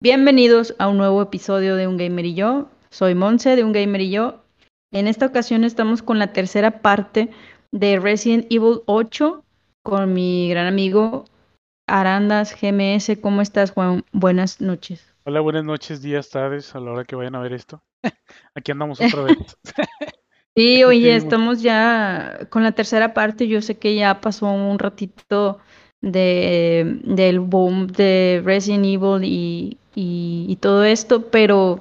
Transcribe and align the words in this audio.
Bienvenidos 0.00 0.74
a 0.78 0.88
un 0.88 0.98
nuevo 0.98 1.22
episodio 1.22 1.76
de 1.76 1.86
Un 1.86 1.96
Gamer 1.96 2.26
y 2.26 2.34
yo. 2.34 2.68
Soy 2.90 3.14
Monse 3.14 3.56
de 3.56 3.64
Un 3.64 3.72
Gamer 3.72 4.02
y 4.02 4.10
yo. 4.10 4.42
En 4.92 5.06
esta 5.06 5.24
ocasión 5.24 5.64
estamos 5.64 6.02
con 6.02 6.18
la 6.18 6.34
tercera 6.34 6.82
parte 6.82 7.30
de 7.72 7.98
Resident 7.98 8.44
Evil 8.50 8.82
8 8.84 9.42
con 9.82 10.12
mi 10.12 10.50
gran 10.50 10.66
amigo 10.66 11.24
Arandas 11.86 12.54
GMS. 12.60 13.18
¿Cómo 13.22 13.40
estás, 13.40 13.70
Juan? 13.70 14.04
Buenas 14.12 14.60
noches. 14.60 15.14
Hola, 15.24 15.40
buenas 15.40 15.64
noches, 15.64 16.02
días, 16.02 16.28
tardes, 16.28 16.74
a 16.74 16.80
la 16.80 16.92
hora 16.92 17.04
que 17.04 17.16
vayan 17.16 17.36
a 17.36 17.40
ver 17.40 17.54
esto. 17.54 17.82
Aquí 18.54 18.70
andamos 18.70 19.00
otra 19.00 19.22
vez. 19.22 19.38
sí, 20.56 20.84
oye, 20.84 21.14
estamos 21.14 21.62
ya 21.62 22.46
con 22.50 22.62
la 22.62 22.72
tercera 22.72 23.14
parte. 23.14 23.46
Yo 23.46 23.60
sé 23.62 23.78
que 23.78 23.94
ya 23.94 24.20
pasó 24.20 24.46
un 24.50 24.78
ratito 24.78 25.58
de, 26.00 27.00
del 27.04 27.40
boom 27.40 27.86
de 27.88 28.42
Resident 28.44 28.84
Evil 28.84 29.24
y, 29.24 29.78
y, 29.94 30.56
todo 30.60 30.84
esto, 30.84 31.30
pero 31.30 31.78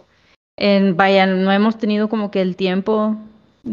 en, 0.58 0.96
vaya, 0.96 1.26
no 1.26 1.52
hemos 1.52 1.78
tenido 1.78 2.10
como 2.10 2.32
que 2.32 2.42
el 2.42 2.56
tiempo 2.56 3.18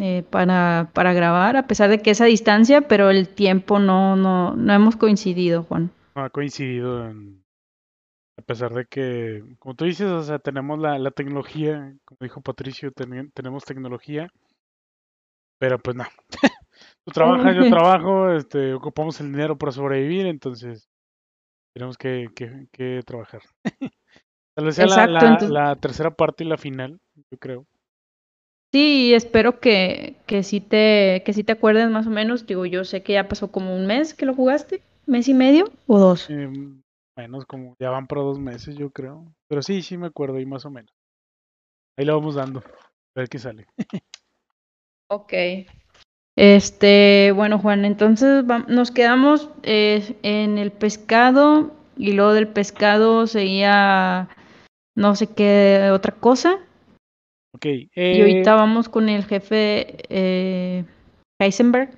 eh, 0.01 0.25
para, 0.31 0.91
para 0.93 1.13
grabar, 1.13 1.57
a 1.57 1.67
pesar 1.67 1.91
de 1.91 2.01
que 2.01 2.11
es 2.11 2.21
a 2.21 2.27
distancia, 2.27 2.83
pero 2.83 3.11
el 3.11 3.29
tiempo 3.29 3.79
no, 3.79 4.17
no, 4.17 4.55
no 4.57 4.73
hemos 4.73 4.97
coincidido, 4.97 5.65
Juan. 5.65 5.91
No 6.15 6.25
ha 6.25 6.31
coincidido 6.31 7.13
a 8.37 8.43
pesar 8.43 8.73
de 8.73 8.87
que, 8.87 9.45
como 9.59 9.75
tú 9.75 9.85
dices, 9.85 10.07
o 10.07 10.23
sea, 10.23 10.39
tenemos 10.39 10.79
la, 10.79 10.99
la 10.99 11.11
tecnología, 11.11 11.95
como 12.05 12.19
dijo 12.21 12.41
Patricio, 12.41 12.91
tenemos 12.93 13.65
tecnología, 13.65 14.29
pero 15.63 15.79
pues 15.79 15.97
no. 15.97 16.05
tú 17.07 17.13
trabajas, 17.13 17.55
yo 17.55 17.71
trabajo, 17.71 18.33
este, 18.33 18.75
ocupamos 18.75 19.21
el 19.21 19.31
dinero 19.31 19.57
para 19.57 19.71
sobrevivir, 19.71 20.27
entonces 20.27 20.91
tenemos 21.73 21.97
que, 21.97 22.31
que, 22.35 22.67
que 22.73 23.01
trabajar. 23.07 23.43
Tal 24.57 24.65
vez 24.65 24.75
sea 24.75 24.87
la, 24.87 25.39
la, 25.41 25.77
tercera 25.77 26.11
parte 26.11 26.43
y 26.43 26.49
la 26.49 26.59
final, 26.59 26.99
yo 27.31 27.39
creo. 27.39 27.67
Sí, 28.73 29.15
espero 29.15 29.61
que, 29.61 30.17
que 30.27 30.43
sí 30.43 30.61
te, 30.61 31.23
que 31.25 31.33
sí 31.33 31.45
te 31.45 31.53
acuerdes 31.53 31.89
más 31.91 32.09
o 32.09 32.11
menos. 32.11 32.45
Digo, 32.45 32.67
yo 32.67 32.83
sé 32.83 33.05
que 33.05 33.13
ya 33.13 33.29
pasó 33.29 33.53
como 33.53 33.77
un 33.77 33.87
mes 33.87 34.15
que 34.15 34.27
lo 34.27 34.35
jugaste, 34.35 34.83
mes 35.07 35.29
y 35.29 35.35
medio 35.35 35.71
o 35.87 36.01
dos. 36.01 36.29
Em, 36.29 36.83
menos 37.17 37.47
como 37.47 37.77
ya 37.79 37.91
van 37.91 38.09
por 38.09 38.19
dos 38.19 38.41
meses, 38.41 38.75
yo 38.75 38.91
creo. 38.91 39.33
Pero 39.47 39.63
sí, 39.63 39.81
sí 39.83 39.97
me 39.97 40.09
acuerdo 40.09 40.39
ahí 40.39 40.45
más 40.45 40.65
o 40.65 40.71
menos. 40.71 40.93
Ahí 41.97 42.05
lo 42.05 42.19
vamos 42.19 42.35
dando. 42.35 42.65
A 43.15 43.21
ver 43.21 43.29
qué 43.29 43.39
sale. 43.39 43.69
ok. 45.13 45.33
Este, 46.37 47.33
bueno, 47.35 47.59
Juan, 47.59 47.85
entonces 47.85 48.45
nos 48.69 48.91
quedamos 48.91 49.51
eh, 49.63 50.17
en 50.23 50.57
el 50.59 50.73
pescado 50.73 51.75
y 51.97 52.13
luego 52.13 52.33
del 52.33 52.49
pescado 52.49 53.27
seguía 53.27 54.29
no 54.97 55.15
sé 55.15 55.35
qué 55.35 55.91
otra 55.93 56.13
cosa. 56.13 56.59
Ok. 57.55 57.67
y 57.67 58.21
ahorita 58.21 58.53
eh, 58.53 58.57
vamos 58.57 58.89
con 58.89 59.11
el 59.11 59.25
jefe 59.25 59.99
eh, 60.09 60.85
Heisenberg. 61.39 61.91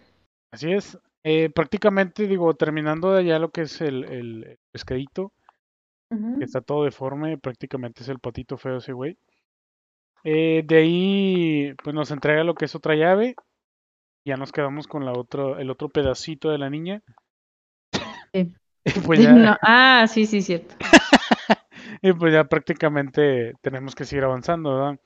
Así 0.52 0.72
es. 0.72 0.98
Eh, 1.22 1.48
prácticamente, 1.50 2.26
digo, 2.26 2.54
terminando 2.54 3.18
ya 3.20 3.38
lo 3.38 3.50
que 3.50 3.62
es 3.62 3.80
el, 3.80 4.04
el 4.04 4.58
pescadito, 4.72 5.32
que 6.38 6.44
está 6.44 6.60
todo 6.60 6.84
deforme, 6.84 7.38
prácticamente 7.38 8.02
es 8.02 8.08
el 8.08 8.20
patito 8.20 8.56
feo 8.56 8.76
ese 8.76 8.92
güey. 8.92 9.16
Eh, 10.24 10.62
de 10.64 10.76
ahí, 10.76 11.74
pues 11.82 11.94
nos 11.94 12.10
entrega 12.10 12.44
lo 12.44 12.54
que 12.54 12.64
es 12.64 12.74
otra 12.74 12.94
llave. 12.94 13.36
Ya 14.26 14.36
nos 14.36 14.52
quedamos 14.52 14.86
con 14.86 15.04
la 15.04 15.12
otro, 15.12 15.58
el 15.58 15.70
otro 15.70 15.90
pedacito 15.90 16.50
de 16.50 16.58
la 16.58 16.70
niña. 16.70 17.02
pues 19.06 19.20
ya... 19.20 19.58
Ah, 19.62 20.06
sí, 20.08 20.24
sí, 20.24 20.40
cierto. 20.40 20.74
y 22.02 22.12
pues 22.14 22.32
ya 22.32 22.44
prácticamente 22.44 23.52
tenemos 23.60 23.94
que 23.94 24.06
seguir 24.06 24.24
avanzando, 24.24 24.74
¿verdad? 24.74 25.00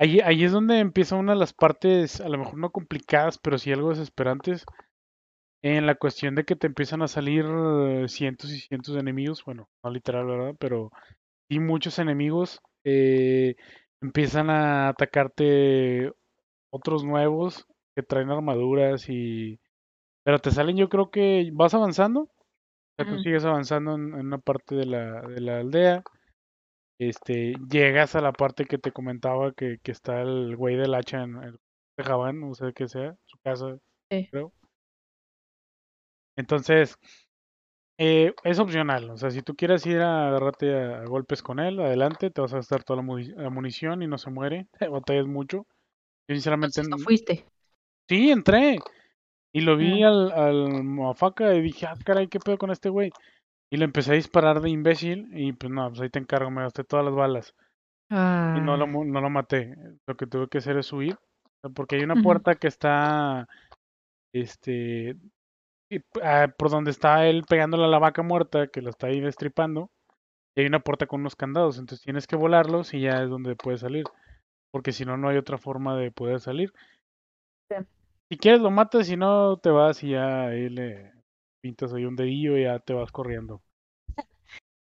Ahí, 0.00 0.20
ahí 0.20 0.42
es 0.42 0.52
donde 0.52 0.80
empieza 0.80 1.16
una 1.16 1.32
de 1.32 1.38
las 1.38 1.52
partes, 1.52 2.20
a 2.20 2.28
lo 2.28 2.38
mejor 2.38 2.58
no 2.58 2.70
complicadas, 2.70 3.38
pero 3.38 3.58
sí 3.58 3.72
algo 3.72 3.90
desesperantes. 3.90 4.64
En 5.62 5.86
la 5.86 5.94
cuestión 5.94 6.34
de 6.34 6.44
que 6.44 6.56
te 6.56 6.66
empiezan 6.66 7.02
a 7.02 7.08
salir 7.08 7.46
cientos 8.08 8.50
y 8.52 8.60
cientos 8.60 8.94
de 8.94 9.00
enemigos, 9.00 9.44
bueno, 9.44 9.68
no 9.82 9.90
literal, 9.90 10.26
¿verdad? 10.26 10.54
Pero 10.58 10.90
sí 11.48 11.58
muchos 11.58 11.98
enemigos 11.98 12.60
eh, 12.84 13.56
empiezan 14.04 14.50
a 14.50 14.88
atacarte 14.88 16.12
otros 16.70 17.04
nuevos 17.04 17.66
que 17.96 18.02
traen 18.02 18.30
armaduras 18.30 19.08
y... 19.08 19.58
Pero 20.24 20.38
te 20.38 20.50
salen, 20.50 20.76
yo 20.76 20.88
creo 20.88 21.10
que 21.10 21.50
vas 21.52 21.74
avanzando 21.74 22.30
sea, 22.96 23.06
tú 23.06 23.18
sigues 23.18 23.44
avanzando 23.44 23.94
en, 23.94 24.14
una 24.14 24.38
parte 24.38 24.74
de 24.74 24.86
la, 24.86 25.22
de 25.22 25.40
la 25.40 25.58
aldea. 25.58 26.02
Este, 26.98 27.54
llegas 27.68 28.14
a 28.14 28.20
la 28.20 28.32
parte 28.32 28.66
que 28.66 28.78
te 28.78 28.92
comentaba 28.92 29.52
que, 29.52 29.78
que 29.82 29.92
está 29.92 30.22
el 30.22 30.56
güey 30.56 30.76
del 30.76 30.94
hacha 30.94 31.22
en 31.22 31.42
el 31.42 31.58
Javán, 31.98 32.40
no 32.40 32.54
sé 32.54 32.72
qué 32.72 32.88
sea, 32.88 33.16
su 33.26 33.38
casa, 33.38 33.78
creo. 34.08 34.52
Entonces, 36.36 36.96
eh, 37.98 38.34
es 38.42 38.58
opcional. 38.58 39.10
O 39.10 39.16
sea, 39.16 39.30
si 39.30 39.42
tú 39.42 39.54
quieres 39.54 39.86
ir 39.86 40.00
a 40.00 40.28
agarrarte 40.28 40.74
a, 40.74 41.04
golpes 41.04 41.42
con 41.42 41.60
él, 41.60 41.78
adelante, 41.80 42.30
te 42.30 42.40
vas 42.40 42.52
a 42.52 42.56
gastar 42.56 42.82
toda 42.84 43.02
la, 43.02 43.50
munición 43.50 44.02
y 44.02 44.06
no 44.06 44.18
se 44.18 44.30
muere. 44.30 44.66
Te 44.78 44.88
batallas 44.88 45.26
mucho. 45.26 45.66
Yo 46.28 46.34
sinceramente. 46.34 46.82
no 46.88 46.98
fuiste? 46.98 47.44
Sí, 48.08 48.30
entré. 48.30 48.78
Y 49.52 49.60
lo 49.60 49.76
vi 49.76 50.02
al, 50.02 50.32
al 50.32 50.82
Moafaca 50.82 51.54
y 51.54 51.62
dije, 51.62 51.86
ah, 51.86 51.94
caray, 52.04 52.26
¿qué 52.26 52.40
pedo 52.40 52.58
con 52.58 52.72
este 52.72 52.88
güey? 52.88 53.12
Y 53.70 53.76
le 53.76 53.84
empecé 53.84 54.12
a 54.12 54.16
disparar 54.16 54.60
de 54.60 54.70
imbécil 54.70 55.28
y 55.32 55.52
pues 55.52 55.72
no, 55.72 55.88
pues 55.88 56.00
ahí 56.00 56.10
te 56.10 56.18
encargo, 56.18 56.50
me 56.50 56.62
gasté 56.62 56.82
todas 56.82 57.04
las 57.04 57.14
balas. 57.14 57.54
Y 58.10 58.14
no 58.60 58.76
lo, 58.76 58.84
ah. 58.84 59.04
no 59.04 59.20
lo 59.20 59.30
maté. 59.30 59.74
Lo 60.06 60.16
que 60.16 60.26
tuve 60.26 60.48
que 60.48 60.58
hacer 60.58 60.76
es 60.76 60.92
huir. 60.92 61.16
Porque 61.74 61.96
hay 61.96 62.02
una 62.02 62.22
puerta 62.22 62.56
que 62.56 62.66
está, 62.66 63.48
este, 64.32 65.16
ah, 66.22 66.48
por 66.56 66.70
donde 66.70 66.90
está 66.90 67.26
él 67.26 67.44
pegándole 67.48 67.84
a 67.84 67.88
la 67.88 67.98
vaca 67.98 68.22
muerta, 68.22 68.68
que 68.68 68.82
la 68.82 68.90
está 68.90 69.08
ahí 69.08 69.20
destripando. 69.20 69.90
Y 70.56 70.60
hay 70.60 70.66
una 70.66 70.80
puerta 70.80 71.06
con 71.06 71.20
unos 71.20 71.36
candados, 71.36 71.78
entonces 71.78 72.04
tienes 72.04 72.26
que 72.26 72.36
volarlos 72.36 72.94
y 72.94 73.00
ya 73.00 73.22
es 73.22 73.28
donde 73.28 73.56
puedes 73.56 73.80
salir. 73.80 74.04
Porque 74.70 74.92
si 74.92 75.04
no, 75.04 75.16
no 75.16 75.28
hay 75.28 75.36
otra 75.36 75.58
forma 75.58 75.96
de 75.96 76.10
poder 76.10 76.40
salir. 76.40 76.72
Si 78.28 78.38
quieres 78.38 78.60
lo 78.60 78.70
matas, 78.70 79.06
si 79.06 79.16
no 79.16 79.58
te 79.58 79.70
vas 79.70 80.02
y 80.02 80.10
ya 80.10 80.46
ahí 80.46 80.68
le 80.68 81.12
pintas 81.60 81.92
ahí 81.92 82.04
un 82.04 82.16
dedillo 82.16 82.56
y 82.56 82.64
ya 82.64 82.78
te 82.78 82.92
vas 82.92 83.10
corriendo. 83.10 83.62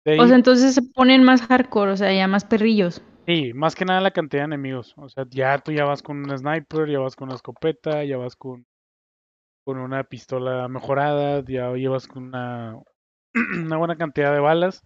O 0.08 0.28
sea, 0.28 0.36
entonces 0.36 0.76
se 0.76 0.84
ponen 0.84 1.24
más 1.24 1.42
hardcore, 1.42 1.92
o 1.92 1.98
sea, 1.98 2.14
ya 2.14 2.28
más 2.28 2.46
perrillos. 2.46 3.02
Sí, 3.26 3.54
más 3.54 3.74
que 3.74 3.86
nada 3.86 4.02
la 4.02 4.12
cantidad 4.12 4.44
de 4.44 4.54
enemigos. 4.54 4.94
O 4.98 5.10
sea, 5.10 5.26
ya 5.30 5.58
tú 5.58 5.72
ya 5.72 5.84
vas 5.84 6.04
con 6.04 6.18
un 6.18 6.38
sniper, 6.38 6.88
ya 6.88 7.00
vas 7.00 7.16
con 7.16 7.30
una 7.30 7.36
escopeta, 7.36 8.04
ya 8.04 8.18
vas 8.18 8.36
con, 8.36 8.68
con 9.66 9.80
una 9.80 10.04
pistola 10.04 10.68
mejorada, 10.68 11.44
ya 11.46 11.74
llevas 11.74 12.08
con 12.08 12.28
una, 12.28 12.80
una 13.66 13.78
buena 13.78 13.98
cantidad 13.98 14.32
de 14.32 14.40
balas. 14.40 14.84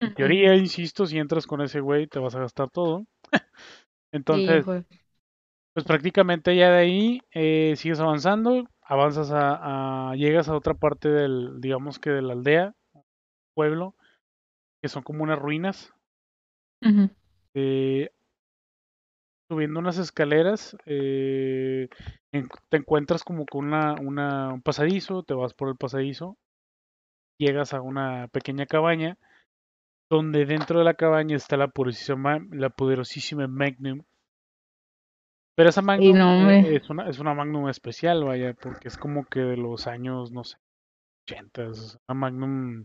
En 0.00 0.14
teoría, 0.14 0.54
insisto, 0.54 1.06
si 1.06 1.18
entras 1.18 1.46
con 1.46 1.62
ese 1.62 1.80
güey 1.80 2.06
te 2.06 2.18
vas 2.18 2.34
a 2.34 2.40
gastar 2.40 2.70
todo. 2.70 3.06
Entonces, 4.12 4.64
pues 5.74 5.86
prácticamente 5.86 6.54
ya 6.54 6.70
de 6.70 6.78
ahí 6.78 7.22
eh, 7.32 7.74
sigues 7.76 7.98
avanzando, 7.98 8.68
avanzas 8.82 9.30
a, 9.32 10.12
llegas 10.14 10.48
a 10.50 10.54
otra 10.54 10.74
parte 10.74 11.08
del, 11.08 11.60
digamos 11.60 11.98
que 11.98 12.10
de 12.10 12.22
la 12.22 12.34
aldea, 12.34 12.74
pueblo, 13.54 13.94
que 14.82 14.88
son 14.88 15.02
como 15.02 15.22
unas 15.22 15.38
ruinas. 15.38 15.92
Eh, 17.54 18.10
subiendo 19.48 19.80
unas 19.80 19.98
escaleras, 19.98 20.76
eh, 20.84 21.88
te 22.68 22.76
encuentras 22.76 23.24
como 23.24 23.46
con 23.46 23.66
una, 23.66 23.94
una, 23.94 24.52
un 24.52 24.62
pasadizo, 24.62 25.22
te 25.22 25.34
vas 25.34 25.54
por 25.54 25.68
el 25.68 25.76
pasadizo, 25.76 26.36
llegas 27.38 27.74
a 27.74 27.80
una 27.80 28.28
pequeña 28.28 28.66
cabaña, 28.66 29.18
donde 30.10 30.46
dentro 30.46 30.78
de 30.78 30.84
la 30.84 30.94
cabaña 30.94 31.36
está 31.36 31.56
la 31.56 31.68
poderosísima, 31.68 32.40
la 32.50 32.70
poderosísima 32.70 33.46
Magnum 33.48 34.02
pero 35.56 35.70
esa 35.70 35.80
Magnum 35.80 36.50
eh, 36.50 36.76
es, 36.76 36.90
una, 36.90 37.08
es 37.08 37.18
una 37.18 37.32
Magnum 37.32 37.68
especial, 37.70 38.22
vaya, 38.24 38.52
porque 38.52 38.88
es 38.88 38.98
como 38.98 39.24
que 39.24 39.40
de 39.40 39.56
los 39.56 39.86
años, 39.86 40.30
no 40.30 40.44
sé, 40.44 40.58
80, 41.26 41.68
es 41.68 41.98
una 42.06 42.20
Magnum, 42.20 42.84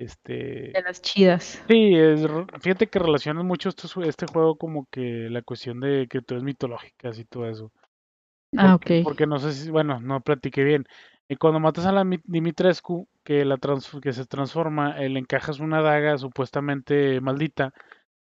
este... 0.00 0.72
De 0.72 0.82
las 0.82 1.02
chidas. 1.02 1.62
Sí, 1.68 1.94
es, 1.94 2.26
fíjate 2.60 2.86
que 2.86 2.98
relacionan 2.98 3.46
mucho 3.46 3.68
esto, 3.68 4.02
este 4.02 4.26
juego 4.26 4.56
como 4.56 4.86
que 4.90 5.28
la 5.28 5.42
cuestión 5.42 5.78
de 5.80 6.08
criaturas 6.08 6.42
mitológicas 6.42 7.18
y 7.18 7.26
todo 7.26 7.46
eso. 7.46 7.70
Ah, 8.56 8.74
ok. 8.74 8.90
Porque 9.04 9.26
no 9.26 9.38
sé 9.38 9.52
si, 9.52 9.70
bueno, 9.70 10.00
no 10.00 10.20
platiqué 10.20 10.64
bien. 10.64 10.86
Y 11.28 11.36
cuando 11.36 11.60
matas 11.60 11.84
a 11.84 11.92
la 11.92 12.04
Dimitrescu, 12.24 13.06
que, 13.22 13.44
la 13.44 13.58
que 14.02 14.12
se 14.12 14.24
transforma, 14.24 14.96
le 14.96 15.18
encajas 15.18 15.60
una 15.60 15.82
daga 15.82 16.16
supuestamente 16.16 17.20
maldita 17.20 17.74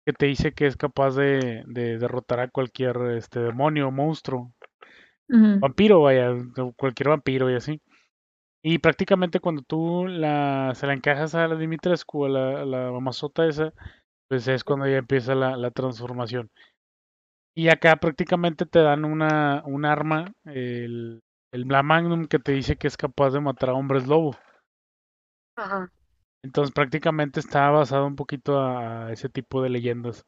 que 0.04 0.12
te 0.12 0.26
dice 0.26 0.52
que 0.52 0.66
es 0.66 0.76
capaz 0.76 1.14
de, 1.14 1.62
derrotar 1.66 2.40
a 2.40 2.48
cualquier 2.48 2.96
este 3.16 3.40
demonio 3.40 3.90
monstruo. 3.92 4.52
vampiro, 5.28 6.02
vaya, 6.02 6.34
cualquier 6.76 7.10
vampiro 7.10 7.50
y 7.50 7.54
así. 7.54 7.80
Y 8.62 8.78
prácticamente 8.78 9.38
cuando 9.38 9.62
tú 9.62 10.06
la, 10.08 10.72
se 10.74 10.86
la 10.88 10.94
encajas 10.94 11.36
a 11.36 11.46
la 11.46 11.54
Dimitrescu, 11.54 12.24
a 12.24 12.28
la, 12.28 12.64
la 12.64 12.90
mamazota 12.90 13.46
esa, 13.46 13.72
pues 14.28 14.48
es 14.48 14.64
cuando 14.64 14.88
ya 14.88 14.96
empieza 14.96 15.34
la, 15.36 15.56
la 15.56 15.70
transformación. 15.70 16.50
Y 17.58 17.70
acá 17.70 17.96
prácticamente 17.96 18.66
te 18.66 18.78
dan 18.78 19.04
una, 19.04 19.64
un 19.66 19.84
arma, 19.84 20.32
el, 20.44 21.20
el 21.50 21.66
la 21.66 21.82
Magnum, 21.82 22.28
que 22.28 22.38
te 22.38 22.52
dice 22.52 22.76
que 22.76 22.86
es 22.86 22.96
capaz 22.96 23.30
de 23.30 23.40
matar 23.40 23.70
a 23.70 23.74
hombres 23.74 24.06
lobo. 24.06 24.36
Ajá. 25.56 25.90
Entonces 26.44 26.72
prácticamente 26.72 27.40
está 27.40 27.68
basado 27.70 28.06
un 28.06 28.14
poquito 28.14 28.60
a 28.60 29.12
ese 29.12 29.28
tipo 29.28 29.60
de 29.60 29.70
leyendas. 29.70 30.24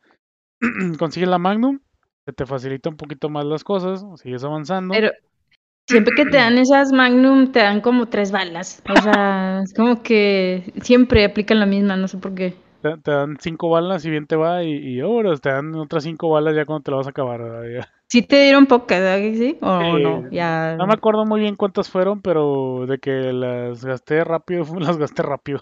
Consigues 0.99 1.29
la 1.29 1.38
Magnum, 1.38 1.79
se 2.27 2.32
te 2.32 2.47
facilita 2.47 2.91
un 2.91 2.97
poquito 2.97 3.29
más 3.29 3.44
las 3.44 3.62
cosas, 3.62 4.05
sigues 4.21 4.43
avanzando. 4.43 4.93
Pero 4.93 5.12
siempre 5.87 6.12
que 6.17 6.25
te 6.25 6.37
dan 6.37 6.59
esas 6.59 6.91
Magnum, 6.91 7.53
te 7.53 7.61
dan 7.61 7.81
como 7.81 8.09
tres 8.09 8.32
balas. 8.32 8.82
O 8.88 9.00
sea, 9.00 9.61
es 9.62 9.73
como 9.73 10.03
que 10.03 10.73
siempre 10.82 11.25
aplican 11.25 11.61
la 11.61 11.67
misma, 11.67 11.97
no 11.97 12.09
sé 12.09 12.19
por 12.19 12.35
qué. 12.35 12.56
Te, 12.82 12.97
te 12.99 13.11
dan 13.11 13.37
cinco 13.41 13.69
balas 13.69 14.05
y 14.05 14.11
bien 14.11 14.27
te 14.27 14.37
va, 14.37 14.62
y, 14.65 14.99
y 15.00 15.03
te 15.41 15.49
dan 15.50 15.75
otras 15.75 16.05
cinco 16.05 16.31
balas 16.31 16.55
ya 16.56 16.65
cuando 16.65 16.82
te 16.82 16.91
la 16.91 16.97
vas 16.99 17.06
a 17.06 17.11
acabar. 17.11 17.41
¿verdad? 17.43 17.87
¿Sí 18.09 18.23
te 18.23 18.43
dieron 18.43 18.67
pocas, 18.67 18.99
¿verdad 19.00 19.19
que 19.19 19.37
sí? 19.37 19.56
¿O 19.61 19.82
Eh, 19.82 20.03
no? 20.03 20.29
Ya. 20.32 20.77
No 20.79 20.87
me 20.87 20.94
acuerdo 20.94 21.25
muy 21.27 21.41
bien 21.41 21.56
cuántas 21.56 21.88
fueron, 21.91 22.23
pero 22.23 22.87
de 22.87 22.99
que 22.99 23.32
las 23.32 23.85
gasté 23.85 24.25
rápido, 24.25 24.65
las 24.81 24.97
gasté 24.99 25.23
rápido. 25.23 25.61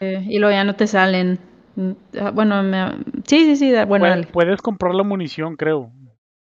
eh, 0.00 0.24
y 0.28 0.38
luego 0.38 0.52
ya 0.54 0.64
no 0.64 0.76
te 0.76 0.86
salen. 0.86 1.38
Mm, 1.76 1.92
ah, 2.20 2.30
Bueno, 2.32 2.62
me- 2.62 2.92
sí, 3.26 3.44
sí, 3.44 3.56
sí, 3.56 3.72
bueno, 3.86 4.06
dale. 4.06 4.26
Puedes 4.26 4.60
comprar 4.60 4.94
la 4.94 5.02
munición, 5.02 5.56
creo. 5.56 5.90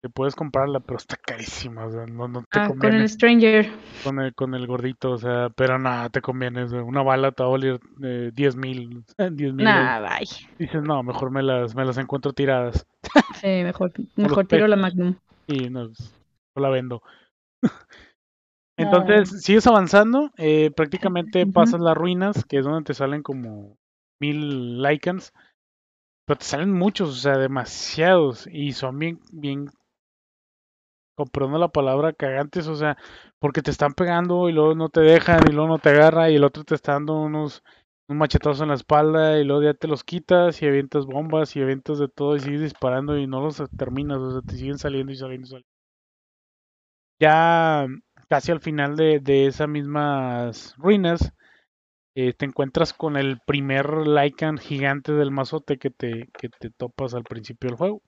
Te 0.02 0.08
puedes 0.10 0.34
comprarla, 0.34 0.80
pero 0.80 0.96
está 0.96 1.16
carísima. 1.16 1.86
O 1.86 1.92
sea, 1.92 2.06
no, 2.06 2.26
no 2.26 2.42
te 2.50 2.58
Ah, 2.58 2.66
con 2.66 2.78
conviene 2.78 3.04
el 3.04 3.08
Stranger. 3.08 3.70
con 4.02 4.18
el, 4.20 4.34
con 4.34 4.54
el 4.54 4.66
gordito. 4.66 5.12
O 5.12 5.18
sea, 5.18 5.48
pero 5.54 5.78
nada, 5.78 6.08
te 6.10 6.20
conviene. 6.20 6.64
una 6.82 7.02
bala 7.02 7.30
te 7.30 7.42
va 7.44 7.48
a 7.48 7.52
valer 7.52 7.78
eh, 8.02 8.30
10 8.34 8.56
mil. 8.56 9.04
10 9.32 9.54
mil. 9.54 9.64
Nah, 9.64 10.00
bye. 10.00 10.26
Dices, 10.58 10.82
no, 10.82 11.02
mejor 11.04 11.30
me 11.30 11.42
las, 11.42 11.74
me 11.76 11.84
las 11.84 11.98
encuentro 11.98 12.32
tiradas. 12.32 12.84
Sí, 13.40 13.46
mejor, 13.46 13.92
mejor 14.16 14.46
tiro 14.46 14.66
la 14.66 14.76
Magnum. 14.76 15.14
Y 15.46 15.70
no, 15.70 15.86
pues, 15.86 16.12
no 16.56 16.62
la 16.62 16.68
vendo. 16.68 17.02
Entonces, 18.76 19.42
sigues 19.42 19.66
avanzando. 19.66 20.30
eh, 20.36 20.70
prácticamente 20.74 21.46
pasas 21.46 21.80
las 21.80 21.96
ruinas, 21.96 22.44
que 22.44 22.58
es 22.58 22.64
donde 22.64 22.84
te 22.84 22.94
salen 22.94 23.22
como 23.22 23.76
mil 24.20 24.82
Lycans. 24.82 25.32
Pero 26.26 26.38
te 26.38 26.44
salen 26.44 26.72
muchos, 26.72 27.10
o 27.10 27.14
sea, 27.14 27.36
demasiados. 27.38 28.48
Y 28.50 28.72
son 28.72 28.98
bien, 28.98 29.20
bien, 29.32 29.68
comprendo 31.14 31.58
la 31.58 31.68
palabra 31.68 32.12
cagantes, 32.12 32.66
o 32.68 32.76
sea, 32.76 32.96
porque 33.38 33.62
te 33.62 33.70
están 33.70 33.94
pegando 33.94 34.48
y 34.48 34.52
luego 34.52 34.74
no 34.74 34.88
te 34.88 35.00
dejan 35.00 35.40
y 35.48 35.52
luego 35.52 35.68
no 35.68 35.78
te 35.78 35.90
agarra 35.90 36.30
y 36.30 36.36
el 36.36 36.44
otro 36.44 36.64
te 36.64 36.74
está 36.74 36.92
dando 36.92 37.14
unos 37.20 37.62
un 38.08 38.18
machetazo 38.18 38.62
en 38.64 38.70
la 38.70 38.74
espalda 38.74 39.38
y 39.38 39.44
luego 39.44 39.62
ya 39.62 39.74
te 39.74 39.88
los 39.88 40.04
quitas 40.04 40.60
y 40.62 40.66
avientas 40.66 41.06
bombas 41.06 41.56
y 41.56 41.62
avientas 41.62 41.98
de 41.98 42.08
todo 42.08 42.36
y 42.36 42.40
sigues 42.40 42.60
disparando 42.62 43.16
y 43.18 43.26
no 43.26 43.40
los 43.40 43.62
terminas, 43.76 44.18
o 44.18 44.32
sea, 44.32 44.42
te 44.42 44.56
siguen 44.56 44.78
saliendo 44.78 45.12
y 45.12 45.16
saliendo 45.16 45.46
y 45.46 45.50
saliendo. 45.50 45.68
Ya 47.20 47.86
casi 48.28 48.52
al 48.52 48.60
final 48.60 48.96
de, 48.96 49.20
de 49.20 49.46
esas 49.46 49.68
mismas 49.68 50.74
ruinas, 50.76 51.32
eh, 52.16 52.34
te 52.34 52.46
encuentras 52.46 52.92
con 52.94 53.16
el 53.16 53.40
primer 53.46 54.06
Lycan 54.06 54.58
gigante 54.58 55.12
del 55.12 55.30
mazote 55.32 55.78
que 55.78 55.90
te, 55.90 56.28
que 56.38 56.48
te 56.50 56.70
topas 56.70 57.14
al 57.14 57.24
principio 57.24 57.70
del 57.70 57.78
juego. 57.78 58.02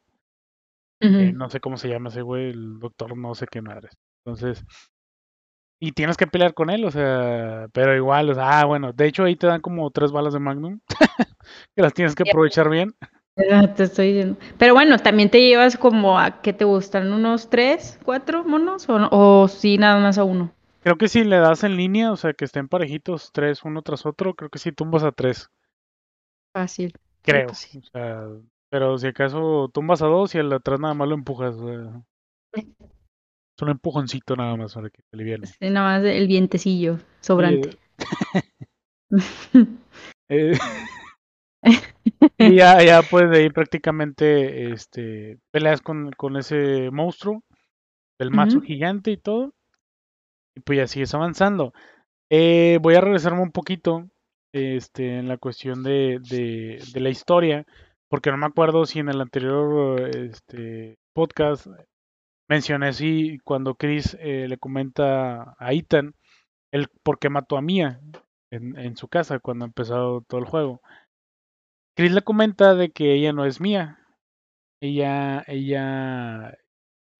Eh, 1.04 1.32
no 1.34 1.48
sé 1.50 1.60
cómo 1.60 1.76
se 1.76 1.88
llama 1.88 2.08
ese 2.10 2.22
güey, 2.22 2.50
el 2.50 2.78
doctor 2.78 3.16
no 3.16 3.34
sé 3.34 3.46
qué 3.46 3.62
madre. 3.62 3.88
Entonces, 4.24 4.64
y 5.80 5.92
tienes 5.92 6.16
que 6.16 6.26
pelear 6.26 6.54
con 6.54 6.70
él, 6.70 6.84
o 6.84 6.90
sea, 6.90 7.66
pero 7.72 7.94
igual, 7.94 8.30
o 8.30 8.34
sea, 8.34 8.60
ah, 8.60 8.64
bueno, 8.64 8.92
de 8.92 9.06
hecho 9.06 9.24
ahí 9.24 9.36
te 9.36 9.46
dan 9.46 9.60
como 9.60 9.90
tres 9.90 10.12
balas 10.12 10.32
de 10.32 10.40
Magnum, 10.40 10.80
que 11.76 11.82
las 11.82 11.92
tienes 11.94 12.14
que 12.14 12.22
aprovechar 12.22 12.70
bien. 12.70 12.94
Ah, 13.50 13.66
Te 13.74 13.82
estoy 13.84 14.08
diciendo. 14.12 14.38
Pero 14.58 14.74
bueno, 14.74 14.96
también 14.98 15.28
te 15.28 15.40
llevas 15.40 15.76
como 15.76 16.18
a 16.18 16.40
que 16.40 16.52
te 16.52 16.64
gustan 16.64 17.12
unos 17.12 17.50
tres, 17.50 17.98
cuatro 18.04 18.44
monos 18.44 18.88
o, 18.88 18.98
no- 18.98 19.08
o 19.10 19.48
sí, 19.48 19.76
nada 19.76 19.98
más 20.00 20.18
a 20.18 20.24
uno. 20.24 20.52
Creo 20.82 20.96
que 20.96 21.08
si 21.08 21.24
le 21.24 21.38
das 21.38 21.64
en 21.64 21.76
línea, 21.76 22.12
o 22.12 22.16
sea, 22.16 22.32
que 22.32 22.44
estén 22.44 22.68
parejitos, 22.68 23.30
tres 23.32 23.64
uno 23.64 23.82
tras 23.82 24.06
otro, 24.06 24.34
creo 24.34 24.50
que 24.50 24.58
sí 24.58 24.70
tumbas 24.70 25.02
a 25.02 25.12
tres, 25.12 25.50
Fácil. 26.52 26.92
Creo. 27.22 27.46
pues 27.46 27.58
sí. 27.58 27.78
O 27.78 27.82
sea, 27.82 28.26
pero 28.74 28.98
si 28.98 29.06
acaso 29.06 29.70
tumbas 29.72 30.02
a 30.02 30.06
dos 30.06 30.34
y 30.34 30.38
de 30.38 30.52
atrás 30.52 30.80
nada 30.80 30.94
más 30.94 31.06
lo 31.06 31.14
empujas. 31.14 31.54
o 31.54 31.68
sea, 31.68 32.02
es 32.56 33.62
un 33.62 33.68
empujoncito 33.68 34.34
nada 34.34 34.56
más 34.56 34.74
para 34.74 34.90
que 34.90 35.00
te 35.08 35.16
liviane. 35.16 35.46
Sí, 35.46 35.70
nada 35.70 36.00
más 36.00 36.04
el 36.04 36.26
vientecillo 36.26 36.98
sobrante. 37.20 37.78
Eh, 40.28 40.58
y 42.38 42.54
ya, 42.56 42.82
ya 42.82 43.02
pues 43.02 43.30
de 43.30 43.38
ahí 43.38 43.50
prácticamente 43.50 44.72
este, 44.72 45.38
peleas 45.52 45.82
con, 45.82 46.10
con 46.12 46.36
ese 46.38 46.90
monstruo, 46.90 47.44
el 48.18 48.30
mazo 48.30 48.60
gigante 48.60 49.12
y 49.12 49.18
todo. 49.18 49.52
Y 50.56 50.60
pues 50.62 50.78
ya 50.78 50.86
sigues 50.88 51.14
avanzando. 51.14 51.72
Eh, 52.28 52.78
voy 52.82 52.94
a 52.94 53.02
regresarme 53.02 53.42
un 53.42 53.52
poquito 53.52 54.08
este, 54.52 55.18
en 55.18 55.28
la 55.28 55.36
cuestión 55.36 55.84
de, 55.84 56.18
de, 56.28 56.82
de 56.92 57.00
la 57.00 57.10
historia, 57.10 57.66
porque 58.14 58.30
no 58.30 58.36
me 58.36 58.46
acuerdo 58.46 58.86
si 58.86 59.00
en 59.00 59.08
el 59.08 59.20
anterior 59.20 60.08
este, 60.16 61.00
podcast 61.14 61.66
mencioné 62.48 62.92
si 62.92 63.40
cuando 63.40 63.74
Chris 63.74 64.16
eh, 64.20 64.46
le 64.48 64.56
comenta 64.56 65.56
a 65.58 65.72
Ethan 65.72 66.14
el 66.70 66.86
por 67.02 67.18
qué 67.18 67.28
mató 67.28 67.56
a 67.56 67.60
Mia 67.60 68.00
en, 68.52 68.78
en 68.78 68.96
su 68.96 69.08
casa 69.08 69.40
cuando 69.40 69.64
empezó 69.64 70.24
todo 70.28 70.38
el 70.38 70.46
juego. 70.46 70.80
Chris 71.96 72.12
le 72.12 72.22
comenta 72.22 72.76
de 72.76 72.92
que 72.92 73.14
ella 73.14 73.32
no 73.32 73.46
es 73.46 73.60
Mia, 73.60 73.98
ella, 74.80 75.42
ella 75.48 76.56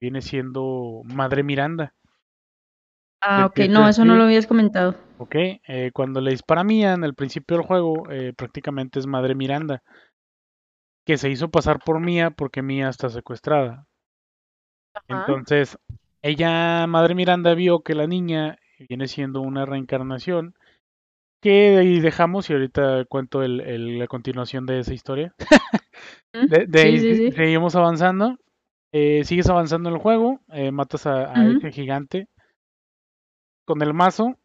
viene 0.01 0.23
siendo 0.23 1.03
Madre 1.07 1.43
Miranda. 1.43 1.93
Ah, 3.21 3.47
ok, 3.47 3.59
no, 3.69 3.89
eso 3.89 4.05
no 4.05 4.13
decir, 4.13 4.19
lo 4.19 4.23
habías 4.23 4.47
comentado. 4.47 4.95
Ok, 5.19 5.35
eh, 5.35 5.91
cuando 5.93 6.21
le 6.21 6.31
dispara 6.31 6.61
a 6.61 6.65
Mia 6.65 6.93
en 6.93 7.03
el 7.03 7.15
principio 7.15 7.57
del 7.57 7.67
juego, 7.67 8.09
eh, 8.13 8.33
prácticamente 8.37 9.01
es 9.01 9.09
Madre 9.09 9.35
Miranda, 9.35 9.83
que 11.07 11.19
se 11.19 11.31
hizo 11.31 11.51
pasar 11.51 11.81
por 11.83 12.01
Mia 12.01 12.31
porque 12.31 12.63
Mia 12.63 12.91
está 12.91 13.09
secuestrada. 13.11 13.87
Entonces, 15.09 15.79
ella, 16.23 16.87
Madre 16.87 17.15
Miranda, 17.15 17.55
vio 17.55 17.81
que 17.83 17.95
la 17.95 18.07
niña 18.07 18.59
viene 18.89 19.09
siendo 19.09 19.41
una 19.41 19.65
reencarnación, 19.67 20.55
que 21.43 21.51
de 21.73 21.79
ahí 21.79 22.01
dejamos 22.01 22.51
y 22.51 22.55
ahorita 22.55 23.05
cuento 23.07 23.43
el, 23.45 23.61
el- 23.63 23.99
la 24.01 24.09
continuación 24.09 24.67
de 24.67 24.81
esa 24.81 24.95
historia. 24.95 25.35
De, 26.47 26.67
de 26.67 26.81
Sí, 26.81 26.83
ahí 26.83 27.01
sí, 27.01 27.15
sí. 27.17 27.35
seguimos 27.35 27.75
avanzando, 27.75 28.39
eh, 28.93 29.25
sigues 29.25 29.49
avanzando 29.51 29.89
en 29.91 29.97
el 29.97 30.03
juego, 30.03 30.41
eh, 30.53 30.73
matas 30.73 31.07
a, 31.07 31.49
ese 31.49 31.73
gigante 31.73 32.29
con 33.67 33.83
el 33.83 33.93
mazo. 33.93 34.39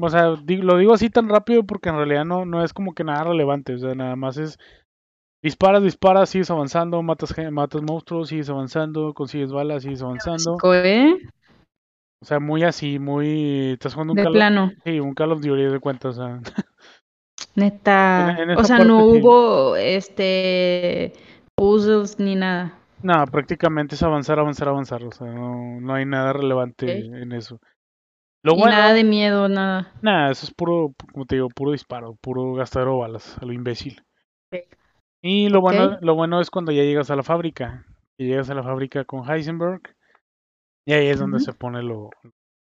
O 0.00 0.08
sea, 0.10 0.36
lo 0.46 0.78
digo 0.78 0.94
así 0.94 1.10
tan 1.10 1.28
rápido 1.28 1.64
porque 1.64 1.88
en 1.88 1.96
realidad 1.96 2.24
no, 2.24 2.44
no 2.44 2.64
es 2.64 2.72
como 2.72 2.94
que 2.94 3.04
nada 3.04 3.24
relevante. 3.24 3.74
O 3.74 3.78
sea, 3.78 3.94
nada 3.94 4.16
más 4.16 4.36
es 4.36 4.58
disparas, 5.42 5.82
disparas, 5.82 6.30
sigues 6.30 6.50
avanzando, 6.50 7.02
matas, 7.02 7.34
matas 7.50 7.82
monstruos, 7.82 8.28
sigues 8.28 8.48
avanzando, 8.48 9.12
consigues 9.12 9.52
balas, 9.52 9.82
sigues 9.82 10.02
avanzando. 10.02 10.56
¿eh? 10.72 11.16
O 12.22 12.26
sea, 12.26 12.40
muy 12.40 12.62
así, 12.62 12.98
muy. 12.98 13.72
Estás 13.72 13.92
jugando 13.92 14.12
un 14.12 14.16
De 14.16 14.22
Call 14.22 14.32
of, 14.32 14.36
plano, 14.36 14.72
sí, 14.82 14.98
un 14.98 15.12
Call 15.12 15.32
of 15.32 15.42
Duty 15.42 15.64
de 15.64 15.80
cuenta. 15.80 16.08
O 16.08 16.12
sea, 16.14 16.26
en, 16.26 16.42
neta. 17.54 18.36
en 18.38 18.50
O 18.50 18.54
esa 18.54 18.64
sea, 18.64 18.76
parte 18.78 18.90
no 18.90 19.00
sí. 19.00 19.18
hubo 19.18 19.76
este 19.76 21.12
puzzles 21.54 22.18
ni 22.18 22.34
nada. 22.34 22.78
No, 23.02 23.26
prácticamente 23.26 23.96
es 23.96 24.02
avanzar, 24.02 24.38
avanzar, 24.38 24.68
avanzar. 24.68 25.04
O 25.04 25.12
sea, 25.12 25.26
no, 25.26 25.78
no 25.78 25.94
hay 25.94 26.06
nada 26.06 26.32
relevante 26.32 27.04
en 27.04 27.32
eso. 27.32 27.60
Lo 28.44 28.54
Y 28.54 28.62
nada 28.62 28.92
bueno, 28.92 28.94
de 28.94 29.02
miedo, 29.02 29.48
nada. 29.48 29.92
nada, 30.02 30.30
eso 30.30 30.46
es 30.46 30.54
puro, 30.54 30.94
como 31.12 31.26
te 31.26 31.34
digo, 31.34 31.48
puro 31.48 31.72
disparo, 31.72 32.14
puro 32.20 32.54
gastadero 32.54 32.92
de 32.94 32.98
balas, 33.00 33.36
a 33.38 33.44
lo 33.44 33.52
imbécil. 33.52 34.00
Y 35.22 35.48
lo 35.48 35.60
bueno, 35.60 35.98
lo 36.00 36.14
bueno 36.14 36.40
es 36.40 36.50
cuando 36.50 36.70
ya 36.70 36.82
llegas 36.82 37.10
a 37.10 37.16
la 37.16 37.22
fábrica. 37.22 37.84
Y 38.16 38.26
llegas 38.26 38.50
a 38.50 38.54
la 38.54 38.62
fábrica 38.62 39.04
con 39.04 39.28
Heisenberg. 39.28 39.80
Y 40.86 40.92
ahí 40.92 41.08
es 41.08 41.18
donde 41.18 41.40
se 41.40 41.52
pone 41.52 41.82
lo, 41.82 42.10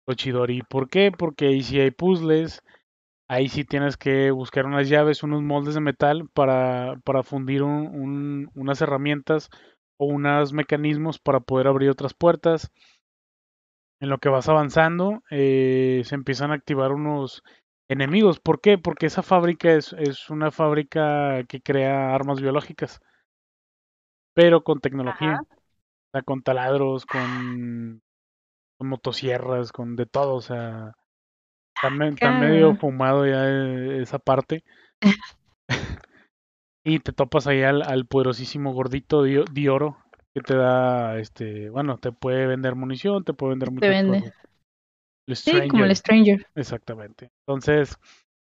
lo 0.07 0.13
chidori. 0.15 0.63
¿Por 0.63 0.89
qué? 0.89 1.11
Porque 1.11 1.47
ahí 1.47 1.63
sí 1.63 1.79
hay 1.79 1.91
puzzles. 1.91 2.63
Ahí 3.29 3.49
sí 3.49 3.65
tienes 3.65 3.97
que 3.97 4.31
buscar 4.31 4.65
unas 4.65 4.89
llaves, 4.89 5.23
unos 5.23 5.43
moldes 5.43 5.75
de 5.75 5.81
metal 5.81 6.29
para, 6.33 6.99
para 7.05 7.23
fundir 7.23 7.63
un- 7.63 7.87
un- 7.87 8.51
unas 8.55 8.81
herramientas 8.81 9.49
o 9.97 10.05
unos 10.07 10.53
mecanismos 10.53 11.19
para 11.19 11.41
poder 11.41 11.67
abrir 11.67 11.89
otras 11.89 12.13
puertas. 12.13 12.71
En 14.01 14.09
lo 14.09 14.17
que 14.19 14.29
vas 14.29 14.47
avanzando, 14.47 15.23
eh, 15.29 16.03
se 16.05 16.15
empiezan 16.15 16.51
a 16.51 16.55
activar 16.55 16.91
unos 16.93 17.43
enemigos. 17.89 18.39
¿Por 18.39 18.61
qué? 18.61 18.77
Porque 18.77 19.07
esa 19.07 19.23
fábrica 19.23 19.71
es, 19.73 19.93
es 19.93 20.29
una 20.29 20.51
fábrica 20.51 21.43
que 21.45 21.61
crea 21.61 22.13
armas 22.15 22.39
biológicas, 22.41 23.01
pero 24.33 24.63
con 24.63 24.79
tecnología. 24.79 25.33
Ajá. 25.33 25.41
O 25.41 26.11
sea, 26.13 26.21
con 26.23 26.41
taladros, 26.41 27.05
con, 27.05 28.01
con 28.77 28.87
motosierras, 28.87 29.71
con 29.71 29.95
de 29.95 30.05
todo, 30.05 30.35
o 30.35 30.41
sea, 30.41 30.93
está, 31.75 31.89
me- 31.89 32.09
está 32.09 32.31
medio 32.31 32.75
fumado 32.75 33.25
ya 33.27 33.47
eh, 33.47 34.01
esa 34.01 34.19
parte. 34.19 34.63
Y 36.83 36.99
te 36.99 37.11
topas 37.11 37.45
ahí 37.45 37.61
al, 37.61 37.81
al 37.83 38.05
poderosísimo 38.05 38.73
gordito 38.73 39.23
Dio- 39.23 39.43
Dioro 39.51 39.97
que 40.39 40.53
te 40.53 40.55
da, 40.55 41.19
este, 41.19 41.69
bueno, 41.69 41.97
te 41.97 42.11
puede 42.11 42.47
vender 42.47 42.75
munición, 42.75 43.23
te 43.23 43.33
puede 43.33 43.51
vender 43.51 43.69
Te 43.69 43.75
muchas 43.75 44.03
vende. 44.03 44.19
cosas. 44.19 44.33
El 45.27 45.35
Sí, 45.35 45.67
como 45.69 45.85
el 45.85 45.95
Stranger, 45.95 45.95
Stranger. 45.95 46.47
exactamente. 46.55 47.29
Entonces, 47.45 47.97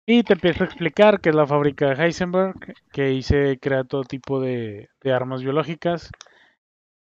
y 0.06 0.24
te 0.24 0.34
empieza 0.34 0.64
a 0.64 0.68
explicar 0.68 1.20
que 1.20 1.30
es 1.30 1.36
la 1.36 1.48
fábrica 1.48 1.90
de 1.90 2.04
Heisenberg, 2.06 2.56
que 2.92 3.02
ahí 3.04 3.22
se 3.22 3.58
crea 3.60 3.84
todo 3.84 4.04
tipo 4.04 4.40
de, 4.40 4.90
de 5.02 5.12
armas 5.12 5.42
biológicas. 5.42 6.12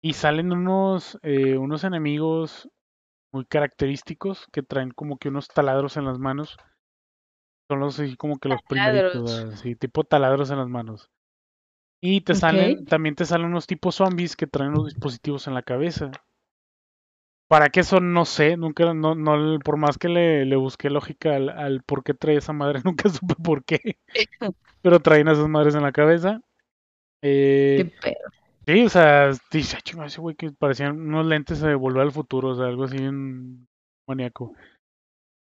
Y 0.02 0.14
salen 0.14 0.50
unos, 0.52 1.18
eh, 1.22 1.58
unos 1.58 1.84
enemigos 1.84 2.68
muy 3.32 3.44
característicos 3.44 4.46
que 4.50 4.62
traen 4.62 4.90
como 4.92 5.18
que 5.18 5.28
unos 5.28 5.48
taladros 5.48 5.96
en 5.98 6.06
las 6.06 6.18
manos. 6.18 6.56
Son 7.68 7.80
los 7.80 8.00
así 8.00 8.16
como 8.16 8.38
que 8.38 8.48
los 8.48 8.62
primeritos, 8.62 9.14
Ladros. 9.14 9.52
así 9.54 9.76
tipo 9.76 10.04
taladros 10.04 10.50
en 10.50 10.58
las 10.58 10.68
manos. 10.68 11.10
Y 12.02 12.22
te 12.22 12.34
salen, 12.34 12.84
también 12.86 13.14
te 13.14 13.26
salen 13.26 13.48
unos 13.48 13.66
tipos 13.66 13.96
zombies 13.96 14.36
que 14.36 14.46
traen 14.46 14.72
los 14.72 14.86
dispositivos 14.86 15.46
en 15.46 15.54
la 15.54 15.62
cabeza. 15.62 16.10
¿Para 17.48 17.68
qué 17.68 17.82
son? 17.82 18.12
No 18.12 18.24
sé, 18.24 18.56
nunca, 18.56 18.94
no, 18.94 19.14
no, 19.14 19.58
por 19.58 19.76
más 19.76 19.98
que 19.98 20.08
le, 20.08 20.46
le 20.46 20.56
busqué 20.56 20.88
lógica 20.88 21.34
al, 21.34 21.48
al 21.48 21.82
por 21.82 22.04
qué 22.04 22.14
trae 22.14 22.36
esa 22.36 22.52
madre, 22.52 22.80
nunca 22.84 23.08
supe 23.08 23.34
por 23.42 23.64
qué. 23.64 23.80
Pero 24.82 25.00
traen 25.00 25.28
a 25.28 25.32
esas 25.32 25.48
madres 25.48 25.74
en 25.74 25.82
la 25.82 25.92
cabeza. 25.92 26.40
Qué 27.22 27.82
Eh, 27.82 27.92
pedo. 28.00 28.30
sí, 28.66 28.84
o 28.84 28.88
sea, 28.88 29.30
dice, 29.50 29.76
"Ah, 29.76 29.80
chinga, 29.82 30.06
ese 30.06 30.20
güey 30.20 30.36
que 30.36 30.52
parecían 30.52 30.98
unos 30.98 31.26
lentes 31.26 31.60
de 31.60 31.74
volver 31.74 32.02
al 32.02 32.12
futuro, 32.12 32.50
o 32.50 32.54
sea, 32.54 32.66
algo 32.66 32.84
así 32.84 32.96
maníaco. 34.06 34.54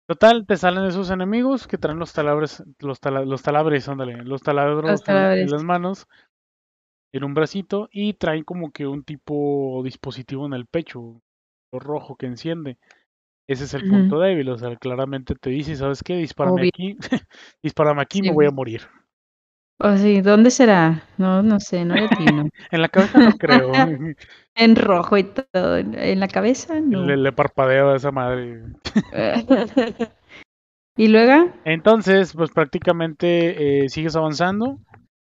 Total, 0.08 0.44
te 0.44 0.56
salen 0.56 0.86
esos 0.86 1.10
enemigos 1.10 1.68
que 1.68 1.78
traen 1.78 2.00
los 2.00 2.12
talabres, 2.12 2.64
los, 2.80 2.98
tala- 2.98 3.24
los 3.24 3.42
talabres, 3.42 3.88
ándale, 3.88 4.16
los 4.16 4.26
Los 4.28 4.42
taladros 4.42 5.08
en, 5.08 5.14
la- 5.14 5.38
en 5.38 5.50
las 5.50 5.62
manos, 5.62 6.08
en 7.12 7.24
un 7.24 7.34
bracito, 7.34 7.88
y 7.92 8.14
traen 8.14 8.44
como 8.44 8.70
que 8.70 8.86
un 8.86 9.02
tipo 9.04 9.80
dispositivo 9.84 10.46
en 10.46 10.54
el 10.54 10.66
pecho, 10.66 11.20
lo 11.72 11.78
rojo 11.78 12.16
que 12.16 12.26
enciende. 12.26 12.78
Ese 13.48 13.64
es 13.64 13.74
el 13.74 13.88
punto 13.88 14.20
débil, 14.20 14.48
o 14.50 14.58
sea, 14.58 14.76
claramente 14.76 15.34
te 15.34 15.50
dice, 15.50 15.74
¿sabes 15.74 16.02
qué? 16.04 16.16
Dispárame 16.16 16.60
Obvio. 16.60 16.68
aquí, 16.68 16.96
dispárame 17.62 18.02
aquí, 18.02 18.22
Sí, 18.22 18.28
me 18.28 18.34
voy 18.34 18.46
a 18.46 18.50
morir. 18.50 18.82
O 19.82 19.96
sí, 19.96 20.20
¿dónde 20.20 20.50
será? 20.50 21.02
No, 21.16 21.42
no 21.42 21.58
sé, 21.58 21.84
no 21.84 21.96
le 21.96 22.04
atino. 22.04 22.48
En 22.70 22.82
la 22.82 22.88
cabeza 22.88 23.18
no 23.18 23.32
creo, 23.32 23.72
En 24.54 24.76
rojo 24.76 25.16
y 25.16 25.24
todo. 25.24 25.78
En 25.78 26.20
la 26.20 26.28
cabeza, 26.28 26.78
le 26.80 27.32
parpadeo 27.32 27.90
a 27.90 27.96
esa 27.96 28.10
madre. 28.12 28.62
¿Y 30.96 31.08
luego? 31.08 31.50
Entonces, 31.64 32.34
pues 32.34 32.50
prácticamente 32.50 33.84
eh, 33.84 33.88
sigues 33.88 34.16
avanzando. 34.16 34.78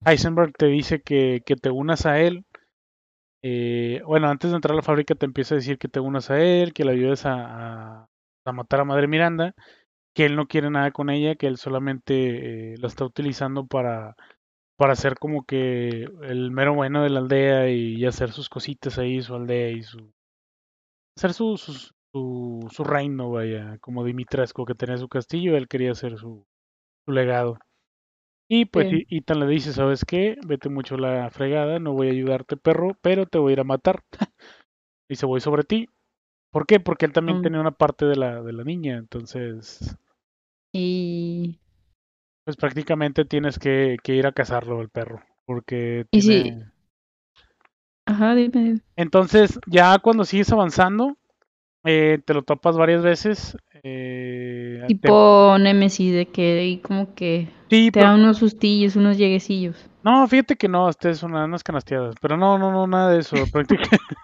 Heisenberg 0.04 0.52
te 0.58 0.66
dice 0.66 1.00
que, 1.02 1.42
que 1.44 1.56
te 1.56 1.70
unas 1.70 2.04
a 2.06 2.20
él. 2.20 2.44
Eh, 3.42 4.02
bueno, 4.06 4.28
antes 4.28 4.50
de 4.50 4.56
entrar 4.56 4.72
a 4.74 4.76
la 4.76 4.82
fábrica 4.82 5.14
te 5.14 5.26
empieza 5.26 5.54
a 5.54 5.58
decir 5.58 5.78
que 5.78 5.88
te 5.88 6.00
unas 6.00 6.30
a 6.30 6.40
él, 6.42 6.72
que 6.74 6.84
le 6.84 6.92
ayudes 6.92 7.26
a, 7.26 8.02
a- 8.04 8.52
matar 8.52 8.80
a 8.80 8.84
Madre 8.84 9.06
Miranda, 9.08 9.54
que 10.14 10.26
él 10.26 10.36
no 10.36 10.46
quiere 10.48 10.70
nada 10.70 10.92
con 10.92 11.10
ella, 11.10 11.36
que 11.36 11.46
él 11.48 11.58
solamente 11.58 12.74
eh, 12.74 12.78
la 12.78 12.88
está 12.88 13.04
utilizando 13.06 13.66
para, 13.66 14.16
para 14.76 14.96
ser 14.96 15.18
como 15.18 15.44
que 15.44 16.06
el 16.22 16.50
mero 16.52 16.74
bueno 16.74 17.02
de 17.04 17.10
la 17.10 17.20
aldea 17.20 17.70
y, 17.70 18.04
hacer 18.06 18.32
sus 18.32 18.48
cositas 18.50 18.98
ahí, 18.98 19.22
su 19.22 19.34
aldea 19.36 19.70
y 19.70 19.82
su... 19.84 20.12
hacer 21.16 21.34
su, 21.34 21.56
su, 21.56 22.68
su 22.70 22.84
reino, 22.84 23.30
vaya, 23.30 23.78
como 23.78 24.04
Dimitrescu 24.04 24.64
que 24.64 24.74
tenía 24.74 24.96
su 24.96 25.08
castillo, 25.08 25.56
él 25.56 25.68
quería 25.68 25.92
hacer 25.92 26.18
su, 26.18 26.44
su 27.06 27.12
legado. 27.12 27.58
Y 28.50 28.66
pues 28.66 28.86
Sí. 28.88 28.92
I- 28.92 29.06
Ethan 29.08 29.40
le 29.40 29.46
dice, 29.46 29.72
¿sabes 29.72 30.04
qué? 30.04 30.36
Vete 30.46 30.68
mucho 30.68 30.98
la 30.98 31.30
fregada, 31.30 31.78
no 31.78 31.94
voy 31.94 32.08
a 32.08 32.10
ayudarte, 32.10 32.58
perro, 32.58 32.96
pero 33.00 33.24
te 33.26 33.38
voy 33.38 33.52
a 33.52 33.54
ir 33.54 33.60
a 33.60 33.64
matar. 33.64 34.04
y 35.08 35.16
se 35.16 35.26
voy 35.26 35.40
sobre 35.40 35.64
ti. 35.64 35.88
¿Por 36.52 36.66
qué? 36.66 36.80
Porque 36.80 37.06
él 37.06 37.12
también 37.12 37.38
Mm. 37.38 37.42
tenía 37.42 37.60
una 37.60 37.72
parte 37.72 38.06
de 38.06 38.16
la, 38.16 38.42
de 38.42 38.52
la 38.54 38.64
niña, 38.64 38.98
entonces, 38.98 39.96
Y, 40.72 41.60
pues 42.44 42.56
prácticamente 42.58 43.24
tienes 43.24 43.58
que, 43.58 43.96
que 44.02 44.14
ir 44.14 44.26
a 44.26 44.32
cazarlo 44.32 44.80
el 44.82 44.90
perro, 44.90 45.22
porque 45.46 46.04
y 46.12 46.22
tiene... 46.22 46.22
sí. 46.22 46.58
Ajá, 48.06 48.34
dime. 48.34 48.82
Entonces, 48.94 49.58
ya 49.66 49.98
cuando 49.98 50.24
sigues 50.24 50.52
avanzando, 50.52 51.16
eh, 51.84 52.18
te 52.24 52.34
lo 52.34 52.42
topas 52.42 52.76
varias 52.76 53.02
veces. 53.02 53.56
eh, 53.82 54.78
te- 54.82 54.86
Tipo 54.88 55.56
Nemesis, 55.58 56.12
de 56.14 56.26
que 56.26 56.60
ahí 56.60 56.78
como 56.78 57.14
que 57.14 57.48
Sí, 57.70 57.86
te 57.90 58.00
pero- 58.00 58.06
da 58.10 58.14
unos 58.16 58.38
sustillos, 58.38 58.96
unos 58.96 59.16
lleguecillos. 59.16 59.88
No, 60.02 60.26
fíjate 60.28 60.56
que 60.56 60.68
no, 60.68 60.88
este 60.88 61.10
es 61.10 61.22
una, 61.22 61.44
unas 61.44 61.62
canasteadas, 61.62 62.14
pero 62.20 62.36
no, 62.36 62.58
no, 62.58 62.72
no, 62.72 62.86
nada 62.86 63.10
de 63.12 63.20
eso. 63.20 63.36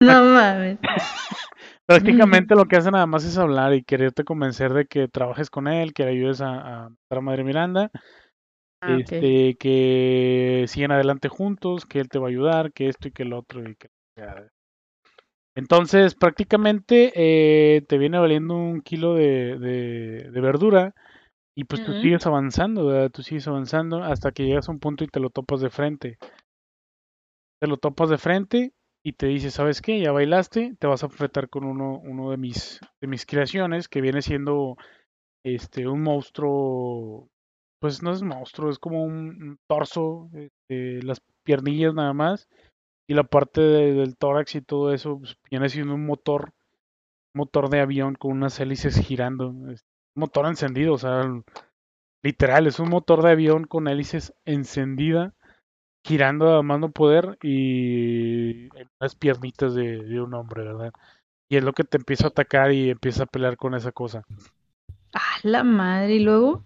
No 0.00 0.24
mames. 0.24 0.78
prácticamente 1.86 2.54
lo 2.54 2.66
que 2.66 2.76
hace 2.76 2.90
nada 2.90 3.06
más 3.06 3.24
es 3.24 3.38
hablar 3.38 3.72
y 3.74 3.84
quererte 3.84 4.24
convencer 4.24 4.72
de 4.74 4.86
que 4.86 5.08
trabajes 5.08 5.50
con 5.50 5.68
él, 5.68 5.92
que 5.94 6.04
le 6.04 6.10
ayudes 6.10 6.40
a, 6.40 6.84
a 6.86 6.90
a 7.10 7.20
Madre 7.20 7.44
Miranda, 7.44 7.90
Ah, 8.82 8.98
este, 8.98 9.54
que 9.54 10.64
sigan 10.68 10.90
adelante 10.92 11.28
juntos, 11.28 11.86
que 11.86 12.00
él 12.00 12.08
te 12.08 12.18
va 12.18 12.26
a 12.26 12.30
ayudar, 12.30 12.72
que 12.72 12.88
esto 12.88 13.08
y 13.08 13.12
que 13.12 13.22
el 13.22 13.32
otro 13.32 13.62
y 13.62 13.76
que 13.76 13.88
entonces 15.54 16.14
prácticamente 16.14 17.12
eh, 17.14 17.82
te 17.82 17.98
viene 17.98 18.18
valiendo 18.18 18.54
un 18.56 18.80
kilo 18.82 19.14
de, 19.14 19.58
de- 19.58 20.30
de 20.30 20.40
verdura 20.40 20.94
y 21.56 21.64
pues 21.64 21.82
tú 21.82 21.94
sigues 21.94 22.26
avanzando, 22.26 22.86
¿verdad? 22.86 23.10
Tú 23.10 23.22
sigues 23.22 23.48
avanzando 23.48 24.02
hasta 24.04 24.32
que 24.32 24.44
llegas 24.44 24.68
a 24.68 24.72
un 24.72 24.80
punto 24.80 25.04
y 25.04 25.08
te 25.08 25.20
lo 25.20 25.30
topas 25.30 25.60
de 25.60 25.70
frente. 25.70 26.18
Te 27.60 27.66
lo 27.66 27.76
topas 27.78 28.10
de 28.10 28.18
frente 28.18 28.72
y 29.04 29.12
te 29.12 29.26
dice, 29.26 29.50
¿sabes 29.50 29.80
qué? 29.82 30.00
Ya 30.00 30.12
bailaste, 30.12 30.76
te 30.78 30.86
vas 30.86 31.02
a 31.02 31.06
enfrentar 31.06 31.48
con 31.48 31.64
uno, 31.64 31.98
uno 32.02 32.30
de 32.30 32.36
mis, 32.36 32.80
de 33.00 33.06
mis 33.08 33.26
creaciones, 33.26 33.88
que 33.88 34.00
viene 34.00 34.22
siendo 34.22 34.76
este 35.44 35.88
un 35.88 36.02
monstruo, 36.02 37.28
pues 37.80 38.02
no 38.02 38.12
es 38.12 38.22
monstruo, 38.22 38.70
es 38.70 38.78
como 38.78 39.04
un, 39.04 39.14
un 39.42 39.58
torso, 39.68 40.30
este, 40.34 41.02
las 41.02 41.20
piernillas 41.44 41.94
nada 41.94 42.12
más, 42.12 42.48
y 43.06 43.14
la 43.14 43.24
parte 43.24 43.60
de- 43.60 43.92
del 43.94 44.16
tórax 44.16 44.54
y 44.56 44.60
todo 44.62 44.92
eso 44.92 45.18
pues, 45.18 45.36
viene 45.50 45.68
siendo 45.68 45.94
un 45.94 46.06
motor, 46.06 46.52
motor 47.34 47.68
de 47.70 47.80
avión 47.80 48.14
con 48.14 48.32
unas 48.32 48.58
hélices 48.60 48.98
girando, 48.98 49.48
es 49.70 49.84
un 50.16 50.20
motor 50.20 50.46
encendido, 50.46 50.94
o 50.94 50.98
sea, 50.98 51.22
literal, 52.22 52.66
es 52.66 52.78
un 52.78 52.88
motor 52.88 53.22
de 53.22 53.32
avión 53.32 53.64
con 53.64 53.88
hélices 53.88 54.34
encendida 54.44 55.32
girando 56.06 56.54
a 56.56 56.62
más 56.62 56.80
no 56.80 56.90
poder 56.90 57.38
y 57.42 58.64
en 58.76 58.88
las 59.00 59.14
piernitas 59.14 59.74
de, 59.74 60.02
de 60.02 60.20
un 60.20 60.34
hombre, 60.34 60.62
¿verdad? 60.64 60.92
Y 61.50 61.56
es 61.56 61.64
lo 61.64 61.72
que 61.72 61.84
te 61.84 61.96
empieza 61.96 62.26
a 62.26 62.28
atacar 62.28 62.72
y 62.72 62.90
empieza 62.90 63.24
a 63.24 63.26
pelear 63.26 63.56
con 63.56 63.74
esa 63.74 63.92
cosa. 63.92 64.22
Ah, 65.14 65.38
la 65.42 65.62
madre. 65.64 66.16
¿Y 66.16 66.20
luego? 66.20 66.64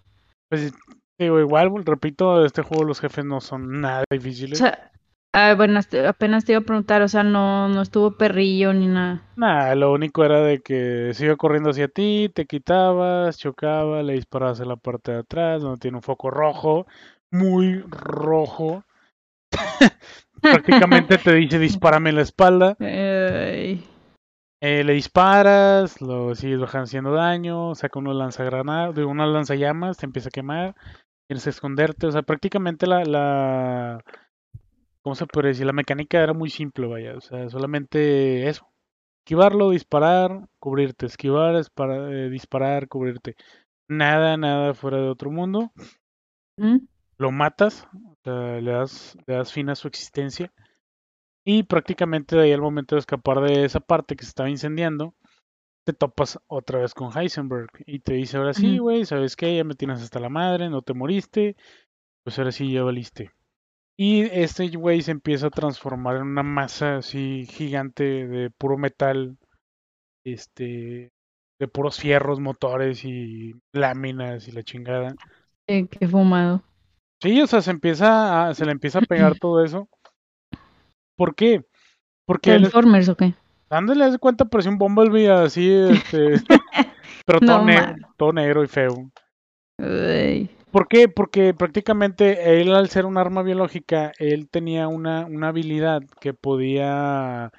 Pues 0.48 0.72
digo, 1.18 1.38
igual, 1.40 1.84
repito, 1.84 2.44
este 2.44 2.62
juego 2.62 2.84
los 2.84 3.00
jefes 3.00 3.24
no 3.24 3.40
son 3.40 3.80
nada 3.80 4.04
O 4.10 4.14
difíciles. 4.14 4.58
sea, 4.58 4.90
ah, 5.32 5.54
bueno, 5.56 5.80
apenas 6.06 6.44
te 6.44 6.52
iba 6.52 6.60
a 6.60 6.64
preguntar, 6.64 7.02
o 7.02 7.08
sea, 7.08 7.22
no, 7.22 7.68
no 7.68 7.82
estuvo 7.82 8.16
perrillo 8.16 8.72
ni 8.72 8.86
nada. 8.86 9.22
Nada, 9.36 9.74
lo 9.74 9.92
único 9.92 10.24
era 10.24 10.40
de 10.40 10.60
que 10.60 11.12
se 11.14 11.26
iba 11.26 11.36
corriendo 11.36 11.70
hacia 11.70 11.88
ti, 11.88 12.30
te 12.34 12.46
quitabas, 12.46 13.38
chocaba, 13.38 14.02
le 14.02 14.14
disparabas 14.14 14.60
en 14.60 14.68
la 14.68 14.76
parte 14.76 15.12
de 15.12 15.18
atrás, 15.18 15.62
donde 15.62 15.78
tiene 15.80 15.96
un 15.98 16.02
foco 16.02 16.30
rojo, 16.30 16.86
muy 17.30 17.82
rojo. 17.88 18.84
Prácticamente 20.42 21.18
te 21.18 21.34
dice 21.34 21.58
dispárame 21.58 22.10
en 22.10 22.16
la 22.16 22.22
espalda. 22.22 22.76
Eh, 24.60 24.82
le 24.82 24.92
disparas, 24.92 26.00
lo 26.00 26.34
sigues 26.34 26.58
bajando 26.58 26.84
haciendo 26.86 27.12
daño, 27.12 27.76
saca 27.76 28.00
uno 28.00 28.12
lanzagranadas, 28.12 28.96
una 28.98 29.24
lanzallamas, 29.24 29.98
te 29.98 30.06
empieza 30.06 30.30
a 30.30 30.32
quemar, 30.32 30.74
tienes 31.28 31.44
que 31.44 31.50
esconderte, 31.50 32.08
o 32.08 32.10
sea, 32.10 32.22
prácticamente 32.22 32.88
la, 32.88 33.04
la, 33.04 34.02
¿cómo 35.08 35.14
se 35.14 35.26
puede 35.26 35.48
decir? 35.48 35.64
La 35.64 35.72
mecánica 35.72 36.22
era 36.22 36.34
muy 36.34 36.50
simple, 36.50 36.86
vaya, 36.86 37.16
o 37.16 37.20
sea, 37.22 37.48
solamente 37.48 38.46
eso, 38.46 38.70
esquivarlo, 39.24 39.70
disparar, 39.70 40.46
cubrirte, 40.58 41.06
esquivar, 41.06 41.54
eh, 41.56 42.28
disparar, 42.28 42.88
cubrirte, 42.88 43.34
nada, 43.88 44.36
nada 44.36 44.74
fuera 44.74 44.98
de 44.98 45.08
otro 45.08 45.30
mundo, 45.30 45.72
¿mm? 46.58 46.76
lo 47.16 47.30
matas, 47.30 47.88
o 47.94 48.16
sea, 48.22 48.60
le 48.60 48.70
das, 48.70 49.16
le 49.26 49.34
das 49.34 49.50
fin 49.50 49.70
a 49.70 49.76
su 49.76 49.88
existencia. 49.88 50.52
Y 51.42 51.62
prácticamente 51.62 52.36
de 52.36 52.42
ahí 52.42 52.52
al 52.52 52.60
momento 52.60 52.94
de 52.94 53.00
escapar 53.00 53.40
de 53.40 53.64
esa 53.64 53.80
parte 53.80 54.14
que 54.14 54.24
se 54.24 54.28
estaba 54.28 54.50
incendiando, 54.50 55.14
te 55.86 55.94
topas 55.94 56.38
otra 56.48 56.80
vez 56.80 56.92
con 56.92 57.16
Heisenberg 57.16 57.70
y 57.86 58.00
te 58.00 58.12
dice, 58.12 58.36
ahora 58.36 58.52
sí, 58.52 58.76
güey, 58.76 59.06
¿sabes 59.06 59.36
qué? 59.36 59.56
Ya 59.56 59.64
me 59.64 59.74
tienes 59.74 60.02
hasta 60.02 60.20
la 60.20 60.28
madre, 60.28 60.68
no 60.68 60.82
te 60.82 60.92
moriste, 60.92 61.56
pues 62.24 62.38
ahora 62.38 62.52
sí 62.52 62.70
ya 62.70 62.82
valiste. 62.82 63.32
Y 64.00 64.22
este 64.22 64.68
güey 64.68 65.02
se 65.02 65.10
empieza 65.10 65.48
a 65.48 65.50
transformar 65.50 66.16
en 66.16 66.22
una 66.22 66.44
masa 66.44 66.98
así 66.98 67.46
gigante 67.50 68.28
de 68.28 68.48
puro 68.48 68.78
metal, 68.78 69.36
este, 70.24 71.10
de 71.58 71.68
puros 71.68 71.98
fierros, 71.98 72.38
motores 72.38 73.04
y 73.04 73.54
láminas 73.72 74.46
y 74.46 74.52
la 74.52 74.62
chingada. 74.62 75.16
Qué, 75.66 75.88
qué 75.88 76.06
fumado. 76.06 76.62
Sí, 77.20 77.42
o 77.42 77.48
sea, 77.48 77.60
se 77.60 77.72
empieza 77.72 78.46
a, 78.48 78.54
se 78.54 78.64
le 78.64 78.70
empieza 78.70 79.00
a 79.00 79.02
pegar 79.02 79.34
todo 79.40 79.64
eso. 79.64 79.88
¿Por 81.16 81.34
qué? 81.34 81.64
Porque 82.24 82.52
¿Transformers 82.52 83.08
o 83.08 83.16
qué? 83.16 83.34
dándole 83.68 84.12
de 84.12 84.18
cuenta 84.18 84.44
parecía 84.44 84.70
un 84.70 84.78
Bumblebee 84.78 85.28
así, 85.28 85.68
este, 85.68 86.40
pero 87.26 87.40
todo, 87.40 87.58
No, 87.58 87.64
ne- 87.64 87.80
man. 87.80 88.06
todo 88.16 88.32
negro 88.32 88.62
y 88.62 88.68
feo. 88.68 89.10
Ay, 89.78 90.48
¿Por 90.70 90.86
qué? 90.88 91.08
Porque 91.08 91.54
prácticamente 91.54 92.60
él 92.60 92.74
al 92.74 92.90
ser 92.90 93.06
un 93.06 93.16
arma 93.16 93.42
biológica, 93.42 94.12
él 94.18 94.48
tenía 94.48 94.88
una, 94.88 95.24
una 95.26 95.48
habilidad 95.48 96.02
que 96.20 96.34
podía 96.34 97.52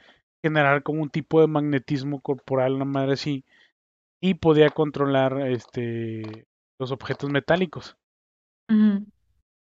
generar 0.44 0.84
como 0.84 1.02
un 1.02 1.10
tipo 1.10 1.42
de 1.42 1.48
magnetismo 1.48 2.22
corporal, 2.22 2.74
una 2.74 2.86
madre 2.86 3.14
así, 3.14 3.44
y 4.22 4.36
podía 4.36 4.70
controlar 4.70 5.42
este 5.48 6.48
los 6.80 6.92
objetos 6.92 7.30
metálicos. 7.30 7.98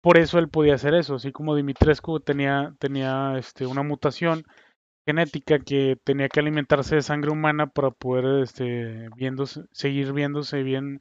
Por 0.02 0.18
eso 0.18 0.38
él 0.38 0.48
podía 0.48 0.74
hacer 0.74 0.94
eso, 0.94 1.16
así 1.16 1.32
como 1.32 1.56
Dimitrescu 1.56 2.20
tenía, 2.20 2.74
tenía 2.78 3.38
este, 3.38 3.66
una 3.66 3.82
mutación 3.82 4.44
genética 5.06 5.58
que 5.58 5.98
tenía 6.04 6.28
que 6.28 6.40
alimentarse 6.40 6.96
de 6.96 7.02
sangre 7.02 7.30
humana 7.30 7.68
para 7.68 7.90
poder 7.90 8.42
este, 8.42 9.08
viéndose, 9.16 9.62
seguir 9.72 10.12
viéndose 10.12 10.62
bien, 10.62 11.00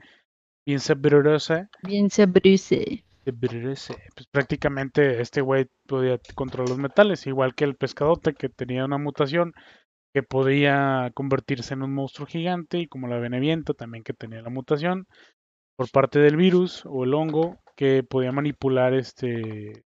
bien 0.65 0.79
sabrosa. 0.79 1.69
Bien 1.83 2.09
sabrosa. 2.09 2.75
Pues 3.25 4.27
prácticamente 4.31 5.21
este 5.21 5.41
güey 5.41 5.67
podía 5.87 6.19
controlar 6.35 6.69
los 6.69 6.77
metales, 6.77 7.25
igual 7.27 7.55
que 7.55 7.63
el 7.63 7.75
pescadote 7.75 8.33
que 8.33 8.49
tenía 8.49 8.85
una 8.85 8.97
mutación 8.97 9.53
que 10.13 10.23
podía 10.23 11.11
convertirse 11.13 11.73
en 11.73 11.83
un 11.83 11.93
monstruo 11.93 12.27
gigante 12.27 12.79
y 12.79 12.87
como 12.87 13.07
la 13.07 13.17
beneviento 13.17 13.73
también 13.73 14.03
que 14.03 14.13
tenía 14.13 14.41
la 14.41 14.49
mutación 14.49 15.07
por 15.75 15.89
parte 15.91 16.19
del 16.19 16.37
virus 16.37 16.83
o 16.85 17.03
el 17.03 17.13
hongo 17.13 17.57
que 17.75 18.03
podía 18.03 18.31
manipular 18.31 18.93
este 18.93 19.83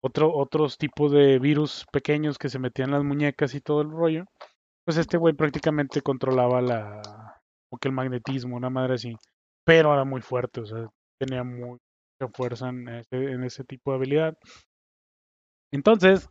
otro, 0.00 0.32
otros 0.32 0.78
tipos 0.78 1.10
de 1.10 1.38
virus 1.40 1.86
pequeños 1.90 2.38
que 2.38 2.48
se 2.48 2.60
metían 2.60 2.90
en 2.90 2.94
las 2.94 3.04
muñecas 3.04 3.54
y 3.54 3.60
todo 3.60 3.82
el 3.82 3.90
rollo. 3.90 4.26
Pues 4.84 4.96
este 4.96 5.18
güey 5.18 5.34
prácticamente 5.34 6.02
controlaba 6.02 6.62
la 6.62 7.02
como 7.68 7.78
que 7.80 7.88
el 7.88 7.94
magnetismo, 7.94 8.56
una 8.56 8.70
madre 8.70 8.94
así. 8.94 9.16
Pero 9.68 9.92
era 9.92 10.06
muy 10.06 10.22
fuerte, 10.22 10.62
o 10.62 10.64
sea, 10.64 10.88
tenía 11.20 11.44
mucha 11.44 11.78
fuerza 12.32 12.70
en 12.70 12.88
ese, 12.88 13.32
en 13.32 13.44
ese 13.44 13.64
tipo 13.64 13.90
de 13.90 13.96
habilidad. 13.98 14.38
Entonces, 15.70 16.30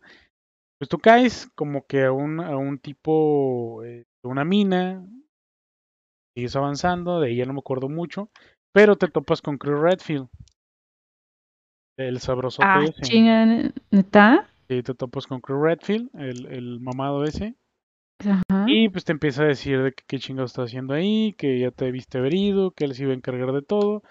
pues 0.79 0.89
tú 0.89 0.97
caes 0.97 1.47
como 1.53 1.85
que 1.85 2.05
a 2.05 2.11
un, 2.11 2.39
a 2.39 2.57
un 2.57 2.79
tipo, 2.79 3.83
eh, 3.83 4.05
de 4.23 4.27
una 4.27 4.43
mina, 4.43 5.07
sigues 6.35 6.55
avanzando, 6.55 7.19
de 7.19 7.35
ya 7.35 7.45
no 7.45 7.53
me 7.53 7.59
acuerdo 7.59 7.89
mucho, 7.89 8.31
pero 8.73 8.95
te 8.95 9.07
topas 9.07 9.43
con 9.43 9.59
Chris 9.59 9.77
Redfield, 9.77 10.29
el 11.99 12.19
sabrosote 12.19 12.67
Ah, 12.67 12.85
ese. 12.85 13.75
¿neta? 13.91 14.49
Sí, 14.67 14.81
te 14.81 14.95
topas 14.95 15.27
con 15.27 15.41
Chris 15.41 15.59
Redfield, 15.61 16.09
el, 16.15 16.47
el 16.47 16.79
mamado 16.79 17.23
ese. 17.23 17.55
Ajá. 18.19 18.65
Y 18.67 18.89
pues 18.89 19.05
te 19.05 19.11
empieza 19.11 19.43
a 19.43 19.47
decir 19.47 19.81
de 19.81 19.93
que 19.93 20.03
qué 20.07 20.19
chingados 20.19 20.51
está 20.51 20.63
haciendo 20.63 20.93
ahí, 20.93 21.33
que 21.37 21.59
ya 21.59 21.71
te 21.71 21.91
viste 21.91 22.17
herido, 22.17 22.71
que 22.71 22.85
él 22.85 22.95
se 22.95 23.03
iba 23.03 23.11
a 23.11 23.15
encargar 23.15 23.51
de 23.51 23.61
todo. 23.61 24.03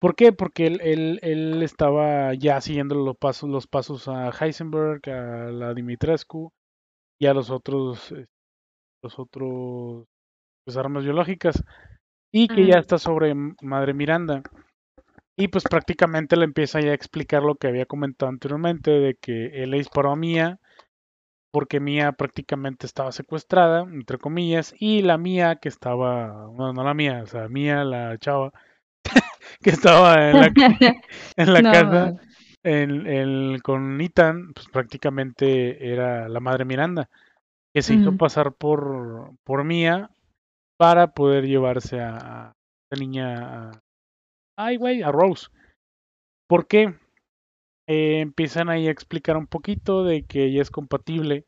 ¿Por 0.00 0.14
qué? 0.14 0.32
Porque 0.32 0.66
él, 0.66 0.80
él, 0.82 1.18
él 1.22 1.62
estaba 1.62 2.32
ya 2.34 2.60
siguiendo 2.60 2.94
los 2.94 3.16
pasos, 3.16 3.50
los 3.50 3.66
pasos 3.66 4.08
a 4.08 4.30
Heisenberg, 4.30 5.08
a 5.10 5.50
la 5.50 5.74
Dimitrescu 5.74 6.52
y 7.20 7.26
a 7.26 7.34
los 7.34 7.50
otros, 7.50 8.10
eh, 8.12 8.26
los 9.02 9.18
otros 9.18 10.06
pues, 10.64 10.76
armas 10.76 11.04
biológicas. 11.04 11.62
Y 12.32 12.46
que 12.46 12.64
ya 12.64 12.78
está 12.78 12.96
sobre 12.96 13.34
Madre 13.34 13.92
Miranda. 13.92 14.42
Y 15.36 15.48
pues 15.48 15.64
prácticamente 15.64 16.36
le 16.36 16.44
empieza 16.44 16.80
ya 16.80 16.92
a 16.92 16.94
explicar 16.94 17.42
lo 17.42 17.56
que 17.56 17.66
había 17.66 17.86
comentado 17.86 18.30
anteriormente, 18.30 18.90
de 18.90 19.16
que 19.20 19.62
él 19.62 19.70
le 19.70 19.78
disparó 19.78 20.12
a 20.12 20.16
Mía 20.16 20.60
porque 21.50 21.80
Mía 21.80 22.12
prácticamente 22.12 22.86
estaba 22.86 23.12
secuestrada, 23.12 23.82
entre 23.82 24.18
comillas, 24.18 24.74
y 24.78 25.02
la 25.02 25.18
Mía 25.18 25.56
que 25.56 25.68
estaba, 25.68 26.48
no, 26.56 26.72
no 26.72 26.84
la 26.84 26.94
Mía, 26.94 27.22
o 27.22 27.26
sea, 27.26 27.48
Mía, 27.48 27.84
la 27.84 28.18
chava, 28.18 28.52
que 29.62 29.70
estaba 29.70 30.30
en 30.30 30.40
la, 30.40 30.46
en 31.36 31.52
la 31.54 31.62
No, 31.62 31.70
casa 31.72 32.14
en, 32.62 33.06
en- 33.06 33.58
con 33.60 34.00
Ethan, 34.00 34.52
pues 34.54 34.68
prácticamente 34.68 35.92
era 35.92 36.28
la 36.28 36.40
madre 36.40 36.64
Miranda, 36.64 37.08
que 37.74 37.82
se 37.82 37.94
hizo 37.94 38.16
pasar 38.16 38.52
por, 38.54 39.32
por 39.44 39.64
Mía 39.64 40.10
para 40.78 41.08
poder 41.14 41.46
llevarse 41.46 42.00
a, 42.00 42.16
a 42.16 42.52
esa 42.90 43.00
niña, 43.00 43.70
a- 43.70 43.80
ay 44.58 44.76
güey, 44.76 45.02
a 45.02 45.12
Rose. 45.12 45.48
¿Por 46.48 46.66
qué? 46.66 46.94
Eh, 47.92 48.20
empiezan 48.20 48.68
ahí 48.68 48.86
a 48.86 48.92
explicar 48.92 49.36
un 49.36 49.48
poquito 49.48 50.04
de 50.04 50.24
que 50.24 50.44
ella 50.44 50.62
es 50.62 50.70
compatible 50.70 51.44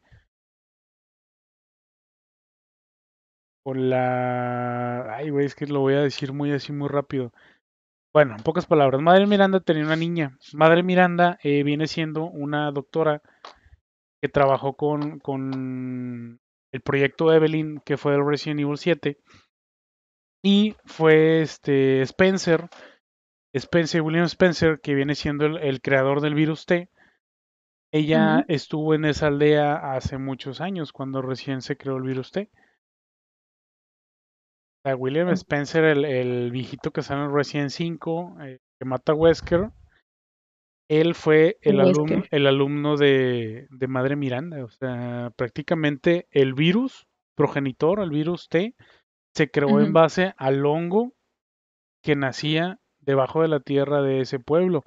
con 3.63 3.89
la... 3.89 5.15
Ay, 5.15 5.31
güey, 5.31 5.47
es 5.47 5.55
que 5.55 5.67
lo 5.69 5.79
voy 5.79 5.95
a 5.95 6.01
decir 6.03 6.33
muy 6.33 6.51
así, 6.51 6.73
muy 6.73 6.89
rápido. 6.89 7.33
Bueno, 8.13 8.35
en 8.37 8.43
pocas 8.43 8.67
palabras, 8.67 9.01
Madre 9.01 9.29
Miranda 9.29 9.61
tenía 9.61 9.85
una 9.85 9.95
niña. 9.95 10.37
Madre 10.53 10.83
Miranda 10.83 11.39
eh, 11.45 11.63
viene 11.63 11.87
siendo 11.87 12.25
una 12.25 12.73
doctora 12.73 13.23
que 14.21 14.29
trabajó 14.29 14.75
con, 14.75 15.21
con 15.21 16.41
el 16.73 16.81
proyecto 16.81 17.33
Evelyn, 17.33 17.81
que 17.85 17.97
fue 17.97 18.17
el 18.17 18.27
Resident 18.27 18.59
Evil 18.59 18.79
7. 18.79 19.17
Y 20.43 20.75
fue 20.87 21.43
este 21.43 22.03
Spencer, 22.03 22.69
Spencer, 23.55 24.01
William 24.03 24.25
Spencer, 24.25 24.81
que 24.81 24.95
viene 24.95 25.15
siendo 25.15 25.47
el, 25.47 25.59
el 25.59 25.81
creador 25.81 26.21
del 26.21 26.35
virus 26.35 26.67
T. 26.67 26.89
Ella 27.95 28.45
estuvo 28.49 28.95
en 28.95 29.05
esa 29.05 29.27
aldea 29.27 29.95
hace 29.95 30.17
muchos 30.17 30.61
años, 30.63 30.93
cuando 30.93 31.21
recién 31.21 31.61
se 31.61 31.77
creó 31.77 31.97
el 31.99 32.05
virus 32.05 32.33
T. 32.33 32.51
O 34.85 34.89
sea, 34.89 34.97
William 34.97 35.29
Oh. 35.29 35.33
Spencer, 35.33 35.85
el, 35.85 36.05
el 36.05 36.51
viejito 36.51 36.91
que 36.91 37.03
sale 37.03 37.25
en 37.25 37.35
Resident 37.35 37.71
5, 37.71 38.37
eh, 38.43 38.59
que 38.81 38.85
mata 38.87 39.13
a 39.13 39.15
Wesker, 39.15 39.71
él 40.89 41.15
fue 41.15 41.59
el, 41.63 41.77
alum- 41.81 42.09
el 42.31 42.47
alumno 42.47 42.97
de, 42.97 43.67
de 43.71 43.87
Madre 43.87 44.17
Miranda. 44.17 44.65
O 44.65 44.69
sea, 44.71 45.31
prácticamente 45.37 46.27
el 46.31 46.55
virus 46.55 47.07
progenitor, 47.37 48.01
el 48.01 48.11
virus 48.11 48.49
T, 48.49 48.75
se 49.35 49.51
creó 49.51 49.81
en 49.81 49.93
base 49.93 50.35
al 50.37 50.65
hongo 50.67 51.13
que 52.03 52.17
nacía 52.17 52.79
debajo 53.03 53.43
de 53.43 53.49
la 53.49 53.61
tierra 53.61 54.03
de 54.03 54.21
ese 54.21 54.41
pueblo. 54.41 54.85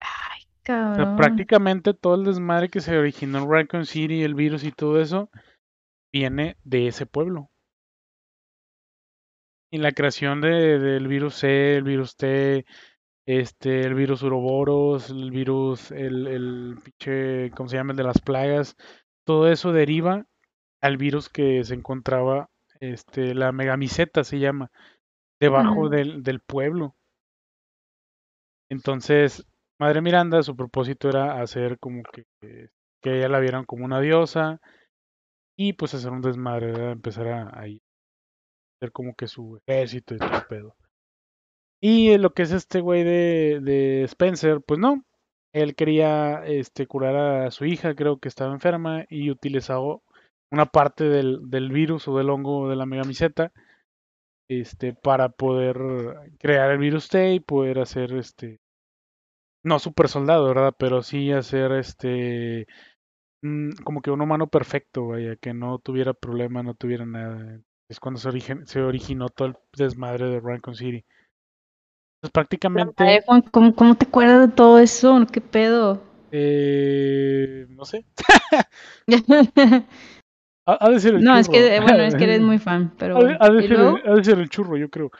Ay, 0.00 0.42
O 0.90 0.94
sea, 0.94 1.06
cabrón. 1.06 1.16
prácticamente 1.16 1.94
todo 1.94 2.14
el 2.14 2.24
desmadre 2.24 2.70
que 2.70 2.80
se 2.80 2.96
originó 2.96 3.38
en 3.38 3.50
Raccoon 3.50 3.86
City, 3.86 4.22
el 4.22 4.34
virus 4.34 4.64
y 4.64 4.72
todo 4.72 5.00
eso, 5.00 5.30
viene 6.12 6.56
de 6.64 6.88
ese 6.88 7.06
pueblo. 7.06 7.50
Y 9.70 9.78
la 9.78 9.92
creación 9.92 10.40
de, 10.40 10.78
del 10.78 11.08
virus 11.08 11.34
C, 11.36 11.76
el 11.76 11.84
virus 11.84 12.16
T, 12.16 12.64
este, 13.26 13.80
el 13.82 13.94
virus 13.94 14.22
Uroboros, 14.22 15.10
el 15.10 15.30
virus, 15.30 15.90
el, 15.90 16.26
el 16.28 16.78
pinche, 16.84 17.50
¿cómo 17.52 17.68
se 17.68 17.76
llama? 17.76 17.92
El 17.92 17.96
de 17.98 18.04
las 18.04 18.20
plagas, 18.20 18.76
todo 19.24 19.48
eso 19.50 19.72
deriva 19.72 20.26
al 20.80 20.96
virus 20.98 21.28
que 21.28 21.64
se 21.64 21.74
encontraba, 21.74 22.50
este, 22.80 23.34
la 23.34 23.52
megamiseta 23.52 24.24
se 24.24 24.38
llama, 24.38 24.70
debajo 25.44 25.88
del, 25.88 26.22
del 26.22 26.40
pueblo. 26.40 26.94
Entonces, 28.70 29.46
Madre 29.78 30.00
Miranda, 30.00 30.42
su 30.42 30.56
propósito 30.56 31.08
era 31.08 31.40
hacer 31.40 31.78
como 31.78 32.02
que, 32.02 32.24
que 32.40 33.18
ella 33.18 33.28
la 33.28 33.40
vieran 33.40 33.64
como 33.64 33.84
una 33.84 34.00
diosa 34.00 34.60
y 35.56 35.74
pues 35.74 35.94
hacer 35.94 36.10
un 36.10 36.22
desmadre, 36.22 36.72
¿verdad? 36.72 36.92
empezar 36.92 37.28
a, 37.28 37.60
ahí, 37.60 37.82
hacer 38.78 38.92
como 38.92 39.14
que 39.14 39.28
su 39.28 39.60
ejército 39.66 40.14
y 40.14 40.18
todo 40.18 40.46
pedo. 40.48 40.76
Y 41.80 42.16
lo 42.16 42.32
que 42.32 42.42
es 42.42 42.52
este 42.52 42.80
güey 42.80 43.04
de, 43.04 43.60
de 43.62 44.04
Spencer, 44.04 44.62
pues 44.62 44.80
no. 44.80 45.04
Él 45.52 45.76
quería 45.76 46.44
este, 46.46 46.86
curar 46.86 47.16
a 47.46 47.50
su 47.50 47.66
hija, 47.66 47.94
creo 47.94 48.18
que 48.18 48.28
estaba 48.28 48.54
enferma, 48.54 49.04
y 49.08 49.30
utilizó 49.30 50.02
una 50.50 50.66
parte 50.66 51.04
del, 51.04 51.50
del 51.50 51.70
virus 51.70 52.08
o 52.08 52.16
del 52.16 52.30
hongo 52.30 52.68
de 52.68 52.76
la 52.76 52.86
megamiseta 52.86 53.52
este, 54.48 54.94
para 54.94 55.28
poder 55.30 55.76
crear 56.38 56.70
el 56.72 56.78
virus 56.78 57.08
T 57.08 57.34
y 57.34 57.40
poder 57.40 57.78
hacer 57.80 58.12
este. 58.14 58.60
No 59.64 59.78
super 59.78 60.08
soldado, 60.08 60.46
¿verdad? 60.46 60.74
Pero 60.78 61.02
sí 61.02 61.32
hacer 61.32 61.72
este. 61.72 62.66
mm, 63.42 63.72
como 63.84 64.02
que 64.02 64.10
un 64.12 64.22
humano 64.22 64.48
perfecto, 64.48 65.08
vaya, 65.08 65.36
que 65.36 65.54
no 65.54 65.78
tuviera 65.80 66.14
problema, 66.14 66.62
no 66.62 66.74
tuviera 66.74 67.06
nada. 67.06 67.60
Es 67.88 68.00
cuando 68.00 68.20
se, 68.20 68.28
origen- 68.30 68.66
se 68.66 68.82
originó 68.82 69.28
todo 69.30 69.48
el 69.48 69.56
desmadre 69.76 70.26
de 70.28 70.40
Raccoon 70.40 70.76
City. 70.76 71.04
La 72.74 72.84
prácticamente 72.88 73.04
Juan, 73.24 73.40
¿cómo, 73.50 73.74
cómo 73.74 73.94
te 73.96 74.04
acuerdas 74.06 74.48
de 74.48 74.54
todo 74.54 74.78
eso? 74.78 75.26
¿Qué 75.32 75.40
pedo? 75.40 76.02
Eh, 76.30 77.66
no 77.68 77.84
sé. 77.84 78.04
ha, 80.66 80.90
de 80.90 81.00
ser 81.00 81.14
el 81.14 81.22
no, 81.22 81.30
churro. 81.30 81.40
es 81.40 81.48
que, 81.48 81.80
bueno, 81.80 82.02
es 82.04 82.14
que 82.14 82.24
eres 82.24 82.40
muy 82.42 82.58
fan, 82.58 82.92
pero... 82.98 83.18
Ha 83.18 83.24
de, 83.24 83.36
ha 83.40 83.50
de 83.50 83.64
¿y 83.64 83.68
ser, 83.68 83.78
luego? 83.78 83.98
ha 84.04 84.14
de 84.14 84.24
ser 84.24 84.38
el 84.38 84.48
churro, 84.48 84.76
yo 84.76 84.88
creo. 84.90 85.10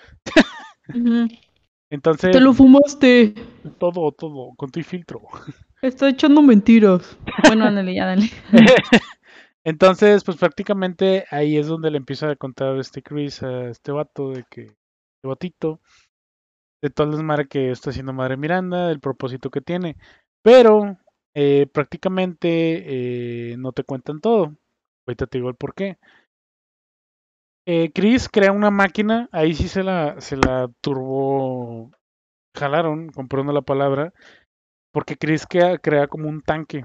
Entonces, 1.91 2.33
Te 2.33 2.41
lo 2.41 2.53
fumaste. 2.53 3.35
todo, 3.79 4.13
todo, 4.13 4.55
con 4.57 4.71
tu 4.71 4.83
filtro. 4.83 5.23
Está 5.83 6.09
echando 6.09 6.41
mentiras. 6.43 7.19
Bueno, 7.47 7.67
ándale, 7.67 7.95
ya 7.95 8.07
dale. 8.07 8.31
Entonces, 9.65 10.25
pues 10.25 10.37
prácticamente 10.37 11.25
ahí 11.31 11.57
es 11.57 11.67
donde 11.67 11.91
le 11.91 11.99
empieza 11.99 12.31
a 12.31 12.37
contar 12.37 12.77
este 12.79 13.03
Chris 13.03 13.43
a 13.43 13.69
este 13.69 13.93
vato 13.93 14.31
de 14.31 14.45
que, 14.51 14.63
este 14.63 15.29
batito, 15.29 15.81
de 16.83 16.91
todas 16.91 17.15
las 17.15 17.23
madres 17.23 17.49
que 17.49 17.71
está 17.71 17.91
haciendo 17.91 18.13
Madre 18.13 18.37
Miranda, 18.37 18.89
del 18.89 19.01
propósito 19.01 19.51
que 19.51 19.61
tiene. 19.63 19.97
Pero 20.43 20.99
eh, 21.35 21.67
prácticamente 21.73 23.53
eh, 23.53 23.57
no 23.57 23.73
te 23.73 23.85
cuentan 23.85 24.21
todo. 24.21 24.55
Ahorita 25.07 25.27
te 25.27 25.39
digo 25.39 25.49
el 25.49 25.57
por 25.57 25.75
qué. 25.75 25.99
Eh, 27.67 27.91
Chris 27.95 28.29
crea 28.29 28.53
una 28.53 28.71
máquina, 28.71 29.29
ahí 29.33 29.55
sí 29.55 29.69
se 29.69 29.83
la, 29.83 30.21
se 30.21 30.37
la 30.37 30.69
turbo 30.83 31.91
jalaron, 32.55 33.09
comprando 33.09 33.53
la 33.53 33.63
palabra, 33.63 34.13
porque 34.93 35.17
Chris 35.17 35.47
crea, 35.49 35.79
crea 35.79 36.07
como 36.07 36.29
un 36.29 36.43
tanque. 36.43 36.85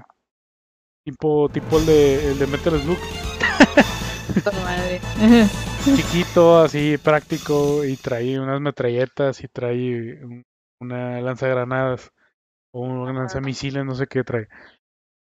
Tipo, 1.04 1.48
tipo 1.50 1.78
el 1.78 1.86
de, 1.86 2.30
el 2.30 2.38
de 2.38 2.46
Metal 2.46 2.80
Slug. 2.80 2.98
Madre. 4.64 5.00
chiquito, 5.96 6.60
así 6.60 6.96
práctico, 6.98 7.84
y 7.84 7.96
trae 7.96 8.38
unas 8.38 8.60
metralletas 8.60 9.42
y 9.42 9.48
trae 9.48 10.22
un- 10.24 10.44
una 10.80 11.20
lanzagranadas 11.20 12.10
o 12.72 12.80
un 12.80 13.14
lanzamisiles, 13.14 13.84
no 13.84 13.94
sé 13.94 14.06
qué 14.06 14.24
trae. 14.24 14.48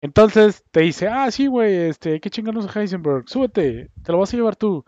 Entonces 0.02 0.64
te 0.72 0.82
dice, 0.82 1.08
ah, 1.08 1.30
sí, 1.32 1.48
güey, 1.48 1.76
este, 1.76 2.14
hay 2.14 2.20
que 2.20 2.30
chingarnos 2.32 2.66
a 2.76 2.80
Heisenberg, 2.80 3.30
súbete, 3.30 3.90
te 4.04 4.12
lo 4.12 4.18
vas 4.20 4.34
a 4.34 4.38
llevar 4.38 4.56
tú. 4.56 4.84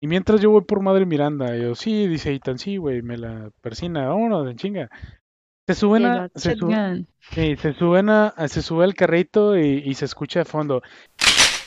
Y 0.00 0.06
mientras 0.06 0.40
yo 0.40 0.50
voy 0.50 0.62
por 0.62 0.80
Madre 0.80 1.06
Miranda, 1.06 1.56
yo, 1.56 1.74
sí, 1.74 2.06
dice 2.08 2.32
Ethan, 2.32 2.58
sí, 2.58 2.76
güey, 2.78 3.02
me 3.02 3.16
la 3.18 3.50
persina, 3.60 4.08
vámonos, 4.08 4.48
en 4.50 4.56
chinga. 4.56 4.90
Se 5.66 5.74
suben 5.74 6.04
a, 6.04 6.28
se, 6.34 6.56
su- 6.56 6.68
shotgun. 6.68 7.06
sí, 7.30 7.56
se 7.56 7.72
suben 7.74 8.08
a, 8.10 8.28
a- 8.28 8.48
se 8.48 8.60
sube 8.62 8.84
al 8.84 8.94
carrito 8.94 9.58
y, 9.58 9.82
y 9.84 9.94
se 9.94 10.04
escucha 10.04 10.40
de 10.40 10.44
fondo, 10.44 10.82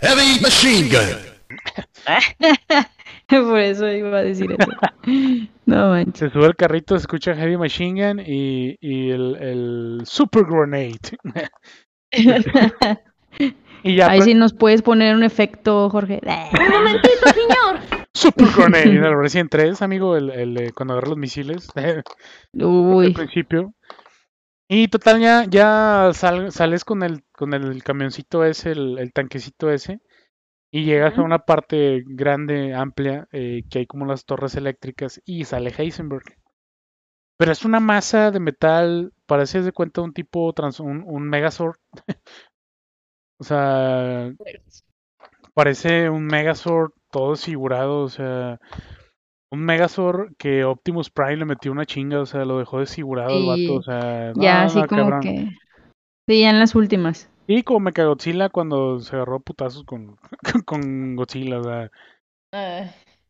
Heavy 0.02 0.40
machine 0.42 0.90
gun. 0.90 1.38
Por 3.28 3.60
eso 3.60 3.88
iba 3.92 4.18
a 4.18 4.24
decir 4.24 4.52
eso. 4.52 4.70
No 5.66 5.90
manches. 5.90 6.20
se 6.20 6.30
sube 6.30 6.46
al 6.46 6.56
carrito, 6.56 6.96
se 6.96 7.02
escucha 7.02 7.36
Heavy 7.36 7.58
Machine 7.58 8.08
Gun 8.14 8.20
y, 8.26 8.78
y 8.80 9.10
el, 9.10 9.36
el 9.36 10.02
Super 10.06 10.44
Grenade. 10.46 11.18
y 13.84 13.96
ya 13.96 14.10
Ahí 14.10 14.20
pues, 14.20 14.26
sí 14.26 14.34
nos 14.34 14.54
puedes 14.54 14.82
poner 14.82 15.15
un 15.15 15.24
efecto, 15.24 15.89
Jorge. 15.89 16.20
Un 16.26 16.70
momentito, 16.70 17.28
señor. 17.34 17.80
Super 18.13 18.48
Grenade 18.56 18.89
en 18.89 19.04
el 19.04 19.17
Resident 19.17 19.52
3, 19.52 19.82
amigo, 19.82 20.15
el, 20.17 20.32
el 20.32 20.74
cuando 20.74 20.93
agarra 20.93 21.10
los 21.10 21.17
misiles 21.17 21.70
al 21.76 22.04
principio. 23.13 23.74
Y 24.67 24.88
total, 24.89 25.22
ya, 25.22 25.46
ya 25.48 26.10
sal- 26.13 26.52
sales 26.52 26.84
con 26.84 27.04
el, 27.04 27.24
con 27.32 27.54
el 27.54 27.84
camioncito 27.84 28.43
ese, 28.43 28.72
el, 28.72 28.98
el 28.98 29.13
tanquecito 29.13 29.72
ese, 29.72 30.00
y 30.72 30.84
llegas 30.84 31.17
a 31.17 31.22
una 31.22 31.39
parte 31.39 32.04
grande, 32.06 32.74
amplia, 32.74 33.28
eh, 33.32 33.63
que 33.70 33.80
hay 33.80 33.86
como 33.86 34.06
las 34.06 34.26
torres 34.26 34.56
eléctricas, 34.56 35.22
y 35.26 35.46
sale 35.46 35.72
Heisenberg. 35.78 36.24
Pero 37.38 37.52
es 37.52 37.65
una 37.65 37.80
masa 37.80 38.32
de 38.32 38.39
metal, 38.39 39.13
parece 39.26 39.62
de 39.62 39.71
cuenta 39.71 40.02
un 40.02 40.13
tipo, 40.13 40.52
trans, 40.54 40.80
un, 40.80 41.04
un 41.06 41.30
Megazord. 41.30 41.78
o 43.39 43.43
sea, 43.43 44.32
parece 45.54 46.10
un 46.10 46.26
Megazord 46.26 46.91
todo 47.12 47.32
desfigurado, 47.32 48.02
o 48.02 48.10
sea, 48.10 48.60
un 49.52 49.62
Megazord 49.65 50.36
que 50.38 50.63
Optimus 50.63 51.10
Prime 51.10 51.38
le 51.38 51.45
metió 51.45 51.71
una 51.71 51.86
chinga, 51.86 52.19
o 52.21 52.26
sea, 52.26 52.45
lo 52.45 52.60
dejó 52.60 52.80
desfigurado 52.80 53.38
el 53.38 53.45
vato, 53.45 53.76
o 53.76 53.82
Sí, 53.82 53.86
sea, 53.86 54.34
Ya, 54.36 54.63
así 54.63 54.80
no, 54.80 54.88
como 54.88 55.02
cabrón. 55.02 55.21
que. 55.21 55.50
Sí, 56.28 56.41
ya 56.41 56.50
en 56.50 56.60
las 56.60 56.76
últimas. 56.76 57.30
Y 57.47 57.63
como 57.63 57.80
Mechagodzilla 57.80 58.50
cuando 58.50 59.00
se 59.00 59.15
agarró 59.15 59.39
putazos 59.39 59.84
con, 59.86 60.17
con 60.65 61.15
Godzilla, 61.15 61.60
o 61.60 61.63
sea, 61.63 61.91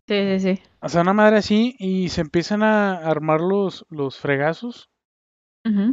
Sí, 0.08 0.40
sí, 0.40 0.40
sí. 0.40 0.64
o 0.82 0.90
sea, 0.90 1.02
una 1.02 1.14
madre 1.14 1.38
así, 1.38 1.76
y 1.78 2.10
se 2.10 2.22
empiezan 2.22 2.64
a 2.64 2.98
armar 2.98 3.42
los, 3.42 3.86
los 3.90 4.18
fregazos, 4.20 4.90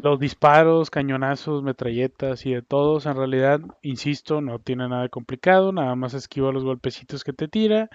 los 0.03 0.21
disparos, 0.21 0.91
cañonazos, 0.91 1.63
metralletas 1.65 2.47
y 2.47 2.55
de 2.55 2.63
todos. 2.63 3.07
En 3.07 3.17
realidad, 3.17 3.61
insisto, 3.83 4.41
no 4.41 4.59
tiene 4.61 4.89
nada 4.89 5.09
complicado, 5.09 5.73
nada 5.73 5.97
más 5.97 6.15
esquiva 6.15 6.53
los 6.53 6.65
golpecitos 6.65 7.25
que 7.25 7.33
te 7.33 7.49
tira, 7.49 7.89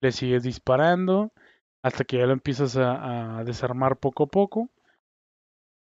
le 0.00 0.12
sigues 0.12 0.42
disparando 0.44 1.32
hasta 1.82 2.04
que 2.04 2.18
ya 2.18 2.26
lo 2.26 2.32
empiezas 2.32 2.76
a, 2.76 3.38
a 3.40 3.44
desarmar 3.44 3.98
poco 3.98 4.24
a 4.24 4.26
poco. 4.28 4.70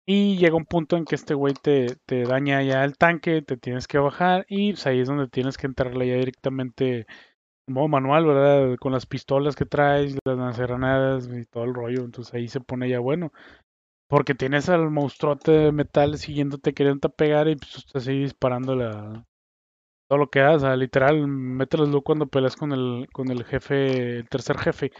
Y 0.07 0.37
llega 0.39 0.57
un 0.57 0.67
punto 0.67 0.97
en 0.97 1.05
que 1.05 1.15
este 1.15 1.35
güey 1.35 1.55
te, 1.55 1.97
te 2.07 2.25
daña 2.25 2.63
ya 2.63 2.85
el 2.85 2.97
tanque, 2.99 3.43
te 3.43 3.57
tienes 3.57 3.87
que 3.87 3.99
bajar 3.99 4.45
y 4.49 4.73
pues, 4.73 4.87
ahí 4.87 5.01
es 5.01 5.09
donde 5.09 5.29
tienes 5.29 5.57
que 5.57 5.67
entrarle 5.67 6.09
ya 6.09 6.15
directamente 6.17 7.01
en 7.01 7.07
modo 7.67 7.89
manual, 7.89 8.27
¿verdad? 8.27 8.77
Con 8.81 8.93
las 8.93 9.07
pistolas 9.07 9.57
que 9.57 9.67
traes, 9.67 10.17
las 10.25 10.37
lanzagranadas 10.39 11.29
y 11.29 11.45
todo 11.47 11.65
el 11.65 11.75
rollo. 11.75 12.05
Entonces 12.05 12.35
ahí 12.35 12.49
se 12.49 12.61
pone 12.61 12.89
ya 12.89 13.01
bueno. 13.01 13.33
Porque 14.09 14.35
tienes 14.35 14.69
al 14.71 14.91
monstruote 14.91 15.53
de 15.53 15.73
metal 15.73 16.19
siguiéndote, 16.19 16.75
queriendo 16.75 17.09
pegar 17.11 17.49
y 17.49 17.57
pues 17.57 17.77
estás 17.77 18.09
ahí 18.09 18.21
disparando 18.21 18.77
la... 18.77 19.25
todo 20.09 20.19
lo 20.21 20.31
que 20.31 20.41
das. 20.41 20.57
O 20.57 20.61
sea, 20.61 20.77
literal, 20.77 21.27
mételos 21.29 21.89
luz 21.91 22.03
cuando 22.05 22.27
peleas 22.27 22.57
con 22.57 22.73
el, 22.73 23.09
con 23.13 23.31
el 23.31 23.45
jefe, 23.45 24.19
el 24.19 24.29
tercer 24.29 24.59
jefe. 24.59 24.93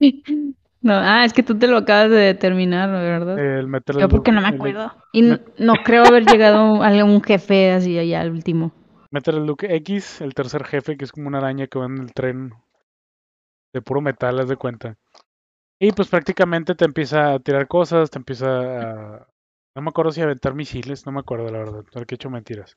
No, 0.82 0.92
ah, 0.94 1.24
es 1.24 1.32
que 1.32 1.42
tú 1.42 1.58
te 1.58 1.66
lo 1.66 1.78
acabas 1.78 2.10
de 2.10 2.16
determinar, 2.18 2.90
¿verdad? 2.90 3.38
El 3.38 3.70
Yo 3.98 4.08
porque 4.08 4.32
no 4.32 4.42
me 4.42 4.48
el- 4.48 4.56
acuerdo. 4.56 4.92
Y 5.12 5.22
no 5.22 5.74
creo 5.82 6.04
haber 6.04 6.26
llegado 6.26 6.82
a 6.82 7.04
un 7.04 7.22
jefe 7.22 7.72
así 7.72 7.98
allá 7.98 8.20
al 8.20 8.30
último. 8.32 8.72
Metal 9.14 9.34
Slug 9.36 9.62
X, 9.62 10.20
el 10.22 10.34
tercer 10.34 10.64
jefe, 10.64 10.96
que 10.96 11.04
es 11.04 11.12
como 11.12 11.28
una 11.28 11.38
araña 11.38 11.68
que 11.68 11.78
va 11.78 11.86
en 11.86 11.98
el 11.98 12.12
tren 12.12 12.52
de 13.72 13.80
puro 13.80 14.00
metal, 14.00 14.40
haz 14.40 14.48
de 14.48 14.56
cuenta. 14.56 14.98
Y 15.80 15.92
pues 15.92 16.08
prácticamente 16.08 16.74
te 16.74 16.84
empieza 16.84 17.34
a 17.34 17.38
tirar 17.38 17.68
cosas, 17.68 18.10
te 18.10 18.18
empieza 18.18 18.48
a... 19.20 19.28
No 19.76 19.82
me 19.82 19.90
acuerdo 19.90 20.10
si 20.10 20.20
aventar 20.20 20.54
misiles, 20.54 21.06
no 21.06 21.12
me 21.12 21.20
acuerdo 21.20 21.48
la 21.48 21.58
verdad, 21.58 21.84
porque 21.92 22.14
he 22.14 22.16
hecho 22.16 22.28
mentiras. 22.28 22.74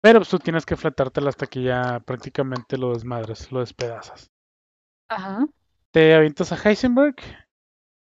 Pero 0.00 0.20
pues 0.20 0.28
tú 0.28 0.38
tienes 0.38 0.64
que 0.64 0.76
fletártela 0.76 1.30
hasta 1.30 1.48
que 1.48 1.62
ya 1.64 1.98
prácticamente 1.98 2.78
lo 2.78 2.92
desmadras, 2.92 3.50
lo 3.50 3.58
despedazas. 3.58 4.30
Ajá. 5.10 5.48
Te 5.90 6.14
avientas 6.14 6.52
a 6.52 6.56
Heisenberg 6.56 7.16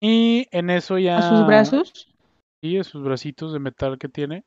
y 0.02 0.48
en 0.50 0.68
eso 0.68 0.98
ya... 0.98 1.16
A 1.16 1.30
sus 1.30 1.46
brazos. 1.46 2.14
Sí, 2.62 2.76
a 2.76 2.84
sus 2.84 3.02
bracitos 3.02 3.54
de 3.54 3.58
metal 3.58 3.98
que 3.98 4.10
tiene. 4.10 4.44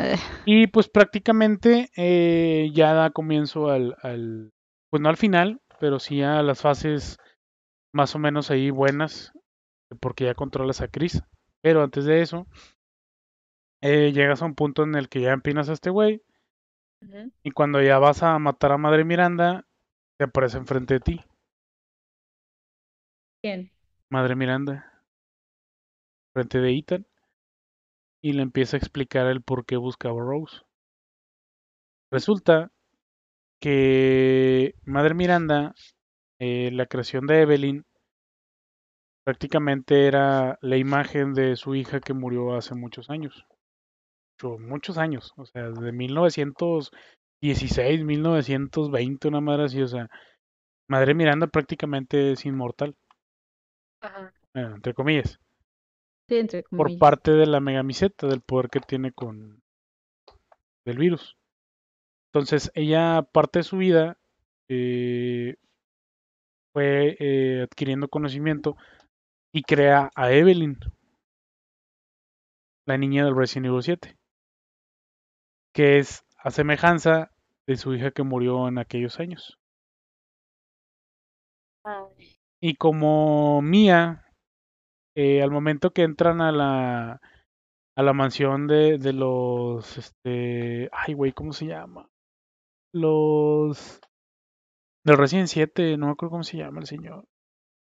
Eh, 0.00 0.16
Y 0.46 0.66
pues 0.68 0.88
prácticamente 0.88 1.90
eh, 1.96 2.70
ya 2.72 2.94
da 2.94 3.10
comienzo 3.10 3.68
al, 3.68 3.96
al, 4.02 4.52
pues 4.90 5.00
no 5.02 5.08
al 5.08 5.16
final, 5.16 5.60
pero 5.78 5.98
sí 5.98 6.22
a 6.22 6.42
las 6.42 6.60
fases 6.60 7.18
más 7.92 8.14
o 8.14 8.18
menos 8.18 8.50
ahí 8.50 8.70
buenas, 8.70 9.32
porque 10.00 10.24
ya 10.24 10.34
controlas 10.34 10.80
a 10.80 10.88
Chris. 10.88 11.22
Pero 11.62 11.82
antes 11.82 12.04
de 12.04 12.22
eso, 12.22 12.46
eh, 13.82 14.12
llegas 14.12 14.42
a 14.42 14.46
un 14.46 14.54
punto 14.54 14.82
en 14.82 14.94
el 14.94 15.08
que 15.08 15.20
ya 15.20 15.32
empinas 15.32 15.68
a 15.68 15.72
este 15.74 15.90
güey, 15.90 16.22
y 17.42 17.50
cuando 17.50 17.82
ya 17.82 17.98
vas 17.98 18.22
a 18.22 18.38
matar 18.38 18.72
a 18.72 18.78
Madre 18.78 19.04
Miranda, 19.04 19.66
te 20.18 20.24
aparece 20.24 20.58
enfrente 20.58 20.94
de 20.94 21.00
ti, 21.00 21.24
¿Quién? 23.42 23.70
Madre 24.10 24.36
Miranda, 24.36 24.92
frente 26.32 26.58
de 26.60 26.76
Ethan, 26.76 27.06
y 28.22 28.32
le 28.32 28.42
empieza 28.42 28.76
a 28.76 28.78
explicar 28.78 29.26
el 29.26 29.42
por 29.42 29.66
qué 29.66 29.76
buscaba 29.76 30.22
a 30.22 30.24
Rose. 30.24 30.62
Resulta 32.12 32.70
que 33.60 34.74
Madre 34.84 35.14
Miranda, 35.14 35.74
eh, 36.40 36.70
la 36.72 36.86
creación 36.86 37.26
de 37.26 37.42
Evelyn, 37.42 37.84
prácticamente 39.24 40.06
era 40.06 40.58
la 40.60 40.76
imagen 40.76 41.32
de 41.32 41.56
su 41.56 41.74
hija 41.74 42.00
que 42.00 42.12
murió 42.12 42.54
hace 42.54 42.74
muchos 42.74 43.08
años. 43.10 43.46
Mucho- 44.42 44.58
Muchos 44.58 44.98
años, 44.98 45.32
o 45.36 45.44
sea, 45.46 45.70
desde 45.70 45.92
1916, 45.92 48.04
1920, 48.04 49.28
una 49.28 49.40
madre 49.40 49.64
así, 49.64 49.80
o 49.82 49.88
sea, 49.88 50.08
Madre 50.88 51.14
Miranda 51.14 51.48
prácticamente 51.48 52.32
es 52.32 52.46
inmortal, 52.46 52.96
Ajá. 54.02 54.32
eh, 54.54 54.60
entre 54.74 54.92
comillas, 54.94 55.38
Sí, 56.30 56.36
entre 56.36 56.62
por 56.62 56.96
parte 56.96 57.32
de 57.32 57.44
la 57.44 57.58
megamiseta, 57.58 58.28
del 58.28 58.40
poder 58.40 58.70
que 58.70 58.78
tiene 58.78 59.10
con 59.10 59.60
del 60.86 60.96
virus. 60.96 61.36
Entonces, 62.28 62.70
ella, 62.76 63.22
parte 63.32 63.58
de 63.58 63.62
su 63.64 63.78
vida, 63.78 64.16
eh, 64.68 65.56
fue 66.72 67.16
eh, 67.18 67.62
adquiriendo 67.62 68.06
conocimiento 68.06 68.76
y 69.52 69.62
crea 69.62 70.12
a 70.14 70.30
Evelyn, 70.30 70.78
la 72.86 72.96
niña 72.96 73.24
del 73.24 73.34
Resident 73.34 73.66
Evil 73.66 73.82
7. 73.82 74.16
que 75.74 75.98
es 75.98 76.24
a 76.38 76.52
semejanza 76.52 77.32
de 77.66 77.76
su 77.76 77.92
hija 77.92 78.12
que 78.12 78.22
murió 78.22 78.68
en 78.68 78.78
aquellos 78.78 79.18
años. 79.18 79.58
Y 82.60 82.76
como 82.76 83.62
Mía, 83.62 84.29
eh, 85.14 85.42
al 85.42 85.50
momento 85.50 85.92
que 85.92 86.02
entran 86.02 86.40
a 86.40 86.52
la 86.52 87.20
a 87.96 88.02
la 88.02 88.12
mansión 88.12 88.66
de, 88.66 88.98
de 88.98 89.12
los 89.12 89.98
este 89.98 90.88
ay 90.92 91.14
güey, 91.14 91.32
¿cómo 91.32 91.52
se 91.52 91.66
llama? 91.66 92.08
Los 92.92 94.00
del 95.04 95.16
Resident 95.16 95.48
7, 95.48 95.96
no 95.96 96.06
me 96.06 96.12
acuerdo 96.12 96.32
cómo 96.32 96.42
se 96.44 96.58
llama 96.58 96.80
el 96.80 96.86
señor. 96.86 97.24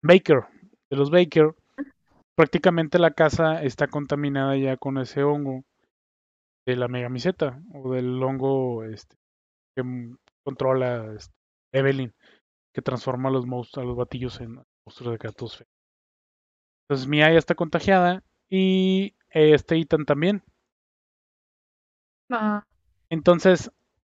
Baker, 0.03 0.45
de 0.91 0.97
los 0.97 1.11
Baker. 1.11 1.55
Prácticamente 2.37 2.99
la 2.99 3.11
casa 3.13 3.63
está 3.63 3.89
contaminada 3.89 4.57
ya 4.57 4.77
con 4.77 4.99
ese 4.99 5.23
hongo 5.23 5.63
de 6.67 6.77
la 6.77 6.89
megamiseta 6.89 7.61
o 7.75 7.93
del 7.93 8.23
hongo 8.23 8.85
este, 8.85 9.17
que 9.77 9.83
controla 10.45 11.15
este, 11.15 11.35
Evelyn, 11.73 12.13
que 12.75 12.83
transforma 12.83 13.29
a 13.29 13.33
los 13.33 13.47
monstruos, 13.47 13.85
a 13.85 13.87
los 13.87 13.97
batillos 13.97 14.41
en 14.41 14.63
monstruos 14.87 15.13
de 15.13 15.19
gatos 15.19 15.59
feos. 15.59 15.82
Entonces 16.93 17.09
Mia 17.09 17.33
ya 17.33 17.39
está 17.39 17.55
contagiada 17.55 18.23
y 18.51 19.15
eh, 19.31 19.55
este 19.55 19.79
Ethan 19.79 20.05
también. 20.05 20.43
Ah, 22.31 22.67
Entonces, 23.09 23.73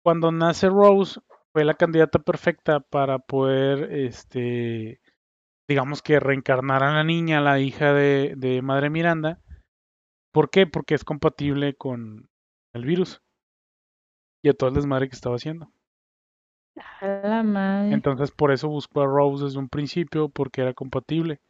cuando 0.03 0.33
nace 0.33 0.71
Rose, 0.71 1.21
fue 1.53 1.67
la 1.67 1.75
candidata 1.75 2.19
perfecta 2.19 2.81
para 2.81 3.19
poder, 3.19 3.93
este, 3.93 5.03
digamos 5.69 6.01
que 6.01 6.19
reencarnar 6.19 6.83
a 6.83 6.95
la 6.95 7.05
niña, 7.05 7.43
la 7.43 7.61
hija 7.61 7.93
de, 7.93 8.33
de 8.39 8.63
Madre 8.63 8.89
Miranda. 8.89 9.39
¿Por 10.33 10.49
qué? 10.49 10.67
Porque 10.67 10.95
es 10.95 11.05
compatible 11.05 11.75
con 11.75 12.31
el 12.73 12.87
virus 12.87 13.21
y 14.43 14.49
a 14.49 14.55
todo 14.55 14.71
el 14.71 14.77
desmadre 14.77 15.11
que 15.11 15.15
estaba 15.15 15.37
haciendo. 15.37 15.71
a 17.03 17.07
la 17.29 17.43
madre. 17.43 17.93
Entonces, 17.93 18.31
por 18.31 18.51
eso 18.51 18.69
buscó 18.69 19.03
a 19.03 19.07
Rose 19.07 19.45
desde 19.45 19.59
un 19.59 19.69
principio, 19.69 20.31
porque 20.31 20.63
era 20.63 20.73
compatible. 20.73 21.43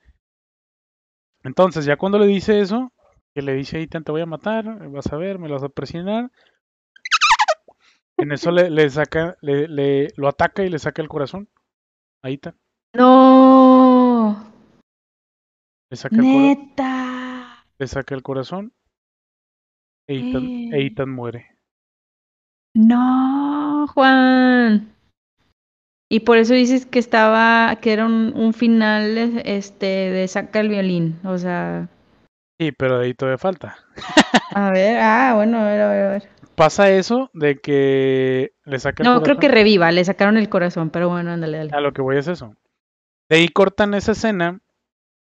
Entonces, 1.44 1.84
ya 1.84 1.96
cuando 1.96 2.18
le 2.18 2.26
dice 2.26 2.60
eso, 2.60 2.92
que 3.34 3.42
le 3.42 3.54
dice, 3.54 3.80
Ethan, 3.80 4.04
te 4.04 4.12
voy 4.12 4.20
a 4.20 4.26
matar, 4.26 4.88
vas 4.90 5.12
a 5.12 5.16
ver, 5.16 5.38
me 5.38 5.48
lo 5.48 5.54
vas 5.54 5.64
a 5.64 5.68
presionar. 5.68 6.30
En 8.18 8.30
eso 8.30 8.50
le, 8.52 8.70
le 8.70 8.88
saca, 8.90 9.36
le, 9.40 9.66
le- 9.68 10.08
lo 10.16 10.28
ataca 10.28 10.62
y 10.62 10.68
le 10.68 10.78
saca 10.78 11.02
el 11.02 11.08
corazón. 11.08 11.48
A 12.22 12.30
Ethan. 12.30 12.56
No, 12.94 14.52
Le 15.90 15.96
saca, 15.96 16.16
el, 16.16 16.22
neta. 16.22 17.64
le 17.78 17.86
saca 17.86 18.14
el 18.14 18.22
corazón. 18.22 18.72
E 20.08 20.18
Ethan, 20.18 20.44
e 20.74 20.86
Eh. 20.86 21.06
Muere. 21.06 21.58
No, 22.74 23.86
Juan. 23.88 24.91
Y 26.12 26.20
por 26.20 26.36
eso 26.36 26.52
dices 26.52 26.84
que 26.84 26.98
estaba, 26.98 27.74
que 27.80 27.94
era 27.94 28.04
un, 28.04 28.34
un 28.36 28.52
final, 28.52 29.40
este, 29.46 29.86
de 29.86 30.28
saca 30.28 30.60
el 30.60 30.68
violín. 30.68 31.18
O 31.24 31.38
sea, 31.38 31.88
Sí, 32.60 32.70
pero 32.70 32.98
de 32.98 33.06
ahí 33.06 33.14
todavía 33.14 33.38
falta. 33.38 33.78
a 34.54 34.70
ver, 34.70 34.98
ah, 35.00 35.32
bueno, 35.34 35.58
a 35.58 35.64
ver, 35.64 35.80
a 35.80 35.88
ver, 35.88 36.04
a 36.04 36.10
ver. 36.10 36.28
Pasa 36.54 36.90
eso 36.90 37.30
de 37.32 37.60
que 37.60 38.52
le 38.66 38.78
saca 38.78 39.02
el 39.02 39.08
No, 39.08 39.22
creo 39.22 39.38
que 39.38 39.48
reviva, 39.48 39.90
le 39.90 40.04
sacaron 40.04 40.36
el 40.36 40.50
corazón, 40.50 40.90
pero 40.90 41.08
bueno, 41.08 41.30
ándale, 41.30 41.56
dale. 41.56 41.70
A 41.72 41.80
lo 41.80 41.94
que 41.94 42.02
voy 42.02 42.18
es 42.18 42.28
eso. 42.28 42.54
De 43.30 43.36
ahí 43.36 43.48
cortan 43.48 43.94
esa 43.94 44.12
escena 44.12 44.60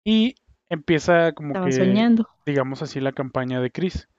y 0.03 0.33
empieza 0.69 1.33
como 1.33 1.49
Estaba 1.49 1.67
que, 1.67 1.73
soñando. 1.73 2.27
digamos 2.47 2.81
así, 2.81 2.99
la 2.99 3.11
campaña 3.11 3.61
de 3.61 3.69
Chris. 3.69 4.09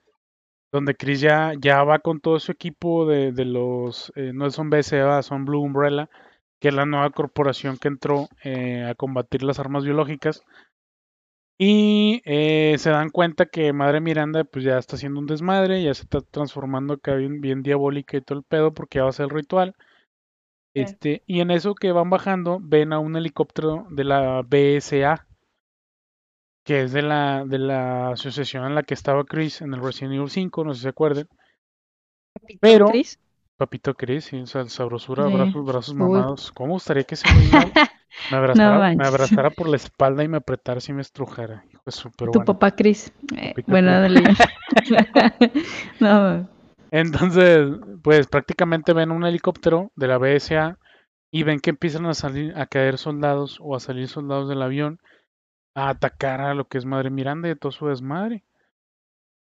Donde 0.71 0.95
Chris 0.95 1.19
ya, 1.19 1.51
ya 1.59 1.83
va 1.83 1.99
con 1.99 2.21
todo 2.21 2.39
su 2.39 2.53
equipo 2.53 3.05
de, 3.05 3.33
de 3.33 3.43
los, 3.43 4.13
eh, 4.15 4.31
no 4.33 4.49
son 4.51 4.69
BSA, 4.69 5.21
son 5.21 5.43
Blue 5.43 5.59
Umbrella, 5.59 6.09
que 6.61 6.67
es 6.67 6.73
la 6.75 6.85
nueva 6.85 7.09
corporación 7.09 7.77
que 7.77 7.87
entró 7.87 8.29
eh, 8.43 8.85
a 8.85 8.93
combatir 8.93 9.41
las 9.41 9.57
armas 9.59 9.83
biológicas. 9.83 10.43
Y 11.57 12.21
eh, 12.23 12.75
se 12.77 12.91
dan 12.91 13.09
cuenta 13.09 13.47
que 13.47 13.73
Madre 13.73 13.99
Miranda 13.99 14.43
pues 14.43 14.63
ya 14.63 14.77
está 14.77 14.95
haciendo 14.95 15.19
un 15.19 15.25
desmadre, 15.25 15.83
ya 15.83 15.93
se 15.95 16.03
está 16.03 16.21
transformando 16.21 16.93
acá 16.93 17.15
bien, 17.15 17.41
bien 17.41 17.63
diabólica 17.63 18.15
y 18.15 18.21
todo 18.21 18.37
el 18.37 18.43
pedo 18.43 18.73
porque 18.73 18.99
ya 18.99 19.03
va 19.03 19.09
a 19.09 19.13
ser 19.13 19.25
el 19.25 19.31
ritual. 19.31 19.75
Sí. 20.73 20.81
Este, 20.81 21.23
y 21.25 21.41
en 21.41 21.49
eso 21.49 21.73
que 21.73 21.91
van 21.91 22.11
bajando, 22.11 22.59
ven 22.61 22.93
a 22.93 22.99
un 22.99 23.15
helicóptero 23.15 23.87
de 23.89 24.03
la 24.03 24.43
BSA, 24.43 25.27
que 26.63 26.83
es 26.83 26.91
de 26.93 27.01
la, 27.01 27.43
de 27.43 27.57
la 27.57 28.11
asociación 28.11 28.65
en 28.65 28.75
la 28.75 28.83
que 28.83 28.93
estaba 28.93 29.25
Chris 29.25 29.61
en 29.61 29.73
el 29.73 29.81
Resident 29.81 30.13
Evil 30.13 30.29
5, 30.29 30.63
no 30.63 30.73
sé 30.73 30.79
si 30.79 30.83
se 30.83 30.89
acuerden. 30.89 31.27
Pero, 32.59 32.85
Chris? 32.85 33.19
Papito 33.61 33.91
o 33.91 34.45
sea, 34.47 34.65
sabrosura, 34.65 35.27
Sí. 35.27 35.33
brazos, 35.33 35.65
brazos 35.65 35.93
Uy. 35.93 35.99
mamados. 35.99 36.51
¿Cómo 36.51 36.73
gustaría 36.73 37.03
que 37.03 37.13
ese 37.13 37.31
güey 37.31 37.47
me, 37.47 37.71
me 38.31 38.37
abrazara, 38.37 38.71
me 38.71 38.79
manches. 38.79 39.07
abrazara 39.07 39.49
por 39.51 39.69
la 39.69 39.75
espalda 39.75 40.23
y 40.23 40.27
me 40.27 40.37
apretara 40.37 40.79
si 40.79 40.93
me 40.93 41.01
estrujara? 41.01 41.63
Hijo 41.71 41.83
de 41.85 41.91
su, 41.91 42.09
pero 42.11 42.31
Tu 42.31 42.39
bueno. 42.39 42.45
papá 42.45 42.71
Chris. 42.71 43.13
Eh, 43.37 43.49
Papito 43.49 43.71
bueno, 43.71 43.91
dale. 43.91 44.23
no, 45.99 46.49
Entonces, 46.89 47.69
pues 48.01 48.25
prácticamente 48.25 48.93
ven 48.93 49.11
un 49.11 49.25
helicóptero 49.25 49.91
de 49.95 50.07
la 50.07 50.17
BSA 50.17 50.79
y 51.31 51.43
ven 51.43 51.59
que 51.59 51.69
empiezan 51.69 52.07
a 52.07 52.15
salir, 52.15 52.57
a 52.57 52.65
caer 52.65 52.97
soldados 52.97 53.59
o 53.61 53.75
a 53.75 53.79
salir 53.79 54.07
soldados 54.07 54.49
del 54.49 54.63
avión 54.63 54.99
a 55.75 55.89
atacar 55.89 56.41
a 56.41 56.55
lo 56.55 56.65
que 56.65 56.79
es 56.79 56.85
Madre 56.85 57.11
Miranda 57.11 57.47
y 57.47 57.51
a 57.51 57.55
todo 57.55 57.71
su 57.71 57.87
desmadre. 57.87 58.43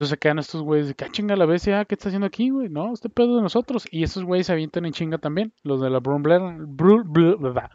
Entonces 0.01 0.11
se 0.15 0.19
quedan 0.19 0.39
estos 0.39 0.63
güeyes 0.63 0.89
de 0.89 0.95
que, 0.95 1.05
"Ah, 1.05 1.09
chinga 1.13 1.37
la 1.37 1.45
BSA, 1.45 1.85
¿qué 1.85 1.95
está 1.95 2.09
haciendo 2.09 2.27
aquí, 2.27 2.49
güey? 2.49 2.71
No, 2.71 2.95
este 2.95 3.11
pedo 3.11 3.37
de 3.37 3.43
nosotros. 3.43 3.87
Y 3.91 4.03
estos 4.03 4.25
güeyes 4.25 4.47
se 4.47 4.53
avientan 4.55 4.87
en 4.87 4.93
chinga 4.93 5.19
también, 5.19 5.53
los 5.63 5.81
de 5.83 5.91
la 5.91 5.99
Blue 6.01 6.15
Umbrella. 6.17 6.57
Blue, 6.59 7.05
Blue- 7.05 7.37
bla, 7.37 7.71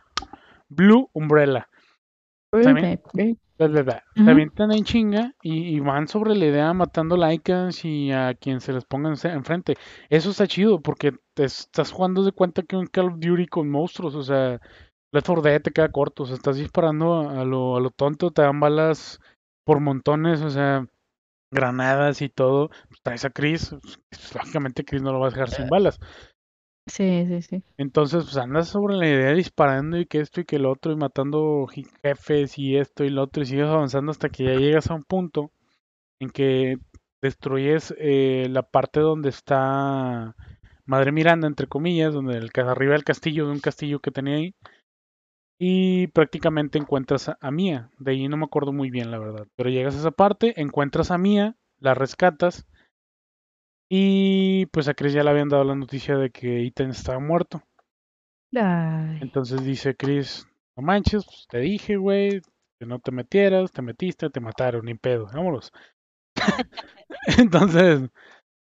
Blue 0.68 1.10
Umbrella. 1.14 1.70
También. 2.64 3.00
Bla, 3.58 3.68
bla, 3.68 3.84
bla. 3.84 4.04
Se 4.16 4.22
avientan 4.32 4.72
en 4.72 4.84
chinga 4.84 5.34
y, 5.42 5.76
y 5.76 5.80
van 5.80 6.08
sobre 6.08 6.36
la 6.36 6.46
idea 6.46 6.74
matando 6.74 7.16
laicas 7.16 7.86
y 7.86 8.12
a 8.12 8.34
quien 8.34 8.60
se 8.60 8.74
les 8.74 8.86
ponga 8.86 9.10
en- 9.14 9.32
enfrente. 9.32 9.76
Eso 10.10 10.32
está 10.32 10.48
chido 10.48 10.82
porque 10.82 11.14
te 11.36 11.44
estás 11.46 11.92
jugando 11.92 12.24
de 12.24 12.32
cuenta 12.32 12.64
que 12.64 12.76
un 12.76 12.88
Call 12.88 13.06
of 13.12 13.20
Duty 13.20 13.46
con 13.48 13.70
monstruos. 13.70 14.16
O 14.16 14.24
sea, 14.24 14.60
Left 15.14 15.28
4 15.28 15.42
Dead 15.44 15.62
te 15.62 15.72
queda 15.72 15.90
corto. 15.92 16.24
O 16.24 16.26
sea, 16.26 16.36
estás 16.36 16.58
disparando 16.58 17.30
a 17.30 17.46
lo, 17.46 17.78
a 17.78 17.80
lo 17.80 17.92
tonto, 17.92 18.32
te 18.32 18.42
dan 18.42 18.60
balas 18.60 19.20
por 19.64 19.80
montones. 19.80 20.42
O 20.42 20.50
sea, 20.50 20.86
granadas 21.56 22.22
y 22.22 22.30
todo. 22.30 22.70
Pues, 22.90 23.02
traes 23.02 23.26
a 23.26 23.32
Chris. 23.32 23.70
pues, 24.10 24.36
lógicamente, 24.36 24.86
Chris 24.86 25.02
no 25.02 25.12
lo 25.12 25.20
vas 25.20 25.34
a 25.34 25.38
dejar 25.38 25.50
sin 25.50 25.70
balas. 25.70 26.00
Sí, 26.88 27.26
sí, 27.28 27.42
sí. 27.42 27.64
Entonces, 27.78 28.26
pues 28.26 28.38
andas 28.38 28.68
sobre 28.68 28.96
la 28.96 29.08
idea 29.08 29.32
disparando 29.32 29.98
y 29.98 30.06
que 30.06 30.20
esto 30.20 30.42
y 30.42 30.46
que 30.46 30.58
el 30.58 30.68
otro 30.68 30.92
y 30.92 30.96
matando 30.96 31.68
jefes 32.04 32.60
y 32.60 32.78
esto 32.78 33.04
y 33.04 33.10
lo 33.10 33.24
otro 33.24 33.42
y 33.42 33.48
sigues 33.48 33.66
avanzando 33.66 34.12
hasta 34.12 34.30
que 34.30 34.44
ya 34.44 34.54
llegas 34.54 34.92
a 34.92 34.94
un 34.94 35.04
punto 35.04 35.52
en 36.20 36.30
que 36.30 36.78
destruyes 37.24 37.94
eh, 37.98 38.48
la 38.52 38.62
parte 38.62 39.00
donde 39.00 39.30
está 39.30 40.36
Madre 40.86 41.12
Miranda, 41.12 41.48
entre 41.48 41.68
comillas, 41.68 42.14
donde 42.14 42.38
el, 42.38 42.52
arriba 42.68 42.94
del 42.94 43.04
castillo, 43.04 43.48
de 43.48 43.54
un 43.54 43.60
castillo 43.60 44.00
que 44.00 44.12
tenía 44.12 44.36
ahí, 44.36 44.56
y 45.60 46.08
prácticamente 46.08 46.78
encuentras 46.78 47.30
a, 47.30 47.38
a 47.42 47.52
Mia. 47.52 47.90
De 48.00 48.12
ahí 48.12 48.28
no 48.28 48.38
me 48.38 48.46
acuerdo 48.46 48.74
muy 48.74 48.90
bien, 48.90 49.12
la 49.12 49.20
verdad. 49.20 49.48
Pero 49.56 49.70
llegas 49.70 49.96
a 49.96 50.00
esa 50.00 50.12
parte, 50.12 50.60
encuentras 50.62 51.12
a 51.12 51.18
Mia, 51.18 51.56
la 51.80 51.94
rescatas, 51.94 52.66
y 53.90 54.66
pues 54.68 54.88
a 54.88 54.94
Chris 54.94 55.14
ya 55.14 55.24
le 55.24 55.30
habían 55.30 55.50
dado 55.50 55.64
la 55.64 55.76
noticia 55.76 56.18
de 56.18 56.32
que 56.32 56.66
Ethan 56.66 56.90
estaba 56.90 57.20
muerto. 57.20 57.62
Ay, 58.54 59.20
Entonces 59.22 59.64
dice 59.64 59.96
Chris, 59.96 60.48
no 60.76 60.84
manches, 60.84 61.26
pues, 61.26 61.46
te 61.50 61.60
dije, 61.60 61.98
güey, 61.98 62.42
que 62.80 62.86
no 62.86 63.00
te 63.00 63.12
metieras, 63.12 63.72
te 63.72 63.82
metiste, 63.82 64.30
te 64.30 64.40
mataron, 64.40 64.86
ni 64.86 64.96
pedo, 64.96 65.28
vámonos. 65.28 65.72
Entonces, 67.40 68.10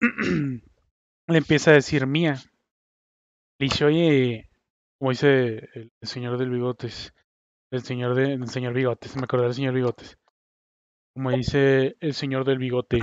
le 0.00 1.38
empieza 1.38 1.70
a 1.70 1.74
decir 1.74 2.06
mía. 2.06 2.36
Le 3.58 3.66
dice, 3.66 3.84
oye, 3.84 4.48
como 5.04 5.10
dice 5.10 5.68
el, 5.74 5.92
señor 6.00 6.38
del 6.38 6.48
bigotes, 6.48 7.12
el 7.70 7.82
señor 7.82 8.14
de, 8.14 8.32
el 8.32 8.48
señor 8.48 8.72
bigotes, 8.72 9.14
me 9.16 9.24
acordé 9.24 9.44
del 9.44 9.52
señor 9.52 9.74
bigotes. 9.74 10.16
Como 11.14 11.28
dice 11.28 11.98
el 12.00 12.14
señor 12.14 12.46
del 12.46 12.56
bigote, 12.56 13.00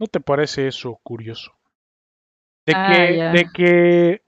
¿no 0.00 0.08
te 0.08 0.18
parece 0.18 0.66
eso 0.66 0.98
curioso? 1.04 1.52
De 2.66 2.72
Ah, 2.74 2.88
que, 2.88 3.38
de 3.38 3.50
que, 3.54 4.22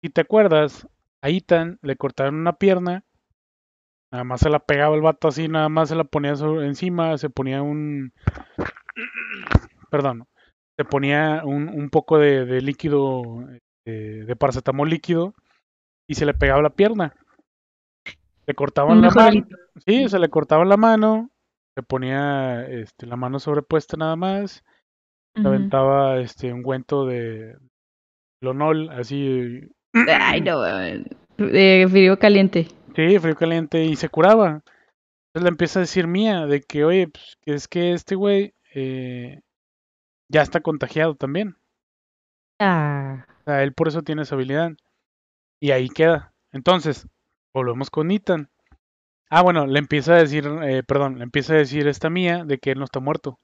si 0.00 0.10
te 0.10 0.20
acuerdas, 0.20 0.86
a 1.22 1.28
Ethan 1.28 1.80
le 1.82 1.96
cortaron 1.96 2.36
una 2.36 2.52
pierna, 2.52 3.02
nada 4.12 4.22
más 4.22 4.38
se 4.40 4.48
la 4.48 4.60
pegaba 4.60 4.94
el 4.94 5.02
vato 5.02 5.26
así, 5.26 5.48
nada 5.48 5.68
más 5.68 5.88
se 5.88 5.96
la 5.96 6.04
ponía 6.04 6.36
sobre- 6.36 6.68
encima, 6.68 7.18
se 7.18 7.30
ponía 7.30 7.62
un, 7.62 8.12
perdón, 9.90 10.28
se 10.78 10.84
ponía 10.84 11.42
un, 11.44 11.68
un 11.68 11.90
poco 11.90 12.16
de, 12.16 12.44
de 12.44 12.60
líquido, 12.60 13.44
eh, 13.86 14.22
de 14.24 14.36
paracetamol 14.36 14.88
líquido, 14.88 15.34
y 16.06 16.14
se 16.14 16.26
le 16.26 16.34
pegaba 16.34 16.62
la 16.62 16.70
pierna. 16.70 17.14
Le 18.46 18.54
cortaban 18.54 19.00
la 19.00 19.10
mano, 19.10 19.46
sí, 19.86 20.08
se 20.08 20.18
le 20.18 20.28
cortaban 20.28 20.68
la 20.68 20.76
mano, 20.76 21.30
se 21.74 21.82
ponía 21.82 22.66
este, 22.66 23.06
la 23.06 23.16
mano 23.16 23.38
sobrepuesta 23.38 23.96
nada 23.96 24.16
más, 24.16 24.62
se 25.34 25.40
Ujú. 25.40 25.48
aventaba 25.48 26.20
este 26.20 26.52
ungüento 26.52 27.06
de 27.06 27.56
Lonol, 28.42 28.90
así. 28.90 29.62
Ay, 29.94 30.42
no, 30.42 30.64
eh, 30.66 31.04
eh, 31.38 31.86
frío 31.88 32.18
caliente. 32.18 32.68
Sí, 32.94 33.18
frío 33.18 33.34
caliente 33.34 33.82
y 33.84 33.96
se 33.96 34.08
curaba. 34.08 34.62
Entonces 35.28 35.42
le 35.42 35.48
empieza 35.48 35.78
a 35.78 35.82
decir 35.82 36.06
Mía 36.06 36.46
de 36.46 36.60
que, 36.60 36.84
oye, 36.84 37.08
pues 37.08 37.36
que 37.42 37.54
es 37.54 37.66
que 37.66 37.92
este 37.92 38.14
güey 38.14 38.54
eh, 38.74 39.40
ya 40.28 40.42
está 40.42 40.60
contagiado 40.60 41.16
también. 41.16 41.56
Ah, 42.60 43.24
O 43.40 43.44
sea, 43.44 43.62
él 43.62 43.72
por 43.72 43.88
eso 43.88 44.02
tiene 44.02 44.22
esa 44.22 44.34
habilidad. 44.34 44.72
Y 45.64 45.70
ahí 45.70 45.88
queda. 45.88 46.34
Entonces, 46.52 47.08
volvemos 47.54 47.88
con 47.88 48.10
Ethan. 48.10 48.50
Ah, 49.30 49.40
bueno, 49.40 49.66
le 49.66 49.78
empieza 49.78 50.12
a 50.12 50.18
decir, 50.18 50.46
eh, 50.62 50.82
perdón, 50.82 51.16
le 51.16 51.24
empieza 51.24 51.54
a 51.54 51.56
decir 51.56 51.88
esta 51.88 52.10
Mía 52.10 52.44
de 52.44 52.58
que 52.58 52.72
él 52.72 52.78
no 52.78 52.84
está 52.84 53.00
muerto. 53.00 53.40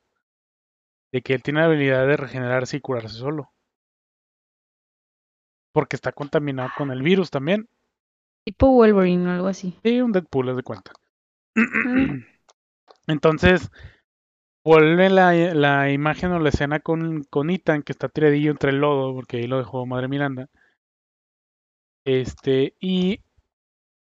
De 1.13 1.23
que 1.23 1.33
él 1.33 1.43
tiene 1.43 1.61
la 1.61 1.67
habilidad 1.69 2.07
de 2.07 2.19
regenerarse 2.19 2.77
y 2.77 2.83
curarse 2.83 3.17
solo. 3.17 3.55
Porque 5.73 5.97
está 5.97 6.13
contaminado 6.13 6.69
con 6.77 6.91
el 6.91 7.01
virus 7.01 7.31
también. 7.31 7.71
tipo 8.45 8.71
Wolverine 8.71 9.27
o 9.27 9.33
algo 9.33 9.47
así. 9.47 9.79
Sí, 9.83 10.03
un 10.03 10.13
Deadpool, 10.13 10.51
haz 10.51 10.57
de 10.57 10.63
cuenta. 10.63 10.93
Entonces, 13.07 13.71
vuelve 14.63 15.09
la, 15.09 15.33
la 15.33 15.91
imagen 15.91 16.33
o 16.33 16.39
la 16.39 16.51
escena 16.51 16.81
con, 16.81 17.25
con 17.31 17.49
Ethan, 17.49 17.83
que 17.83 17.93
está 17.93 18.11
tiradillo 18.11 18.51
entre 18.51 18.73
el 18.73 18.81
lodo, 18.81 19.15
porque 19.15 19.39
ahí 19.39 19.47
lo 19.47 19.57
dejó 19.57 19.87
Madre 19.87 20.09
Miranda. 20.09 20.51
Este, 22.19 22.75
y 22.81 23.21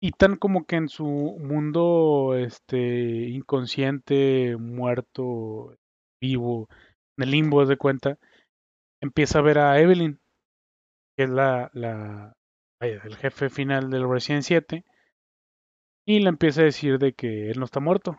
Ethan 0.01 0.37
como 0.37 0.64
que 0.64 0.77
en 0.77 0.88
su 0.88 1.05
mundo 1.05 2.35
este, 2.37 2.79
inconsciente, 3.29 4.57
muerto, 4.57 5.77
vivo, 6.18 6.68
en 7.18 7.25
el 7.25 7.31
limbo, 7.33 7.66
de 7.66 7.77
cuenta, 7.77 8.18
empieza 9.03 9.40
a 9.40 9.42
ver 9.42 9.59
a 9.59 9.79
Evelyn, 9.79 10.18
que 11.16 11.25
es 11.25 11.31
la, 11.31 11.71
la 11.75 12.33
el 12.81 13.14
jefe 13.16 13.51
final 13.51 13.90
del 13.90 14.09
Resident 14.09 14.44
7, 14.44 14.85
y 16.07 16.21
le 16.21 16.31
empieza 16.31 16.62
a 16.62 16.64
decir 16.64 16.99
de 16.99 17.12
que 17.12 17.51
él 17.51 17.59
no 17.59 17.66
está 17.66 17.81
muerto. 17.81 18.18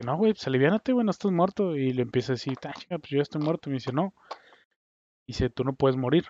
No, 0.00 0.16
güey, 0.16 0.32
pues 0.32 0.46
aliviánate, 0.46 0.94
güey, 0.94 1.04
no 1.04 1.10
estás 1.10 1.30
muerto. 1.30 1.76
Y 1.76 1.92
le 1.92 2.02
empieza 2.02 2.32
a 2.32 2.36
decir, 2.36 2.56
ah, 2.64 2.72
pues 2.88 3.10
yo 3.10 3.20
estoy 3.20 3.42
muerto. 3.42 3.68
Y 3.68 3.72
me 3.72 3.76
dice, 3.76 3.92
no. 3.92 4.14
Dice, 5.28 5.50
tú 5.50 5.62
no 5.62 5.74
puedes 5.74 5.96
morir. 5.98 6.24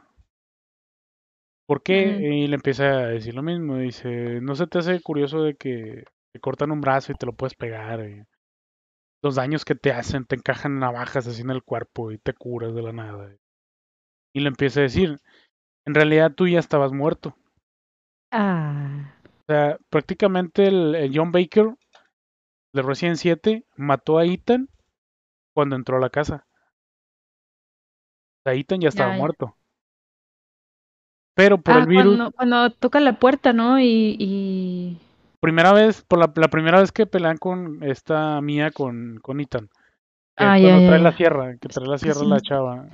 ¿Por 1.67 1.83
qué? 1.83 2.19
Y 2.21 2.47
le 2.49 2.55
empieza 2.57 2.85
a 2.85 3.07
decir 3.09 3.35
lo 3.35 3.43
mismo. 3.43 3.77
Dice, 3.79 4.41
¿no 4.41 4.55
se 4.55 4.67
te 4.67 4.79
hace 4.79 5.01
curioso 5.01 5.43
de 5.43 5.57
que 5.57 6.05
te 6.33 6.41
cortan 6.41 6.71
un 6.71 6.81
brazo 6.81 7.13
y 7.13 7.15
te 7.17 7.27
lo 7.27 7.33
puedes 7.33 7.55
pegar? 7.55 8.01
y 8.09 8.23
los 9.23 9.37
daños 9.37 9.65
que 9.65 9.75
te 9.75 9.93
hacen, 9.93 10.27
te 10.27 10.37
encajan 10.37 10.79
navajas 10.79 11.27
así 11.27 11.43
en 11.43 11.51
el 11.51 11.63
cuerpo 11.65 12.13
y 12.13 12.19
te 12.19 12.35
curas 12.35 12.75
de 12.75 12.83
la 12.83 12.93
nada. 12.93 13.35
Y 14.35 14.41
le 14.41 14.49
empieza 14.49 14.81
a 14.81 14.85
decir, 14.85 15.19
en 15.87 15.95
realidad 15.95 16.33
tú 16.35 16.49
ya 16.49 16.59
estabas 16.61 16.93
muerto. 16.93 17.37
Ah, 18.33 19.13
O 19.27 19.53
sea, 19.53 19.79
prácticamente 19.89 20.67
el, 20.67 20.97
el 20.97 21.13
John 21.15 21.31
Baker 21.31 21.77
de 22.75 22.83
Resident 22.83 23.17
7 23.17 23.65
mató 23.77 24.19
a 24.19 24.27
Ethan 24.27 24.69
cuando 25.55 25.77
entró 25.77 25.99
a 25.99 26.01
la 26.01 26.11
casa. 26.11 26.47
O 28.39 28.43
sea, 28.45 28.55
Ethan 28.55 28.81
ya 28.81 28.89
estaba 28.89 29.13
muerto. 29.13 29.57
Pero 31.35 31.59
por 31.59 31.75
ah 31.75 31.79
el 31.81 31.87
virus, 31.87 32.17
cuando, 32.17 32.31
cuando 32.33 32.71
toca 32.71 33.01
la 33.01 33.19
puerta, 33.19 33.53
¿no? 33.53 33.81
Y, 33.81 34.17
y... 34.19 34.99
primera 35.41 35.73
vez, 35.73 36.03
por 36.03 36.19
la, 36.19 36.33
la 36.37 36.49
primera 36.49 36.81
vez 36.81 36.93
que 36.93 37.07
pelean 37.07 37.39
con 37.39 37.83
esta 37.83 38.41
mía 38.41 38.71
con, 38.71 39.19
con 39.21 39.41
Ethan. 39.41 39.69
Que 40.37 40.45
Ah, 40.45 40.59
ya, 40.59 40.79
ya, 40.79 40.87
trae 40.89 41.01
la 41.01 41.13
sierra, 41.13 41.57
que 41.59 41.69
trae 41.69 41.87
la 41.87 41.99
sierra 41.99 42.21
sí. 42.21 42.27
la 42.27 42.41
chava. 42.41 42.89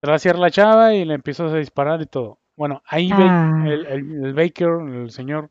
Trae 0.00 0.14
la 0.14 0.18
sierra 0.18 0.38
la 0.40 0.50
chava 0.50 0.94
y 0.94 1.04
le 1.04 1.14
empiezas 1.14 1.52
a 1.52 1.56
disparar 1.56 2.00
y 2.02 2.06
todo. 2.06 2.38
Bueno, 2.56 2.82
ahí 2.86 3.10
Ah. 3.12 3.62
el, 3.66 3.86
el, 3.86 4.24
el 4.24 4.34
Baker, 4.34 4.68
el 4.88 5.10
señor, 5.10 5.50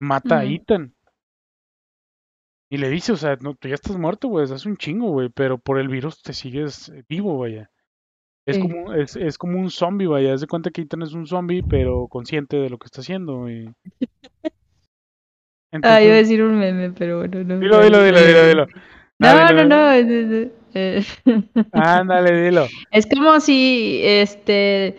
mata 0.00 0.38
a. 0.40 0.44
Ethan. 0.44 0.94
Y 2.70 2.78
le 2.78 2.88
dice, 2.88 3.12
o 3.12 3.16
sea, 3.16 3.36
no, 3.40 3.54
tú 3.54 3.68
ya 3.68 3.74
estás 3.74 3.98
muerto, 3.98 4.28
güey, 4.28 4.44
es 4.50 4.64
un 4.64 4.76
chingo, 4.78 5.10
güey, 5.10 5.28
pero 5.28 5.58
por 5.58 5.78
el 5.78 5.88
virus 5.88 6.22
te 6.22 6.32
sigues 6.32 6.90
vivo, 7.08 7.36
vaya. 7.38 7.70
Es 8.44 8.56
Sí. 8.56 8.62
como, 8.62 8.92
es, 8.92 9.16
es 9.16 9.38
como 9.38 9.58
un 9.60 9.70
zombie, 9.70 10.06
vaya. 10.06 10.34
Haz 10.34 10.40
de 10.40 10.46
cuenta 10.48 10.70
que 10.70 10.82
Ethan 10.82 11.02
es 11.02 11.12
un 11.12 11.26
zombie, 11.26 11.62
pero 11.62 12.08
consciente 12.08 12.56
de 12.56 12.70
lo 12.70 12.78
que 12.78 12.86
está 12.86 13.00
haciendo. 13.00 13.48
Y... 13.48 13.70
Ah, 15.74 16.02
iba 16.02 16.12
a 16.12 16.18
Entonces, 16.18 16.28
decir 16.28 16.42
un 16.42 16.58
meme, 16.58 16.90
pero 16.90 17.18
bueno, 17.20 17.42
no. 17.44 17.58
dilo, 17.58 17.78
no, 17.78 17.84
dilo, 17.84 18.02
dilo, 18.04 18.20
dilo, 18.20 18.46
dilo. 18.46 18.66
No, 19.18 19.34
no, 19.34 19.48
dilo. 19.48 19.64
no. 19.64 19.90
es- 19.92 20.50
eh, 20.74 21.02
Ándale, 21.72 22.42
dilo. 22.42 22.66
Es 22.90 23.06
como 23.06 23.40
si, 23.40 24.02
este, 24.04 24.96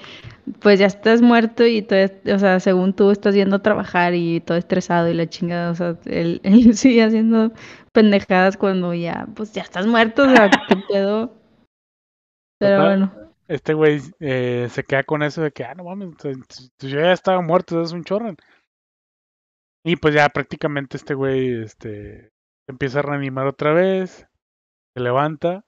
pues 0.61 0.79
ya 0.79 0.87
estás 0.87 1.21
muerto 1.21 1.63
y 1.65 1.83
todo, 1.83 1.99
o 2.33 2.39
sea, 2.39 2.59
según 2.59 2.93
tú 2.93 3.11
estás 3.11 3.35
yendo 3.35 3.57
a 3.57 3.61
trabajar 3.61 4.15
y 4.15 4.39
todo 4.39 4.57
estresado 4.57 5.09
y 5.09 5.13
la 5.13 5.29
chingada, 5.29 5.69
o 5.69 5.75
sea, 5.75 5.95
él, 6.05 6.41
él 6.43 6.75
sigue 6.75 7.03
haciendo 7.03 7.51
pendejadas 7.91 8.57
cuando 8.57 8.95
ya, 8.95 9.27
pues 9.35 9.53
ya 9.53 9.61
estás 9.61 9.85
muerto, 9.85 10.23
o 10.23 10.29
sea, 10.29 10.49
qué 10.49 10.75
pedo. 10.89 11.33
Pero 12.59 12.83
bueno, 12.83 13.13
Este 13.53 13.75
güey 13.75 14.01
eh, 14.19 14.67
se 14.71 14.83
queda 14.83 15.03
con 15.03 15.21
eso 15.21 15.43
de 15.43 15.51
que, 15.51 15.63
ah, 15.63 15.75
no 15.75 15.83
mames, 15.83 16.17
t- 16.17 16.33
yo 16.87 16.99
ya 16.99 17.13
estaba 17.13 17.39
muerto, 17.41 17.81
es 17.83 17.91
un 17.91 18.03
chorro. 18.03 18.33
Y 19.85 19.95
pues 19.97 20.15
ya 20.15 20.27
prácticamente 20.29 20.97
este 20.97 21.13
güey 21.13 21.61
este, 21.61 22.29
se 22.65 22.71
empieza 22.71 22.99
a 22.99 23.03
reanimar 23.03 23.45
otra 23.45 23.73
vez, 23.73 24.25
se 24.95 25.03
levanta 25.03 25.65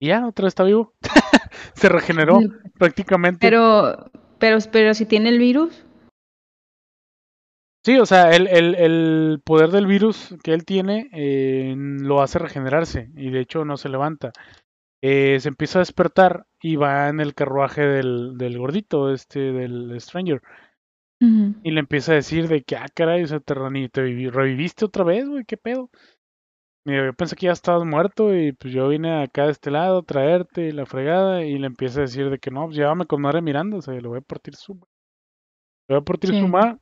y 0.00 0.08
ya 0.08 0.26
otra 0.26 0.44
vez 0.44 0.52
está 0.52 0.64
vivo. 0.64 0.94
se 1.74 1.88
regeneró 1.90 2.38
prácticamente. 2.78 3.38
pero, 3.40 4.10
pero, 4.38 4.58
pero 4.72 4.94
si 4.94 5.04
tiene 5.04 5.28
el 5.28 5.38
virus, 5.38 5.84
Sí, 7.84 7.98
o 7.98 8.04
sea, 8.04 8.30
el, 8.36 8.46
el, 8.46 8.74
el 8.74 9.40
poder 9.42 9.70
del 9.70 9.86
virus 9.86 10.34
que 10.42 10.52
él 10.52 10.66
tiene 10.66 11.08
eh, 11.12 11.74
lo 11.76 12.20
hace 12.20 12.38
regenerarse 12.38 13.10
y 13.16 13.30
de 13.30 13.40
hecho 13.40 13.64
no 13.64 13.78
se 13.78 13.88
levanta. 13.88 14.32
Eh, 15.02 15.40
se 15.40 15.48
empieza 15.48 15.78
a 15.78 15.80
despertar 15.80 16.46
y 16.60 16.76
va 16.76 17.08
en 17.08 17.20
el 17.20 17.34
carruaje 17.34 17.82
del, 17.82 18.36
del 18.36 18.58
gordito, 18.58 19.12
este, 19.12 19.40
del 19.52 19.98
Stranger. 20.00 20.42
Y 21.22 21.70
le 21.70 21.80
empieza 21.80 22.12
a 22.12 22.14
decir 22.14 22.48
de 22.48 22.62
que, 22.62 22.76
ah, 22.76 22.86
caray, 22.94 23.22
o 23.22 23.26
sea, 23.26 23.40
te, 23.40 23.52
reviviste 23.52 24.86
otra 24.86 25.04
vez, 25.04 25.28
güey, 25.28 25.44
qué 25.44 25.58
pedo. 25.58 25.90
Y 26.86 26.96
yo 26.96 27.12
pensé 27.12 27.36
que 27.36 27.46
ya 27.46 27.52
estabas 27.52 27.84
muerto 27.84 28.34
y 28.34 28.52
pues 28.52 28.72
yo 28.72 28.88
vine 28.88 29.22
acá 29.22 29.44
de 29.44 29.52
este 29.52 29.70
lado 29.70 29.98
a 29.98 30.02
traerte 30.02 30.68
y 30.68 30.72
la 30.72 30.86
fregada 30.86 31.44
y 31.44 31.58
le 31.58 31.66
empieza 31.66 31.98
a 32.00 32.02
decir 32.02 32.30
de 32.30 32.38
que 32.38 32.50
no, 32.50 32.64
pues 32.64 32.76
llévame 32.76 33.04
con 33.04 33.20
madre 33.20 33.42
Miranda, 33.42 33.76
o 33.76 33.82
sea, 33.82 33.92
le 33.92 34.08
voy 34.08 34.18
a 34.18 34.22
partir 34.22 34.54
su... 34.54 34.74
Le 35.88 35.96
voy 35.96 35.98
a 35.98 36.04
partir 36.04 36.30
Sí. 36.30 36.40
su 36.40 36.48
ma. 36.48 36.78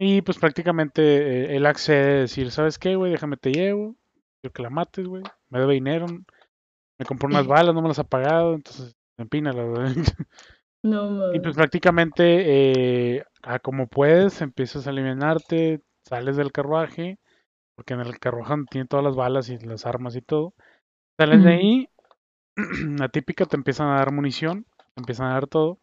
Y 0.00 0.22
pues 0.22 0.38
prácticamente 0.38 1.02
eh, 1.02 1.56
él 1.56 1.66
accede 1.66 2.18
a 2.18 2.20
decir, 2.22 2.50
¿sabes 2.50 2.78
qué, 2.80 2.96
güey? 2.96 3.12
Déjame 3.12 3.36
te 3.36 3.52
llevo, 3.52 3.94
que 4.52 4.62
la 4.62 4.70
mates, 4.70 5.06
güey. 5.06 5.22
Me 5.48 5.60
debe 5.60 5.74
dinero, 5.74 6.06
me 6.98 7.06
compró 7.06 7.28
unas 7.28 7.46
balas, 7.46 7.74
no 7.74 7.82
me 7.82 7.88
las 7.88 7.98
ha 7.98 8.04
pagado, 8.04 8.54
entonces 8.54 8.96
empínala, 9.18 9.64
no 10.82 11.34
Y 11.34 11.40
pues 11.40 11.54
prácticamente, 11.54 13.16
eh, 13.16 13.24
a 13.42 13.58
como 13.58 13.86
puedes, 13.86 14.40
empiezas 14.40 14.86
a 14.86 14.90
alivianarte, 14.90 15.82
sales 16.06 16.36
del 16.36 16.52
carruaje, 16.52 17.18
porque 17.76 17.94
en 17.94 18.00
el 18.00 18.18
carruaje 18.18 18.54
tiene 18.70 18.86
todas 18.88 19.04
las 19.04 19.16
balas 19.16 19.48
y 19.48 19.58
las 19.58 19.86
armas 19.86 20.16
y 20.16 20.22
todo. 20.22 20.54
Sales 21.18 21.44
de 21.44 21.50
ahí, 21.50 21.88
la 22.98 23.08
típica 23.08 23.46
te 23.46 23.56
empiezan 23.56 23.88
a 23.88 23.96
dar 23.96 24.12
munición, 24.12 24.66
te 24.94 25.02
empiezan 25.02 25.28
a 25.28 25.34
dar 25.34 25.46
todo. 25.46 25.78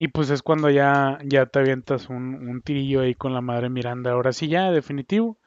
Y 0.00 0.08
pues 0.08 0.30
es 0.30 0.42
cuando 0.42 0.70
ya, 0.70 1.18
ya 1.24 1.46
te 1.46 1.58
avientas 1.58 2.08
un, 2.08 2.48
un 2.48 2.62
tirillo 2.62 3.00
ahí 3.00 3.14
con 3.14 3.32
la 3.32 3.40
madre 3.40 3.70
Miranda. 3.70 4.12
Ahora 4.12 4.32
sí 4.32 4.48
ya, 4.48 4.70
definitivo. 4.70 5.38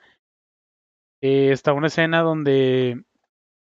Eh, 1.21 1.51
está 1.51 1.73
una 1.73 1.87
escena 1.87 2.21
donde 2.21 3.03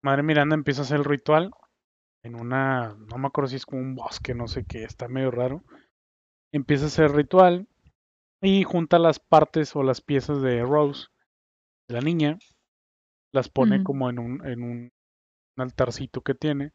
Madre 0.04 0.22
Miranda 0.22 0.54
empieza 0.54 0.82
a 0.82 0.84
hacer 0.84 0.98
el 0.98 1.06
ritual 1.06 1.52
en 2.24 2.36
una, 2.36 2.96
no 3.10 3.18
me 3.18 3.28
acuerdo 3.28 3.50
si 3.50 3.56
es 3.56 3.66
como 3.66 3.82
un 3.82 3.96
bosque, 3.96 4.36
no 4.36 4.48
sé 4.48 4.66
qué, 4.66 4.84
está 4.84 5.08
medio 5.08 5.32
raro. 5.32 5.64
Empieza 6.52 6.86
a 6.86 6.88
hacer 6.88 7.06
el 7.06 7.14
ritual 7.14 7.68
y 8.42 8.64
junta 8.64 9.00
las 9.00 9.20
partes 9.20 9.76
o 9.76 9.84
las 9.84 10.02
piezas 10.02 10.42
de 10.42 10.62
Rose, 10.62 11.08
de 11.88 11.96
la 11.96 12.02
niña, 12.02 12.38
las 13.34 13.50
pone 13.50 13.84
como 13.84 14.10
en 14.10 14.20
un, 14.20 14.46
en 14.46 14.64
un, 14.64 14.92
altarcito 15.58 16.22
que 16.22 16.36
tiene. 16.36 16.74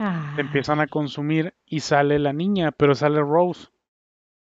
Ah, 0.00 0.34
empiezan 0.38 0.80
a 0.80 0.88
consumir 0.88 1.54
y 1.66 1.80
sale 1.80 2.18
la 2.18 2.32
niña, 2.32 2.72
pero 2.72 2.94
sale 2.94 3.20
Rose, 3.20 3.68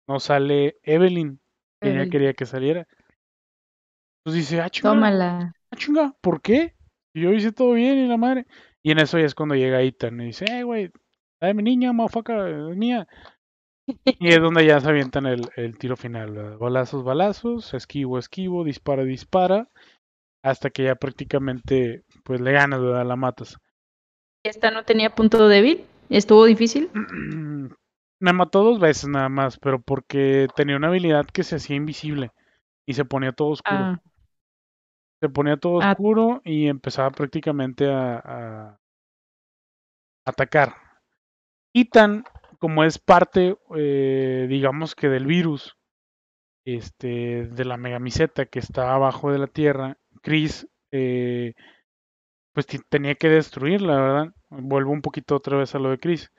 no 0.09 0.18
sale 0.18 0.79
Evelyn, 0.83 1.41
que 1.81 1.91
ella 1.91 2.11
quería 2.11 2.35
que 2.35 2.47
saliera. 2.47 2.87
Entonces 4.18 4.49
dice, 4.49 4.61
ah, 4.61 4.70
chinga, 4.70 4.91
tómala. 4.91 5.55
ah, 5.70 5.76
chinga, 5.76 6.16
¿por 6.20 6.41
qué? 6.41 6.74
Si 7.15 7.21
Yo 7.21 7.33
hice 7.33 7.53
todo 7.53 7.73
bien 7.73 7.99
y 7.99 8.07
la 8.07 8.17
madre. 8.17 8.47
Y 8.83 8.91
en 8.91 8.99
eso 8.99 9.19
ya 9.19 9.27
es 9.27 9.35
cuando 9.35 9.55
llega 9.55 9.83
Ethan 9.83 10.21
y 10.21 10.27
dice, 10.27 10.45
eh, 10.49 10.63
güey, 10.63 10.91
dame 11.41 11.55
mi 11.55 11.63
niña, 11.63 11.91
es 11.91 12.77
mía. 12.77 13.07
Y 14.19 14.29
es 14.29 14.41
donde 14.41 14.67
ya 14.67 14.81
se 14.81 14.89
avientan 14.89 15.27
el, 15.27 15.49
el 15.57 15.79
tiro 15.79 15.97
final. 15.97 16.33
¿verdad? 16.33 16.59
Balazos, 16.59 17.05
balazos, 17.05 17.75
esquivo, 17.75 18.19
esquivo, 18.19 18.65
dispara, 18.65 19.05
dispara. 19.05 19.69
Hasta 20.43 20.71
que 20.71 20.85
ya 20.85 20.97
prácticamente, 20.97 22.05
pues 22.25 22.41
le 22.41 22.53
ganas, 22.53 22.81
¿verdad? 22.81 23.07
La 23.07 23.17
matas. 23.17 23.59
¿Esta 24.45 24.73
no 24.73 24.85
tenía 24.85 25.15
punto 25.15 25.47
débil? 25.47 25.85
¿Estuvo 26.11 26.45
difícil? 26.45 26.91
Me 28.21 28.33
mató 28.33 28.63
dos 28.63 28.79
veces 28.79 29.09
nada 29.09 29.29
más, 29.29 29.59
pero 29.59 29.81
porque 29.81 30.47
tenía 30.55 30.77
una 30.77 30.89
habilidad 30.89 31.27
que 31.27 31.43
se 31.43 31.57
hacía 31.57 31.75
invisible 31.75 32.31
y 32.87 32.95
se 32.95 33.05
ponía 33.05 33.33
todo 33.33 33.49
oscuro. 33.49 33.81
Ah, 33.81 34.01
Se 35.23 35.29
ponía 35.29 35.57
todo 35.57 35.81
Ah. 35.81 35.93
oscuro 35.93 36.43
y 36.45 36.66
empezaba 36.66 37.11
prácticamente 37.12 37.89
a, 37.89 38.16
a 38.25 38.81
atacar. 40.27 40.75
Ethan, 41.73 42.25
como 42.59 42.83
es 42.83 42.99
parte, 42.99 43.57
eh, 43.77 44.47
digamos 44.49 44.97
que 44.97 45.09
del 45.09 45.27
virus, 45.27 45.77
este, 46.66 47.47
de 47.47 47.64
la 47.64 47.77
megamiseta 47.77 48.47
que 48.47 48.59
está 48.59 48.93
abajo 48.95 49.31
de 49.31 49.39
la 49.39 49.47
Tierra, 49.47 49.97
Chris, 50.23 50.66
eh, 50.91 51.55
pues 52.53 52.66
tenía 52.89 53.14
que 53.14 53.29
destruirla, 53.29 53.95
¿verdad? 54.01 54.35
Vuelvo 54.51 54.91
un 54.91 55.03
poquito 55.03 55.37
otra 55.37 55.57
vez 55.57 55.73
a 55.77 55.79
lo 55.79 55.91
de 55.91 55.99
Chris. 55.99 56.33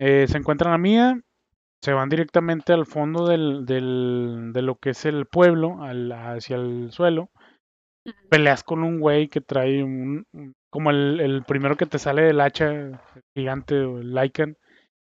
Eh, 0.00 0.24
se 0.28 0.38
encuentran 0.38 0.72
a 0.72 0.78
Mia, 0.78 1.20
se 1.82 1.92
van 1.92 2.08
directamente 2.08 2.72
al 2.72 2.86
fondo 2.86 3.26
del, 3.26 3.66
del- 3.66 4.50
de 4.54 4.62
lo 4.62 4.76
que 4.76 4.90
es 4.90 5.04
el 5.04 5.26
pueblo, 5.26 5.82
al- 5.82 6.10
hacia 6.12 6.56
el 6.56 6.90
suelo. 6.90 7.30
Peleas 8.28 8.62
con 8.62 8.82
un 8.82 9.00
güey 9.00 9.28
que 9.28 9.40
trae 9.40 9.82
un, 9.82 10.26
como 10.70 10.90
el, 10.90 11.20
el 11.20 11.44
primero 11.44 11.76
que 11.76 11.86
te 11.86 11.98
sale 11.98 12.22
del 12.22 12.40
hacha 12.40 13.02
gigante 13.34 13.80
o 13.80 13.98
el 13.98 14.14
Lycan. 14.14 14.56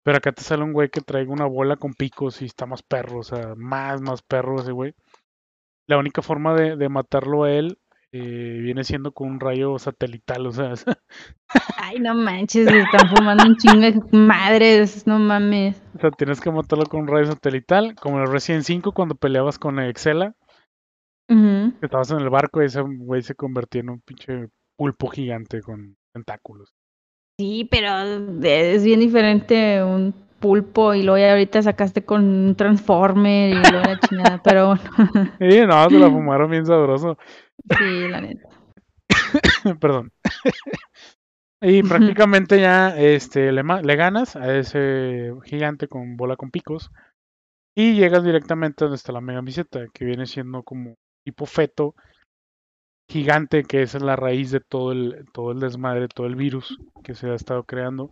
Pero 0.04 0.18
acá 0.18 0.32
te 0.32 0.42
sale 0.42 0.64
un 0.64 0.74
güey 0.74 0.90
que 0.90 1.02
trae 1.02 1.26
una 1.28 1.46
bola 1.46 1.76
con 1.76 1.94
picos 1.94 2.42
y 2.42 2.46
está 2.46 2.66
más 2.66 2.82
perro, 2.82 3.20
o 3.20 3.24
sea, 3.24 3.54
más, 3.56 4.02
más 4.02 4.22
perro 4.22 4.62
ese 4.62 4.72
güey. 4.72 4.94
La 5.88 5.98
única 5.98 6.22
forma 6.22 6.56
de, 6.56 6.76
de 6.78 6.90
matarlo 6.90 7.44
a 7.44 7.52
él 7.52 7.78
eh, 8.12 8.60
viene 8.64 8.84
siendo 8.84 9.12
con 9.12 9.30
un 9.30 9.40
rayo 9.40 9.78
satelital, 9.78 10.48
o 10.48 10.52
sea, 10.52 10.74
Ay, 11.78 12.00
no 12.00 12.16
manches, 12.16 12.68
están 12.68 13.08
fumando 13.16 13.44
un 13.46 13.56
chingo 13.56 13.82
de 13.82 14.18
madres, 14.18 15.06
no 15.06 15.20
mames. 15.20 15.80
o 15.96 16.00
sea, 16.00 16.12
tienes 16.12 16.42
que 16.42 16.50
matarlo 16.50 16.86
con 16.86 17.02
un 17.02 17.08
rayo 17.08 17.28
satelital, 17.28 17.94
como 17.96 18.18
en 18.18 18.24
el 18.24 18.32
Resident 18.32 18.64
5 18.64 18.94
cuando 18.94 19.14
peleabas 19.14 19.60
con 19.60 19.80
Excela, 19.80 20.34
Estabas 21.82 22.12
en 22.12 22.20
el 22.20 22.30
barco 22.30 22.62
y 22.62 22.66
ese 22.66 22.82
güey 22.82 23.22
se 23.22 23.36
convertía 23.36 23.82
en 23.82 23.90
un 23.92 24.02
pinche 24.02 24.50
pulpo 24.78 25.08
gigante 25.10 25.62
con 25.62 25.96
tentáculos. 26.14 26.74
Sí, 27.40 27.68
pero 27.70 28.00
es 28.44 28.84
bien 28.84 29.00
diferente 29.00 29.84
un 29.84 30.14
pulpo 30.40 30.94
y 30.94 31.04
luego 31.04 31.18
ya 31.20 31.32
ahorita 31.32 31.62
sacaste 31.62 32.04
con 32.04 32.24
un 32.24 32.56
transformer 32.56 33.52
y 33.52 33.54
luego 33.56 33.88
la 33.88 34.00
chingada, 34.00 34.42
pero 34.44 34.68
bueno, 34.68 35.32
Sí, 35.40 35.62
no, 35.66 35.90
se 35.90 36.00
la 36.00 36.10
fumaron 36.12 36.50
bien 36.50 36.66
sabroso. 36.66 37.18
sí, 37.78 38.08
la 38.10 38.22
neta. 38.22 38.50
Perdón. 39.80 40.12
y 41.62 41.84
prácticamente 41.84 42.60
ya 42.60 42.98
este, 42.98 43.52
le, 43.52 43.64
le 43.64 43.96
ganas 43.96 44.36
a 44.36 44.58
ese 44.58 45.34
gigante 45.44 45.88
con 45.88 46.18
bola 46.18 46.36
con 46.36 46.52
picos. 46.52 46.90
Y 47.76 47.94
llegas 47.94 48.24
directamente 48.24 48.84
donde 48.84 48.96
está 48.96 49.14
la 49.14 49.22
mega 49.22 49.42
miseta, 49.42 49.86
que 49.94 50.04
viene 50.04 50.26
siendo 50.26 50.64
como 50.64 50.96
tipo 51.24 51.46
feto 51.46 51.96
gigante, 53.10 53.64
que 53.64 53.82
es 53.82 54.00
la 54.02 54.16
raíz 54.16 54.52
de 54.52 54.60
todo 54.60 54.92
el, 54.92 55.26
todo 55.34 55.52
el 55.52 55.60
desmadre, 55.60 56.08
todo 56.08 56.28
el 56.28 56.36
virus 56.36 56.78
que 57.04 57.16
se 57.16 57.30
ha 57.30 57.36
estado 57.36 57.64
creando. 57.64 58.12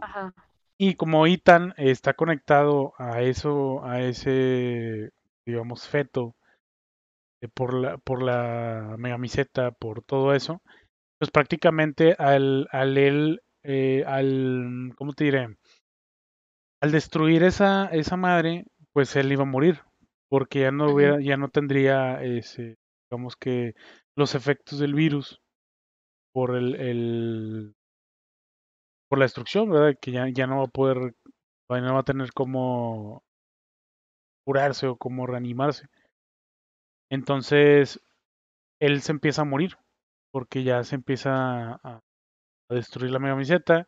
Ajá. 0.00 0.34
Y 0.76 0.94
como 0.94 1.26
Ethan 1.26 1.74
está 1.76 2.14
conectado 2.14 2.94
a 2.98 3.22
eso, 3.22 3.84
a 3.84 4.00
ese, 4.00 5.10
digamos, 5.44 5.88
feto, 5.88 6.36
por 7.54 7.74
la, 7.74 7.98
por 7.98 8.22
la 8.22 8.96
megamiseta, 8.98 9.70
por 9.70 10.02
todo 10.02 10.34
eso, 10.34 10.62
pues 11.18 11.30
prácticamente 11.30 12.14
al, 12.18 12.68
al 12.70 12.96
él, 12.98 13.42
eh, 13.62 14.04
al, 14.06 14.92
¿cómo 14.96 15.12
te 15.12 15.24
diré? 15.24 15.56
Al 16.80 16.92
destruir 16.92 17.42
esa, 17.42 17.86
esa 17.86 18.16
madre, 18.16 18.64
pues 18.92 19.14
él 19.16 19.32
iba 19.32 19.42
a 19.42 19.46
morir, 19.46 19.80
porque 20.28 20.60
ya 20.60 20.70
no 20.72 20.92
hubiera, 20.92 21.20
ya 21.20 21.36
no 21.36 21.48
tendría 21.50 22.22
ese, 22.22 22.76
digamos 23.10 23.36
que 23.36 23.74
los 24.16 24.34
efectos 24.34 24.78
del 24.78 24.94
virus 24.94 25.40
por 26.32 26.56
el, 26.56 26.74
el 26.76 27.74
por 29.08 29.18
la 29.18 29.24
destrucción, 29.26 29.70
¿verdad? 29.70 29.98
Que 30.00 30.12
ya, 30.12 30.28
ya 30.28 30.46
no 30.46 30.58
va 30.58 30.64
a 30.64 30.66
poder, 30.68 31.14
ya 31.70 31.80
no 31.80 31.94
va 31.94 32.00
a 32.00 32.04
tener 32.04 32.32
cómo 32.32 33.22
curarse 34.44 34.88
o 34.88 34.96
cómo 34.96 35.28
reanimarse. 35.28 35.86
Entonces, 37.10 38.00
él 38.80 39.02
se 39.02 39.12
empieza 39.12 39.42
a 39.42 39.46
morir, 39.46 39.76
porque 40.32 40.64
ya 40.64 40.84
se 40.84 40.96
empieza 40.96 41.74
a, 41.74 42.00
a 42.70 42.74
destruir 42.74 43.12
la 43.12 43.20
megamiseta. 43.20 43.86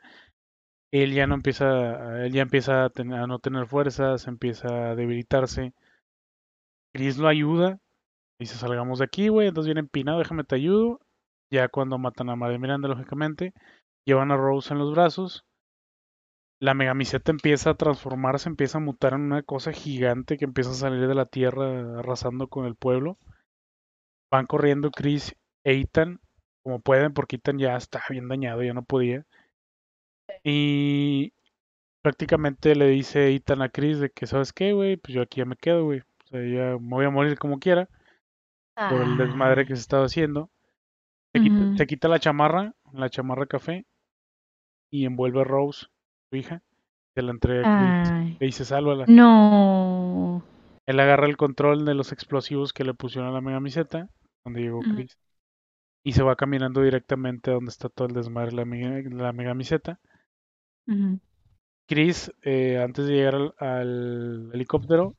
Él 0.93 1.14
ya 1.14 1.26
no 1.26 1.36
empieza, 1.36 2.24
él 2.26 2.32
ya 2.32 2.43
empieza 2.43 2.86
a, 2.86 2.91
ten- 2.91 3.14
a 3.14 3.26
no 3.26 3.38
tener 3.41 3.66
fuerzas, 3.66 4.26
empieza 4.28 4.93
a 4.93 4.97
debilitarse. 4.97 5.74
Chris 6.93 7.18
lo 7.18 7.28
ayuda, 7.28 7.78
dice 8.38 8.57
salgamos 8.57 8.99
de 8.99 9.05
aquí, 9.07 9.28
güey, 9.28 9.49
entonces 9.49 9.68
viene 9.68 9.80
empinado, 9.80 10.18
déjame 10.18 10.45
te 10.45 10.57
ayudo. 10.57 11.01
Ya 11.51 11.68
cuando 11.68 11.99
matan 11.99 12.30
a 12.30 12.36
María 12.36 12.59
Miranda, 12.59 12.88
lógicamente, 12.88 13.53
llevan 14.05 14.30
a 14.30 14.36
Rose 14.36 14.72
en 14.72 14.78
los 14.78 14.93
brazos. 14.93 15.45
La 16.61 16.74
megamiseta 16.74 17.32
empieza 17.32 17.70
a 17.70 17.74
transformarse, 17.74 18.49
empieza 18.49 18.78
a 18.78 18.80
mutar 18.80 19.14
en 19.14 19.22
una 19.22 19.43
cosa 19.43 19.72
gigante 19.72 20.36
que 20.36 20.45
empieza 20.45 20.70
a 20.70 20.74
salir 20.74 21.09
de 21.09 21.14
la 21.14 21.26
tierra 21.26 21.99
arrasando 21.99 22.49
con 22.49 22.66
el 22.66 22.76
pueblo. 22.76 23.18
Van 24.30 24.47
corriendo 24.47 24.91
Chris 24.91 25.34
e 25.64 25.80
Ethan 25.80 26.20
como 26.62 26.80
pueden, 26.80 27.12
porque 27.14 27.36
Ethan 27.36 27.59
ya 27.59 27.76
está 27.76 28.03
bien 28.11 28.28
dañado, 28.28 28.62
ya 28.62 28.74
no 28.74 28.82
podía. 28.84 29.26
Y 30.45 31.32
prácticamente 32.03 32.74
le 32.76 32.86
dice 32.88 33.34
Ethan 33.34 33.62
a 33.62 33.68
Chris 33.70 34.01
de 34.01 34.11
que, 34.11 34.26
¿sabes 34.26 34.53
qué, 34.53 34.72
güey? 34.72 34.97
Pues 34.97 35.14
yo 35.14 35.22
aquí 35.22 35.38
ya 35.38 35.45
me 35.47 35.57
quedo, 35.57 35.84
güey. 35.84 36.03
O 36.31 36.37
sea, 36.37 36.41
ya 36.47 36.78
me 36.78 36.89
voy 36.89 37.05
a 37.07 37.11
morir 37.11 37.39
como 37.39 37.59
quiera 37.59 37.89
por 38.89 39.03
el 39.03 39.16
desmadre 39.18 39.66
que 39.66 39.74
se 39.74 39.83
estaba 39.83 40.05
haciendo. 40.07 40.51
Se 41.35 41.43
quita, 41.43 41.57
Ujú. 41.57 41.76
se 41.76 41.87
quita 41.87 42.09
la 42.09 42.18
chamarra, 42.18 42.74
la 42.93 43.09
chamarra 43.11 43.47
café, 43.47 43.85
y 44.91 45.05
envuelve 45.07 45.41
a 45.41 45.45
Rose, 45.45 45.87
su 46.31 46.37
hija. 46.37 46.62
Se 47.14 47.22
la 47.22 47.33
entrega 47.33 47.62
a 47.64 48.03
Chris. 48.03 48.39
Le 48.41 48.47
dice, 48.47 48.64
sálvala. 48.64 49.05
no. 49.07 50.43
Él 50.87 50.99
agarra 50.99 51.26
el 51.26 51.37
control 51.37 51.85
de 51.85 51.95
los 51.95 52.11
explosivos 52.12 52.72
que 52.72 52.83
le 52.85 52.95
pusieron 52.95 53.28
a 53.28 53.33
la 53.33 53.41
megamiseta, 53.41 54.09
donde 54.45 54.62
llegó. 54.62 54.81
Chris, 54.81 55.18
y 56.05 56.12
se 56.12 56.22
va 56.22 56.35
caminando 56.37 56.81
directamente 56.83 57.51
a 57.51 57.55
donde 57.55 57.70
está 57.70 57.89
todo 57.89 58.09
el 58.09 58.14
desmadre 58.14 58.51
de 58.51 58.57
la, 58.57 58.64
mega- 58.64 59.09
la 59.11 59.33
megamiseta. 59.33 60.01
Chris, 61.89 62.33
eh, 62.43 62.78
antes 62.83 63.07
de 63.07 63.14
llegar 63.14 63.35
al, 63.35 63.55
al 63.59 64.51
helicóptero, 64.53 65.14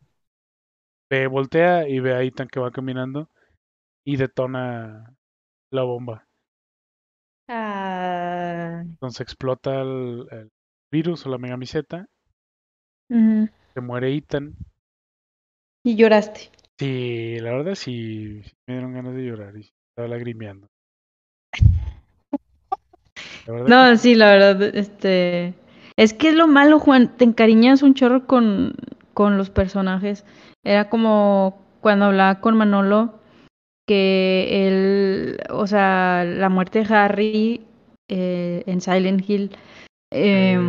ve, 1.12 1.28
voltea 1.28 1.88
y 1.90 2.00
ve 2.00 2.16
a 2.16 2.24
Ethan 2.24 2.48
que 2.48 2.62
va 2.62 2.72
caminando 2.72 3.30
y 4.06 4.16
detona 4.16 5.14
la 5.70 5.84
bomba. 5.84 6.26
Ay. 7.48 8.88
Entonces 8.88 9.20
explota 9.22 9.82
el, 9.82 10.26
el 10.32 10.52
virus 10.90 11.26
o 11.26 11.30
la 11.30 11.38
megamiseta, 11.38 12.08
se 13.10 13.82
muere 13.82 14.16
Ethan. 14.16 14.56
Y 15.84 15.98
lloraste. 15.98 16.50
Sí, 16.80 17.38
la 17.40 17.52
verdad 17.52 17.76
sí, 17.76 18.42
me 18.66 18.76
dieron 18.76 18.94
ganas 18.94 19.14
de 19.14 19.22
llorar 19.22 19.58
y 19.58 19.70
estaba 19.90 20.08
lagrimeando. 20.08 20.70
La 23.48 23.90
No, 23.92 23.98
sí, 23.98 24.16
la 24.16 24.32
verdad, 24.32 24.76
este... 24.76 25.56
Es 25.98 26.14
que 26.14 26.30
es 26.30 26.36
lo 26.36 26.48
malo, 26.48 26.80
Juan, 26.80 27.18
te 27.18 27.26
encariñas 27.26 27.84
un 27.84 27.96
chorro 27.96 28.26
con, 28.26 28.76
con 29.14 29.38
los 29.38 29.50
personajes. 29.50 30.26
Era 30.64 30.90
como 30.90 31.60
cuando 31.82 32.06
hablaba 32.06 32.40
con 32.40 32.56
Manolo, 32.56 33.20
que 33.88 34.68
él, 34.68 35.40
o 35.50 35.68
sea, 35.68 36.24
la 36.26 36.50
muerte 36.50 36.84
de 36.84 36.94
Harry 36.96 37.62
eh, 38.10 38.64
en 38.68 38.82
Silent 38.82 39.28
Hill 39.30 39.52
eh, 40.12 40.60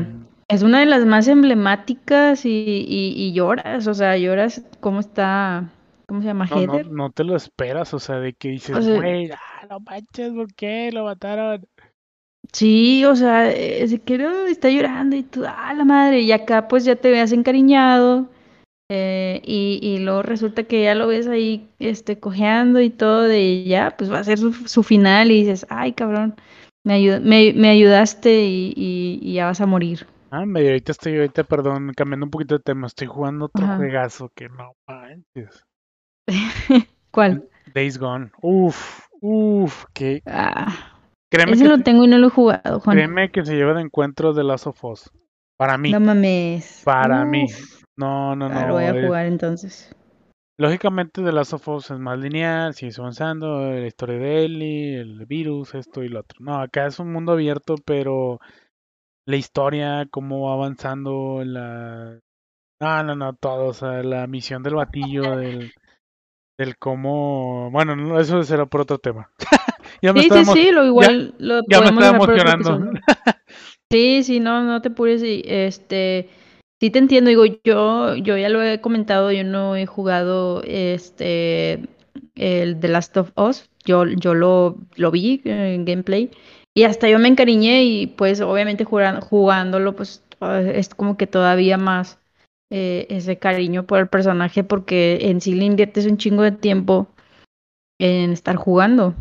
es 0.48 0.62
una 0.62 0.80
de 0.80 0.86
las 0.86 1.04
más 1.04 1.28
emblemáticas 1.28 2.44
y, 2.44 2.50
y, 2.88 3.14
y 3.16 3.32
lloras, 3.32 3.86
o 3.86 3.94
sea, 3.94 4.16
lloras 4.16 4.62
cómo 4.80 5.00
está, 5.00 5.70
¿cómo 6.06 6.20
se 6.20 6.28
llama? 6.28 6.46
no, 6.50 6.66
no, 6.66 6.82
no 6.84 7.10
te 7.10 7.24
lo 7.24 7.36
esperas, 7.36 7.94
o 7.94 7.98
sea, 7.98 8.18
de 8.18 8.32
que 8.34 8.48
dices, 8.48 8.76
O 8.76 8.82
sea- 8.82 8.96
güey, 8.96 9.30
ah, 9.30 9.66
no 9.68 9.80
manches, 9.80 10.32
¿por 10.32 10.52
qué 10.54 10.90
lo 10.92 11.04
mataron? 11.04 11.66
Sí, 12.52 13.04
o 13.04 13.16
sea, 13.16 13.50
eh, 13.50 13.86
se 13.88 13.98
quedó, 14.00 14.46
está 14.46 14.68
llorando 14.68 15.16
y 15.16 15.22
tú, 15.22 15.44
ah, 15.46 15.72
la 15.74 15.84
madre, 15.84 16.20
y 16.20 16.32
acá 16.32 16.68
pues 16.68 16.84
ya 16.84 16.96
te 16.96 17.10
veas 17.10 17.32
encariñado 17.32 18.26
eh, 18.94 19.40
y, 19.44 19.78
y 19.82 19.98
luego 20.00 20.22
resulta 20.22 20.64
que 20.64 20.82
ya 20.84 20.94
lo 20.94 21.06
ves 21.06 21.26
ahí 21.28 21.66
este, 21.78 22.18
cojeando 22.20 22.80
y 22.80 22.90
todo 22.90 23.22
de 23.22 23.64
ya, 23.64 23.94
pues 23.96 24.12
va 24.12 24.18
a 24.18 24.24
ser 24.24 24.38
su, 24.38 24.52
su 24.52 24.82
final 24.82 25.30
y 25.30 25.40
dices, 25.40 25.66
ay, 25.70 25.92
cabrón, 25.92 26.34
me, 26.84 26.98
ayu- 26.98 27.20
me, 27.20 27.52
me 27.54 27.70
ayudaste 27.70 28.44
y, 28.44 28.72
y- 28.76 29.18
y 29.22 29.32
ya 29.34 29.46
vas 29.46 29.60
a 29.60 29.66
morir. 29.66 30.06
Ah, 30.30 30.44
medio 30.46 30.68
ahorita 30.68 30.92
estoy, 30.92 31.16
ahorita, 31.16 31.44
perdón, 31.44 31.92
cambiando 31.96 32.26
un 32.26 32.30
poquito 32.30 32.56
de 32.56 32.62
tema, 32.62 32.86
estoy 32.86 33.06
jugando 33.06 33.46
otro 33.46 33.64
Ajá. 33.64 33.76
juegazo 33.76 34.30
que 34.34 34.48
no 34.48 34.72
manches. 34.86 35.62
¿Cuál? 37.10 37.48
Days 37.74 37.98
Gone. 37.98 38.30
Uf, 38.42 39.00
uf, 39.20 39.84
que 39.92 40.22
Ah, 40.26 40.94
créeme 41.30 41.52
ese 41.52 41.64
que, 41.64 41.70
lo 41.70 41.76
se- 41.76 41.82
tengo 41.82 42.04
y 42.04 42.08
no 42.08 42.18
lo 42.18 42.28
he 42.28 42.30
jugado, 42.30 42.80
Juan. 42.80 42.96
créeme 42.96 43.30
que 43.30 43.44
se 43.44 43.54
lleva 43.54 43.74
de 43.74 43.82
encuentro 43.82 44.32
de 44.32 44.44
Last 44.44 44.66
of 44.66 44.84
Us. 44.84 45.10
Para 45.58 45.78
mí, 45.78 45.92
No 45.92 46.00
mames. 46.00 46.82
para 46.84 47.24
mí. 47.24 47.46
No, 48.02 48.34
no, 48.34 48.46
ah, 48.46 48.48
no. 48.48 48.66
lo 48.66 48.74
voy 48.74 48.84
a 48.84 49.06
jugar 49.06 49.26
entonces. 49.26 49.94
Lógicamente, 50.58 51.22
The 51.22 51.30
Last 51.30 51.52
of 51.52 51.68
Us 51.68 51.92
es 51.92 51.98
más 52.00 52.18
lineal, 52.18 52.74
sigue 52.74 52.92
avanzando, 52.98 53.70
la 53.70 53.86
historia 53.86 54.18
de 54.18 54.44
Ellie, 54.44 55.00
el 55.00 55.24
virus, 55.24 55.74
esto 55.76 56.02
y 56.02 56.08
lo 56.08 56.20
otro. 56.20 56.38
No, 56.40 56.60
acá 56.60 56.86
es 56.86 56.98
un 56.98 57.12
mundo 57.12 57.32
abierto, 57.32 57.76
pero 57.84 58.40
la 59.24 59.36
historia, 59.36 60.08
cómo 60.10 60.48
va 60.48 60.54
avanzando, 60.54 61.42
la... 61.44 62.18
No, 62.80 63.02
no, 63.04 63.14
no, 63.14 63.34
todo, 63.34 63.66
o 63.66 63.72
sea, 63.72 64.02
la 64.02 64.26
misión 64.26 64.64
del 64.64 64.74
batillo, 64.74 65.36
del, 65.36 65.72
del 66.58 66.76
cómo... 66.78 67.70
Bueno, 67.70 67.94
no, 67.94 68.18
eso 68.18 68.42
será 68.42 68.66
por 68.66 68.80
otro 68.80 68.98
tema. 68.98 69.30
ya 70.02 70.12
me 70.12 70.22
Sí, 70.22 70.28
sí, 70.28 70.44
sí, 70.44 70.70
lo 70.72 70.84
igual 70.84 71.36
lo 71.38 71.60
ya 71.68 71.80
me 71.80 71.86
estaba 71.86 72.16
emocionando. 72.16 72.90
Sí, 73.92 74.22
sí, 74.22 74.40
no, 74.40 74.62
no 74.62 74.80
te 74.80 74.88
apures 74.88 75.22
y 75.22 75.42
este, 75.44 76.30
sí 76.82 76.90
te 76.90 76.98
entiendo, 76.98 77.28
digo, 77.28 77.44
yo, 77.62 78.16
yo 78.16 78.36
ya 78.36 78.48
lo 78.48 78.60
he 78.60 78.80
comentado, 78.80 79.30
yo 79.30 79.44
no 79.44 79.76
he 79.76 79.86
jugado 79.86 80.64
este 80.64 81.88
el 82.34 82.80
The 82.80 82.88
Last 82.88 83.16
of 83.18 83.30
Us, 83.36 83.70
yo, 83.84 84.04
yo 84.04 84.34
lo, 84.34 84.78
lo 84.96 85.12
vi 85.12 85.42
eh, 85.44 85.74
en 85.76 85.84
gameplay 85.84 86.28
y 86.74 86.82
hasta 86.82 87.08
yo 87.08 87.20
me 87.20 87.28
encariñé 87.28 87.84
y 87.84 88.08
pues 88.08 88.40
obviamente 88.40 88.84
juran- 88.84 89.20
jugándolo 89.20 89.94
pues 89.94 90.24
ah, 90.40 90.60
es 90.60 90.88
como 90.88 91.16
que 91.16 91.28
todavía 91.28 91.78
más 91.78 92.18
eh, 92.70 93.06
ese 93.10 93.38
cariño 93.38 93.86
por 93.86 94.00
el 94.00 94.08
personaje 94.08 94.64
porque 94.64 95.18
en 95.30 95.40
sí 95.40 95.54
le 95.54 95.66
inviertes 95.66 96.06
un 96.06 96.16
chingo 96.18 96.42
de 96.42 96.50
tiempo 96.50 97.06
en 98.00 98.32
estar 98.32 98.56
jugando, 98.56 99.14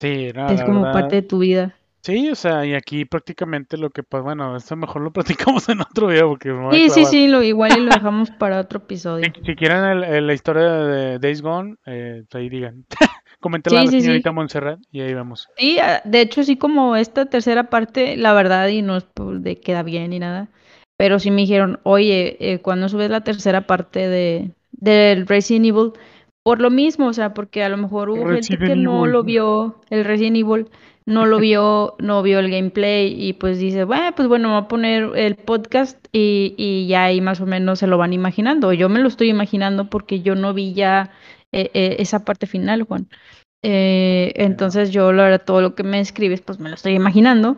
Sí, 0.00 0.30
no, 0.32 0.46
es 0.54 0.62
como 0.62 0.82
verdad, 0.84 0.92
parte 0.92 1.16
de 1.16 1.22
tu 1.22 1.38
vida. 1.38 1.74
Sí, 2.02 2.28
o 2.30 2.34
sea, 2.34 2.66
y 2.66 2.74
aquí 2.74 3.04
prácticamente 3.04 3.76
lo 3.76 3.90
que 3.90 4.02
pues 4.02 4.22
bueno, 4.22 4.56
esto 4.56 4.74
mejor 4.76 5.02
lo 5.02 5.12
platicamos 5.12 5.68
en 5.68 5.80
otro 5.80 6.08
video 6.08 6.28
porque 6.28 6.50
me 6.52 6.64
voy 6.64 6.74
a 6.74 6.78
Sí, 6.78 6.90
sí, 6.90 7.04
sí, 7.04 7.26
lo, 7.28 7.42
igual 7.42 7.78
y 7.78 7.80
lo 7.80 7.90
dejamos 7.94 8.30
para 8.32 8.60
otro 8.60 8.78
episodio. 8.78 9.32
Si, 9.34 9.44
si 9.44 9.54
quieren 9.56 9.84
el- 9.84 10.04
el- 10.04 10.26
la 10.26 10.34
historia 10.34 10.64
de 10.72 11.18
Days 11.18 11.42
Gone, 11.42 11.76
eh, 11.86 12.24
ahí 12.32 12.48
digan. 12.48 12.84
Coméntela 13.40 13.78
Sí, 13.78 13.82
a 13.82 13.84
la 13.86 13.90
sí, 13.90 13.96
sí. 13.98 14.02
señorita 14.04 14.32
Montserrat 14.32 14.78
y 14.92 15.00
ahí 15.00 15.14
vemos. 15.14 15.48
Sí, 15.56 15.78
ah, 15.80 16.00
de 16.04 16.20
hecho, 16.20 16.44
sí, 16.44 16.56
como 16.56 16.94
esta 16.96 17.26
tercera 17.26 17.70
parte, 17.70 18.16
la 18.16 18.32
verdad, 18.34 18.68
y 18.68 18.82
no 18.82 18.96
es 18.96 19.06
de 19.16 19.60
queda 19.60 19.82
bien 19.82 20.10
ni 20.10 20.20
nada, 20.20 20.48
pero 20.96 21.18
sí 21.18 21.30
me 21.32 21.42
dijeron, 21.42 21.80
oye, 21.82 22.36
eh, 22.40 22.60
cuando 22.60 22.88
subes 22.88 23.10
la 23.10 23.22
tercera 23.22 23.66
parte 23.66 24.08
de 24.08 24.50
del 24.70 25.26
Resident 25.26 25.66
Evil, 25.66 25.92
por 26.42 26.60
lo 26.60 26.70
mismo, 26.70 27.06
o 27.06 27.12
sea, 27.12 27.34
porque 27.34 27.62
a 27.62 27.68
lo 27.68 27.76
mejor 27.76 28.10
hubo 28.10 28.26
gente 28.28 28.58
que 28.58 28.76
no 28.76 29.06
lo 29.06 29.22
vio, 29.22 29.80
el 29.90 30.04
Resident 30.04 30.36
Evil, 30.36 30.68
no 31.06 31.26
lo 31.26 31.38
vio, 31.38 31.94
no 31.98 32.22
vio 32.22 32.38
el 32.38 32.50
gameplay, 32.50 33.14
y 33.16 33.32
pues 33.32 33.58
dice, 33.58 33.84
bueno, 33.84 34.12
pues 34.14 34.28
bueno, 34.28 34.50
voy 34.50 34.58
a 34.58 34.68
poner 34.68 35.10
el 35.16 35.36
podcast 35.36 35.98
y, 36.12 36.54
y 36.56 36.86
ya 36.86 37.04
ahí 37.04 37.20
más 37.20 37.40
o 37.40 37.46
menos 37.46 37.78
se 37.78 37.86
lo 37.86 37.98
van 37.98 38.12
imaginando. 38.12 38.72
Yo 38.72 38.88
me 38.88 39.00
lo 39.00 39.08
estoy 39.08 39.28
imaginando 39.28 39.88
porque 39.88 40.20
yo 40.20 40.34
no 40.34 40.54
vi 40.54 40.74
ya 40.74 41.10
eh, 41.52 41.70
eh, 41.74 41.96
esa 41.98 42.24
parte 42.24 42.46
final, 42.46 42.82
Juan. 42.82 43.08
Eh, 43.64 44.32
entonces 44.36 44.90
yo, 44.90 45.12
la 45.12 45.24
verdad, 45.24 45.44
todo 45.44 45.60
lo 45.60 45.74
que 45.74 45.84
me 45.84 46.00
escribes, 46.00 46.40
pues 46.40 46.58
me 46.58 46.68
lo 46.68 46.74
estoy 46.74 46.94
imaginando. 46.94 47.56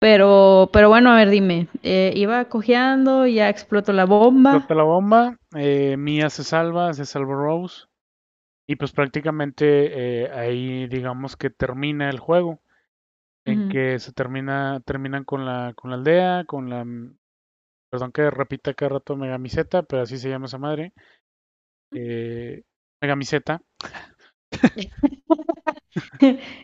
Pero, 0.00 0.68
pero 0.70 0.90
bueno, 0.90 1.10
a 1.10 1.16
ver, 1.16 1.30
dime, 1.30 1.68
eh, 1.82 2.12
iba 2.14 2.44
cojeando, 2.46 3.26
ya 3.26 3.48
explotó 3.48 3.94
la 3.94 4.04
bomba. 4.04 4.50
Explota 4.50 4.74
la 4.74 4.82
bomba, 4.82 5.38
eh, 5.56 5.96
Mia 5.96 6.28
se 6.28 6.44
salva, 6.44 6.92
se 6.92 7.06
salva 7.06 7.34
Rose. 7.34 7.84
Y 8.66 8.76
pues 8.76 8.92
prácticamente 8.92 10.24
eh, 10.24 10.30
ahí 10.32 10.86
digamos 10.88 11.36
que 11.36 11.50
termina 11.50 12.10
el 12.10 12.18
juego. 12.18 12.60
En 13.46 13.68
que 13.68 13.98
se 13.98 14.12
termina, 14.12 14.80
terminan 14.86 15.24
con 15.24 15.44
la, 15.44 15.74
con 15.76 15.90
la 15.90 15.96
aldea, 15.98 16.44
con 16.46 16.70
la 16.70 16.82
mm, 16.82 17.14
perdón 17.90 18.10
que 18.10 18.30
repita 18.30 18.72
cada 18.72 18.88
rato 18.90 19.16
Megamiseta, 19.16 19.82
pero 19.82 20.00
así 20.02 20.16
se 20.16 20.30
llama 20.30 20.46
esa 20.46 20.56
madre. 20.56 20.94
Eh, 21.92 22.62
Megamiseta. 23.02 23.60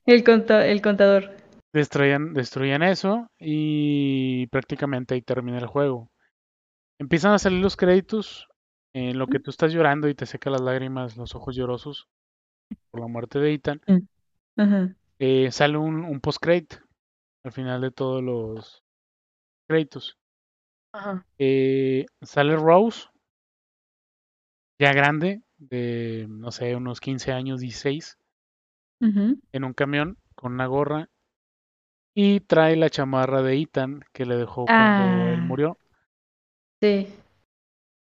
El, 0.06 0.24
conta- 0.24 0.66
el 0.66 0.82
contador. 0.82 1.36
Destruían, 1.72 2.34
destruían 2.34 2.82
eso 2.82 3.28
y 3.38 4.46
prácticamente 4.48 5.14
ahí 5.14 5.22
termina 5.22 5.58
el 5.58 5.66
juego. 5.66 6.10
Empiezan 6.98 7.32
a 7.32 7.38
salir 7.38 7.60
los 7.60 7.76
créditos 7.76 8.48
en 8.92 9.18
lo 9.18 9.26
que 9.26 9.38
tú 9.40 9.50
estás 9.50 9.72
llorando 9.72 10.08
y 10.08 10.14
te 10.14 10.26
seca 10.26 10.50
las 10.50 10.60
lágrimas, 10.60 11.16
los 11.16 11.34
ojos 11.34 11.54
llorosos 11.56 12.08
por 12.90 13.00
la 13.00 13.06
muerte 13.06 13.38
de 13.38 13.54
Ethan. 13.54 13.80
Eh, 15.18 15.50
sale 15.52 15.76
un, 15.76 16.04
un 16.04 16.20
post-credit 16.20 16.74
al 17.44 17.52
final 17.52 17.80
de 17.80 17.90
todos 17.90 18.22
los 18.22 18.82
créditos. 19.68 20.18
Eh, 21.38 22.06
sale 22.22 22.56
Rose, 22.56 23.08
ya 24.78 24.92
grande, 24.92 25.42
de 25.58 26.26
no 26.28 26.50
sé, 26.50 26.74
unos 26.74 27.00
15 27.00 27.32
años, 27.32 27.60
16, 27.60 28.18
Ujú. 29.00 29.38
en 29.52 29.64
un 29.64 29.72
camión 29.72 30.16
con 30.34 30.54
una 30.54 30.66
gorra 30.66 31.08
y 32.14 32.40
trae 32.40 32.76
la 32.76 32.90
chamarra 32.90 33.42
de 33.42 33.60
Ethan 33.60 34.00
que 34.12 34.26
le 34.26 34.36
dejó 34.36 34.64
cuando 34.66 35.28
él 35.28 35.40
Ah. 35.40 35.46
murió. 35.46 35.78
Sí. 36.80 37.08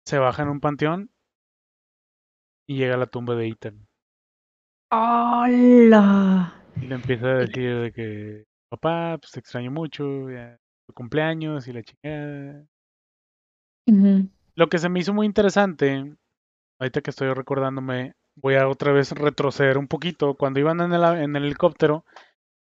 Se 0.06 0.18
baja 0.18 0.44
en 0.44 0.50
un 0.50 0.60
panteón 0.60 1.10
y 2.68 2.78
llega 2.78 2.96
a 2.96 2.98
la 2.98 3.08
tumba 3.08 3.36
de 3.36 3.48
Ethan. 3.48 3.88
¡Hola! 4.92 6.54
Y 6.76 6.88
le 6.88 6.96
empieza 6.96 7.28
a 7.28 7.38
decir 7.38 7.80
de 7.80 7.92
que, 7.92 8.46
papá, 8.70 9.18
pues 9.18 9.32
te 9.32 9.40
extraño 9.40 9.72
mucho, 9.72 10.30
ya, 10.30 10.60
tu 10.86 10.94
cumpleaños 10.94 11.68
y 11.68 11.74
la 11.74 11.84
chingada. 11.84 12.66
Lo 14.56 14.70
que 14.70 14.78
se 14.78 14.90
me 14.90 15.00
hizo 15.00 15.14
muy 15.14 15.26
interesante, 15.26 16.16
ahorita 16.80 17.02
que 17.02 17.10
estoy 17.10 17.34
recordándome, 17.34 18.14
voy 18.36 18.56
a 18.56 18.68
otra 18.68 18.92
vez 18.92 19.12
retroceder 19.12 19.78
un 19.78 19.88
poquito. 19.88 20.36
Cuando 20.36 20.60
iban 20.60 20.82
en 20.82 20.94
el, 20.94 21.04
en 21.04 21.36
el 21.36 21.46
helicóptero, 21.46 22.06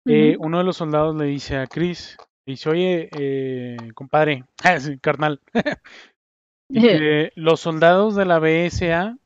eh, 0.05 0.38
uno 0.39 0.59
de 0.59 0.63
los 0.63 0.78
soldados 0.78 1.15
le 1.15 1.25
dice 1.25 1.57
a 1.57 1.67
Chris, 1.67 2.17
dice, 2.45 2.69
oye, 2.69 3.09
eh, 3.11 3.78
compadre, 3.93 4.45
carnal, 5.01 5.41
dice, 6.70 7.32
los 7.36 7.59
soldados 7.59 8.15
de 8.15 8.26
la 8.26 8.39
BSA 8.39 9.18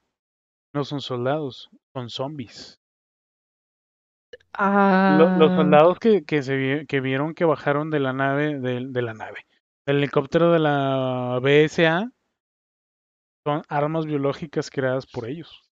no 0.74 0.84
son 0.84 1.02
soldados, 1.02 1.70
son 1.94 2.10
zombies. 2.10 2.80
Lo- 4.58 5.38
los 5.38 5.52
Ah. 5.52 5.56
soldados 5.56 6.00
que, 6.00 6.24
que, 6.24 6.44
se 6.44 6.86
que 6.88 7.00
vieron 7.02 7.34
que 7.34 7.46
bajaron 7.46 7.90
de 7.90 8.00
la 8.00 8.14
nave, 8.14 8.60
de, 8.60 8.86
de 8.88 9.02
la 9.02 9.14
nave, 9.14 9.46
del 9.86 9.98
helicóptero 9.98 10.52
de 10.52 10.60
la 10.60 11.40
BSA, 11.42 12.12
son 13.46 13.64
armas 13.70 14.06
biológicas 14.06 14.70
creadas 14.70 15.08
por 15.08 15.26
ellos. 15.28 15.64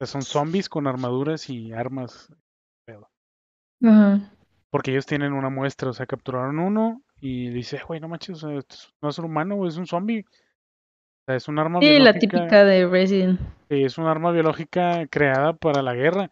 O 0.00 0.04
sea, 0.04 0.06
son 0.06 0.22
zombies 0.22 0.68
con 0.68 0.86
armaduras 0.86 1.50
y 1.50 1.72
armas, 1.72 2.32
Ajá. 3.82 4.32
porque 4.70 4.92
ellos 4.92 5.06
tienen 5.06 5.32
una 5.32 5.50
muestra, 5.50 5.90
o 5.90 5.92
sea, 5.92 6.06
capturaron 6.06 6.58
uno 6.60 7.02
y 7.20 7.50
dice, 7.50 7.80
güey, 7.86 8.00
no 8.00 8.08
manches, 8.08 8.42
o 8.44 8.48
sea, 8.48 8.60
no 9.02 9.08
es 9.08 9.18
un 9.18 9.24
humano, 9.26 9.66
es 9.66 9.76
un 9.76 9.86
zombie. 9.86 10.24
Sea, 11.28 11.36
es 11.36 11.46
un 11.46 11.58
arma 11.58 11.78
Sí, 11.82 11.98
la 11.98 12.14
típica 12.14 12.64
de 12.64 12.86
Resident. 12.88 13.38
es 13.68 13.98
un 13.98 14.06
arma 14.06 14.32
biológica 14.32 15.06
creada 15.08 15.52
para 15.52 15.82
la 15.82 15.94
guerra. 15.94 16.30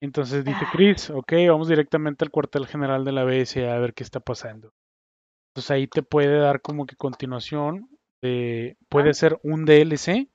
Entonces 0.00 0.42
dice 0.42 0.64
Ah. 0.64 0.70
Chris, 0.72 1.10
ok, 1.10 1.32
vamos 1.50 1.68
directamente 1.68 2.24
al 2.24 2.30
cuartel 2.30 2.66
general 2.66 3.04
de 3.04 3.12
la 3.12 3.24
BSA 3.24 3.74
a 3.74 3.78
ver 3.78 3.92
qué 3.92 4.04
está 4.04 4.20
pasando. 4.20 4.72
Entonces 5.50 5.70
ahí 5.70 5.86
te 5.86 6.02
puede 6.02 6.38
dar 6.38 6.62
como 6.62 6.86
que 6.86 6.96
continuación 6.96 7.90
de, 8.22 8.78
puede 8.88 9.10
Ah. 9.10 9.14
ser 9.14 9.38
un 9.42 9.66
DLC, 9.66 10.28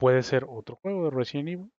puede 0.00 0.24
ser 0.24 0.44
otro 0.48 0.80
juego 0.82 1.04
de 1.04 1.10
Resident 1.16 1.48
Evil. 1.48 1.70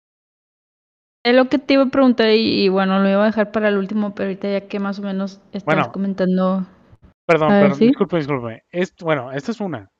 Es 1.25 1.35
lo 1.35 1.49
que 1.49 1.57
te 1.59 1.73
iba 1.73 1.83
a 1.83 1.89
preguntar 1.89 2.29
y, 2.29 2.63
y 2.63 2.69
bueno, 2.69 2.99
lo 2.99 3.09
iba 3.09 3.23
a 3.23 3.25
dejar 3.25 3.51
para 3.51 3.67
el 3.67 3.77
último, 3.77 4.15
pero 4.15 4.29
ahorita 4.29 4.47
ya 4.49 4.67
que 4.69 4.79
más 4.79 4.99
o 4.99 5.01
menos 5.01 5.41
estás 5.51 5.65
Bueno. 5.65 5.91
comentando. 5.91 6.65
Perdón, 7.27 7.57
ver, 7.59 7.59
perdón, 7.59 7.73
¿sí? 7.73 7.87
disculpe, 7.87 8.17
disculpe. 8.17 8.63
Es, 8.71 8.95
bueno, 8.99 9.31
esta 9.31 9.51
es 9.51 9.59
una. 9.61 9.91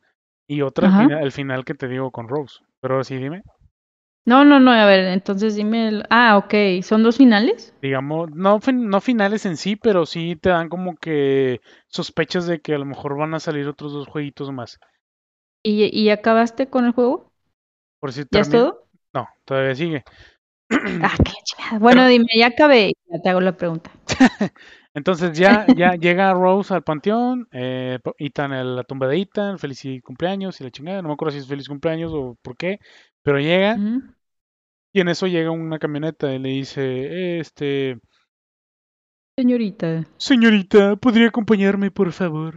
Y 0.47 0.61
otra, 0.63 0.87
el 0.87 0.93
final, 0.93 1.23
el 1.23 1.31
final 1.33 1.65
que 1.65 1.75
te 1.75 1.87
digo 1.87 2.11
con 2.11 2.27
Rose. 2.29 2.59
Pero 2.81 3.03
sí, 3.03 3.17
dime. 3.17 3.43
No, 4.23 4.43
no, 4.45 4.59
no, 4.59 4.71
a 4.71 4.85
ver, 4.85 5.05
entonces 5.05 5.55
dime. 5.55 5.87
el- 5.87 6.03
Ah, 6.11 6.37
ok, 6.37 6.53
¿son 6.83 7.01
dos 7.03 7.17
finales? 7.17 7.73
Digamos, 7.81 8.31
no, 8.31 8.59
no 8.73 8.99
finales 8.99 9.45
en 9.45 9.55
sí, 9.55 9.77
pero 9.77 10.05
sí 10.05 10.35
te 10.35 10.49
dan 10.49 10.67
como 10.67 10.97
que 10.97 11.61
sospechas 11.87 12.47
de 12.47 12.59
que 12.59 12.73
a 12.75 12.77
lo 12.77 12.83
mejor 12.85 13.17
van 13.17 13.33
a 13.33 13.39
salir 13.39 13.65
otros 13.69 13.93
dos 13.93 14.07
jueguitos 14.09 14.51
más. 14.51 14.77
¿Y, 15.63 15.85
y 15.99 16.09
acabaste 16.11 16.69
con 16.69 16.85
el 16.85 16.91
juego? 16.93 17.31
Por 17.99 18.13
si 18.13 18.23
¿Ya 18.31 18.41
es 18.41 18.49
todo? 18.49 18.87
No, 19.13 19.27
todavía 19.45 19.75
sigue. 19.75 20.03
Ah, 21.01 21.15
qué 21.23 21.31
chingada. 21.43 21.79
Bueno, 21.79 22.07
dime, 22.07 22.25
ya 22.37 22.47
acabé. 22.47 22.93
Ya 23.07 23.21
te 23.21 23.29
hago 23.29 23.41
la 23.41 23.55
pregunta. 23.57 23.91
Entonces 24.95 25.37
ya, 25.37 25.67
ya 25.77 25.93
llega 25.99 26.33
Rose 26.33 26.73
al 26.73 26.83
panteón, 26.83 27.47
eh, 27.51 27.99
Ethan 28.17 28.53
en 28.53 28.75
la 28.77 28.83
tumba 28.83 29.07
de 29.07 29.19
Ethan, 29.21 29.59
feliz 29.59 29.83
cumpleaños 30.03 30.59
y 30.59 30.63
la 30.63 30.71
chingada, 30.71 31.01
no 31.03 31.09
me 31.09 31.13
acuerdo 31.13 31.33
si 31.33 31.39
es 31.39 31.47
feliz 31.47 31.67
cumpleaños 31.67 32.11
o 32.13 32.35
por 32.41 32.57
qué, 32.57 32.79
pero 33.21 33.37
llega 33.39 33.75
y 34.93 35.01
en 35.01 35.09
eso 35.09 35.27
llega 35.27 35.51
una 35.51 35.77
camioneta 35.77 36.33
y 36.33 36.39
le 36.39 36.49
dice, 36.49 36.81
"Eh, 36.81 37.39
este, 37.41 37.99
Señorita. 39.37 40.05
Señorita, 40.17 40.95
¿podría 40.95 41.27
acompañarme, 41.27 41.91
por 41.91 42.11
favor? 42.13 42.55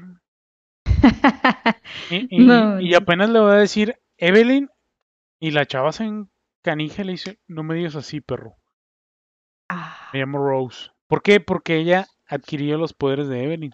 Y, 2.11 2.17
y- 2.31 2.47
No, 2.47 2.81
y 2.81 2.91
no. 2.91 2.97
apenas 2.99 3.31
le 3.31 3.41
voy 3.41 3.51
a 3.51 3.55
decir 3.55 3.97
Evelyn, 4.17 4.69
y 5.41 5.51
la 5.51 5.67
chava 5.67 5.91
se 5.93 6.05
encanija 6.05 7.03
y 7.03 7.05
le 7.07 7.13
dice, 7.13 7.39
no 7.49 7.63
me 7.65 7.75
digas 7.75 7.97
así, 7.97 8.21
perro. 8.21 8.55
Ah, 9.69 10.11
Me 10.13 10.21
llamo 10.21 10.39
Rose. 10.39 10.91
¿Por 11.09 11.23
qué? 11.23 11.41
Porque 11.41 11.77
ella 11.79 12.07
adquirió 12.29 12.79
los 12.79 12.95
poderes 12.95 13.29
de 13.29 13.45
Evelyn. 13.45 13.73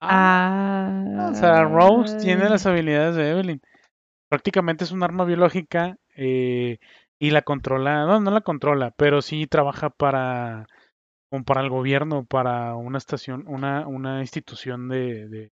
ah, 0.00 1.30
O 1.30 1.34
sea, 1.34 1.64
Rose 1.64 2.16
tiene 2.18 2.48
las 2.48 2.66
habilidades 2.66 3.16
de 3.16 3.30
Evelyn. 3.30 3.62
Prácticamente 4.28 4.84
es 4.84 4.92
un 4.92 5.02
arma 5.04 5.24
biológica 5.26 5.98
eh, 6.16 6.78
y 7.18 7.30
la 7.30 7.42
controla, 7.42 8.06
no, 8.06 8.20
no 8.20 8.30
la 8.30 8.42
controla, 8.42 8.92
pero 8.96 9.22
sí 9.22 9.46
trabaja 9.48 9.90
para, 9.90 10.66
como 11.30 11.44
para 11.44 11.62
el 11.62 11.70
gobierno, 11.70 12.24
para 12.26 12.76
una 12.76 12.98
estación, 12.98 13.44
una, 13.48 13.86
una 13.88 14.20
institución 14.22 14.88
de, 14.90 15.28
de- 15.28 15.52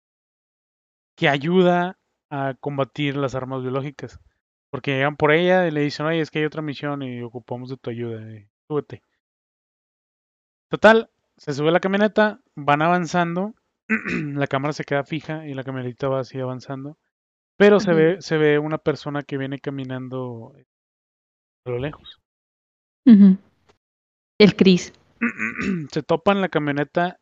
que 1.15 1.29
ayuda 1.29 1.97
a 2.31 2.55
combatir 2.59 3.15
las 3.17 3.35
armas 3.35 3.61
biológicas. 3.61 4.19
Porque 4.71 4.91
llegan 4.93 5.17
por 5.17 5.31
ella 5.31 5.67
y 5.67 5.71
le 5.71 5.81
dicen, 5.81 6.05
oye, 6.05 6.21
es 6.21 6.31
que 6.31 6.39
hay 6.39 6.45
otra 6.45 6.61
misión 6.61 7.01
y 7.01 7.21
ocupamos 7.23 7.69
de 7.69 7.77
tu 7.77 7.89
ayuda, 7.89 8.21
eh, 8.31 8.49
súbete. 8.67 9.01
Total, 10.69 11.09
se 11.37 11.53
sube 11.53 11.71
la 11.71 11.79
camioneta, 11.79 12.41
van 12.55 12.81
avanzando, 12.81 13.55
la 13.87 14.47
cámara 14.47 14.73
se 14.73 14.83
queda 14.83 15.03
fija 15.03 15.47
y 15.47 15.53
la 15.53 15.63
camioneta 15.63 16.07
va 16.07 16.19
así 16.19 16.39
avanzando. 16.39 16.97
Pero 17.57 17.79
se 17.79 17.93
ve, 17.93 18.21
se 18.21 18.37
ve 18.37 18.57
una 18.57 18.77
persona 18.77 19.23
que 19.23 19.37
viene 19.37 19.59
caminando 19.59 20.53
a 21.65 21.69
lo 21.69 21.79
lejos. 21.79 22.21
El 23.05 24.55
Chris. 24.55 24.93
se 25.91 26.03
topa 26.03 26.31
en 26.31 26.41
la 26.41 26.49
camioneta 26.49 27.19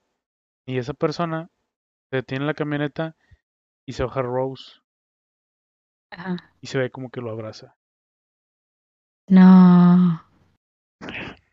y 0.68 0.78
esa 0.78 0.94
persona 0.94 1.50
se 2.12 2.18
detiene 2.18 2.44
en 2.44 2.48
la 2.48 2.54
camioneta 2.54 3.16
y 3.88 3.94
se 3.94 4.04
baja 4.04 4.22
Rose 4.22 4.82
Ajá. 6.12 6.36
y 6.62 6.68
se 6.68 6.78
ve 6.78 6.92
como 6.92 7.10
que 7.10 7.22
lo 7.22 7.32
abraza. 7.32 7.76
No. 9.30 10.22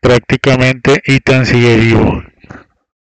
Prácticamente 0.04 1.00
Ethan 1.06 1.46
sigue 1.46 1.78
vivo. 1.78 2.22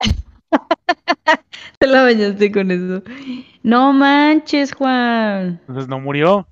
Te 1.78 1.86
la 1.86 2.02
bañaste 2.02 2.50
con 2.50 2.68
eso. 2.72 3.04
No 3.62 3.92
manches, 3.92 4.74
Juan. 4.74 5.60
Entonces 5.68 5.86
no 5.88 6.00
murió. 6.00 6.48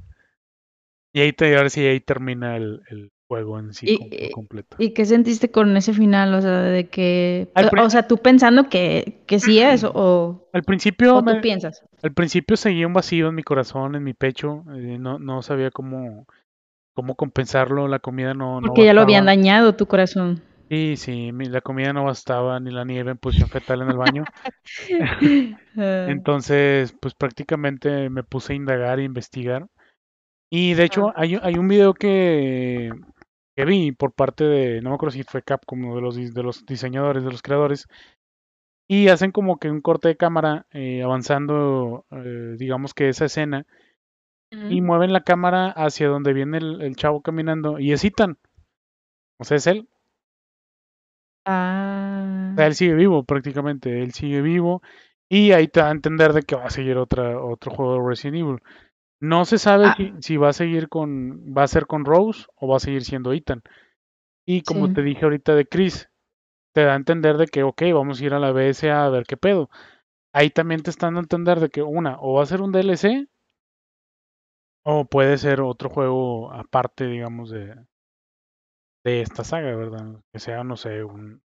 Y 1.12 1.22
ahí 1.22 1.32
te, 1.32 1.57
ahora 1.57 1.68
sí 1.70 1.84
ahí 1.84 1.99
termina 1.99 2.57
el, 2.57 2.82
el 2.89 3.11
juego 3.26 3.59
en 3.59 3.74
sí 3.74 3.86
Y- 3.89 4.26
y- 4.26 4.30
completo. 4.30 4.76
¿Y 4.78 4.91
qué 4.95 5.05
sentiste 5.07 5.51
con 5.51 5.76
ese 5.76 5.93
final? 5.93 6.32
O 6.34 6.41
sea, 6.41 6.61
de 6.62 6.86
que. 6.89 7.49
O 7.82 7.91
sea, 7.91 8.07
tú 8.07 8.18
pensando 8.18 8.68
que, 8.68 9.24
que 9.26 9.41
sí 9.41 9.59
es, 9.59 9.82
o, 9.84 10.49
Al 10.53 10.62
principio 10.62 11.16
o 11.16 11.18
tú 11.18 11.24
me- 11.34 11.41
piensas. 11.41 11.82
al 12.01 12.12
principio 12.12 12.57
seguía 12.57 12.86
un 12.86 12.93
vacío 12.93 13.28
en 13.28 13.34
mi 13.34 13.43
corazón, 13.43 13.97
en 13.97 14.05
mi 14.05 14.14
pecho. 14.14 14.62
eh, 14.76 14.99
no, 15.01 15.18
no 15.18 15.43
sabía 15.43 15.72
cómo, 15.72 16.26
cómo 16.99 17.14
compensarlo. 17.14 17.86
La 17.86 18.01
comida 18.01 18.34
no, 18.34 18.61
no 18.61 18.66
Porque 18.66 18.84
ya 18.84 18.92
lo 18.92 19.03
habían 19.03 19.26
dañado 19.26 19.76
tu 19.76 19.86
corazón. 19.86 20.42
Sí, 20.68 20.96
sí, 20.96 21.30
la 21.30 21.61
comida 21.61 21.92
no 21.92 22.03
bastaba, 22.03 22.59
ni 22.59 22.72
la 22.72 22.84
nieve 22.84 23.12
en 23.12 23.18
posición 23.18 23.49
fetal 23.49 23.82
en 23.82 23.90
el 23.90 23.96
baño. 23.96 24.24
Ah, 25.80 26.07
Entonces, 26.09 26.92
pues 27.01 27.14
prácticamente 27.14 28.11
me 28.11 28.24
puse 28.24 28.53
a 28.53 28.57
indagar 28.57 28.99
e 28.99 29.05
investigar. 29.05 29.68
Y 30.51 30.74
de 30.74 30.84
hecho, 30.84 31.12
hay, 31.14 31.38
hay 31.40 31.55
un 31.55 31.68
video 31.68 31.94
que, 31.94 32.90
que 33.57 33.64
vi 33.64 33.92
por 33.92 34.12
parte 34.12 34.42
de, 34.42 34.82
no 34.82 34.90
me 34.90 34.96
acuerdo 34.96 35.12
si 35.12 35.22
fue 35.22 35.42
Capcom 35.42 35.84
o 35.84 35.94
de 35.94 36.03
los, 36.03 36.16
de 36.16 36.42
los 36.42 36.66
diseñadores, 36.66 37.22
de 37.22 37.30
los 37.30 37.42
creadores, 37.42 37.86
y 38.88 39.07
hacen 39.07 39.30
como 39.30 39.59
que 39.59 39.70
un 39.70 39.80
corte 39.80 40.09
de 40.09 40.16
cámara 40.16 40.66
eh, 40.72 41.05
avanzando, 41.05 42.07
eh, 42.11 42.57
digamos 42.59 42.92
que 42.92 43.09
esa 43.09 43.26
escena, 43.26 43.66
y 44.51 44.80
mueven 44.80 45.12
la 45.12 45.22
cámara 45.22 45.68
hacia 45.70 46.09
donde 46.09 46.32
viene 46.32 46.59
el, 46.59 46.80
el 46.82 46.96
chavo 46.96 47.20
caminando, 47.22 47.78
y 47.78 47.92
es 47.92 48.05
Ethan. 48.05 48.38
O 49.38 49.44
sea, 49.44 49.57
es 49.59 49.66
él. 49.66 49.88
Ah. 51.44 52.51
O 52.53 52.57
sea, 52.57 52.66
él 52.66 52.74
sigue 52.74 52.94
vivo 52.94 53.24
prácticamente, 53.24 54.03
él 54.03 54.12
sigue 54.12 54.42
vivo, 54.42 54.82
y 55.28 55.53
ahí 55.53 55.68
te 55.68 55.80
da 55.80 55.88
a 55.88 55.92
entender 55.92 56.32
de 56.32 56.42
que 56.42 56.57
va 56.57 56.64
a 56.66 56.70
seguir 56.70 56.96
otra, 56.99 57.40
otro 57.42 57.70
juego 57.70 57.94
de 58.03 58.09
Resident 58.09 58.36
Evil. 58.38 58.59
No 59.20 59.44
se 59.44 59.59
sabe 59.59 59.86
Ah. 59.86 59.94
si, 59.96 60.12
si 60.20 60.36
va 60.36 60.51
a 60.51 60.53
seguir 60.53 60.88
con, 60.88 61.55
va 61.57 61.64
a 61.64 61.68
ser 61.68 61.86
con 61.86 62.05
Rose 62.05 62.46
o 62.57 62.68
va 62.68 62.76
a 62.76 62.80
seguir 62.80 63.05
siendo 63.05 63.32
Ethan. 63.32 63.62
Y 64.46 64.62
como 64.62 64.86
Sí. 64.88 64.94
te 64.94 65.03
dije 65.03 65.24
ahorita 65.24 65.55
de 65.55 65.66
Chris, 65.66 66.09
te 66.74 66.84
da 66.84 66.92
a 66.94 66.96
entender 66.96 67.36
de 67.36 67.46
que, 67.46 67.62
ok, 67.64 67.82
vamos 67.94 68.20
a 68.20 68.24
ir 68.24 68.34
a 68.34 68.38
la 68.38 68.53
BSA 68.53 69.05
a 69.05 69.11
ver 69.11 69.24
qué 69.24 69.36
pedo. 69.36 69.70
Ahí 70.32 70.51
también 70.51 70.82
te 70.82 70.90
están 70.90 71.09
dando 71.14 71.20
a 71.20 71.24
entender 71.24 71.61
de 71.61 71.70
que 71.70 71.82
una, 71.82 72.18
o 72.20 72.34
va 72.34 72.42
a 72.42 72.46
ser 72.46 72.62
un 72.62 72.72
DLC, 72.72 73.28
o 74.91 75.05
puede 75.05 75.36
ser 75.36 75.61
otro 75.61 75.91
juego 75.91 76.51
aparte, 76.51 77.07
digamos, 77.07 77.51
de, 77.51 77.74
de 79.05 79.20
esta 79.20 79.45
saga, 79.45 79.76
¿verdad? 79.76 80.16
Que 80.32 80.41
sea, 80.41 80.64
no 80.64 80.78
sé, 80.78 81.05
un... 81.05 81.43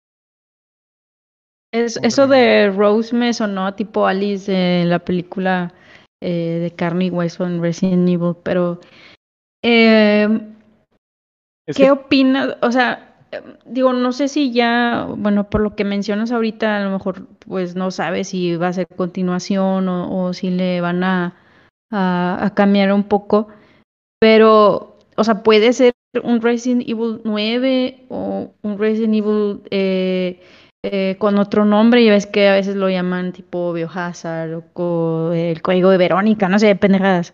Es, 1.74 1.96
¿Cómo 1.96 2.06
eso 2.06 2.28
de 2.28 2.70
Rose 2.70 3.16
me 3.16 3.32
sonó 3.34 3.74
tipo 3.74 4.06
Alice 4.06 4.50
de 4.52 4.84
la 4.84 5.00
película 5.00 5.72
eh, 6.22 6.60
de 6.62 6.70
carne 6.70 7.06
y 7.06 7.10
hueso 7.10 7.44
en 7.44 7.60
Resident 7.60 8.08
Evil, 8.08 8.36
pero 8.44 8.78
eh, 9.64 10.28
Es 11.66 11.76
¿qué 11.76 11.84
que- 11.84 11.90
opinas? 11.90 12.56
O 12.62 12.70
sea, 12.70 13.16
digo, 13.64 13.92
no 13.92 14.12
sé 14.12 14.28
si 14.28 14.52
ya, 14.52 15.08
bueno, 15.16 15.50
por 15.50 15.62
lo 15.62 15.74
que 15.74 15.84
mencionas 15.84 16.30
ahorita, 16.30 16.76
a 16.76 16.84
lo 16.84 16.90
mejor 16.90 17.26
pues 17.38 17.74
no 17.74 17.90
sabes 17.90 18.28
si 18.28 18.54
va 18.56 18.68
a 18.68 18.72
ser 18.72 18.86
continuación 18.86 19.88
o, 19.88 20.26
o 20.26 20.32
si 20.32 20.50
le 20.50 20.80
van 20.80 21.02
a, 21.02 21.41
a, 21.92 22.38
a 22.44 22.54
cambiar 22.54 22.92
un 22.92 23.04
poco, 23.04 23.48
pero, 24.20 24.98
o 25.16 25.24
sea, 25.24 25.42
puede 25.42 25.72
ser 25.72 25.92
un 26.22 26.40
Resident 26.42 26.82
Evil 26.88 27.20
9 27.24 28.06
o 28.08 28.52
un 28.62 28.78
Resident 28.78 29.14
Evil 29.14 29.62
eh, 29.70 30.40
eh, 30.84 31.16
con 31.18 31.38
otro 31.38 31.64
nombre, 31.64 32.04
ya 32.04 32.12
ves 32.12 32.26
que 32.26 32.48
a 32.48 32.54
veces 32.54 32.76
lo 32.76 32.90
llaman 32.90 33.32
tipo 33.32 33.72
Biohazard 33.72 34.54
o 34.54 34.64
co- 34.72 35.32
el 35.32 35.62
código 35.62 35.90
de 35.90 35.98
Verónica, 35.98 36.48
no 36.48 36.58
sé, 36.58 36.74
pendejadas. 36.76 37.32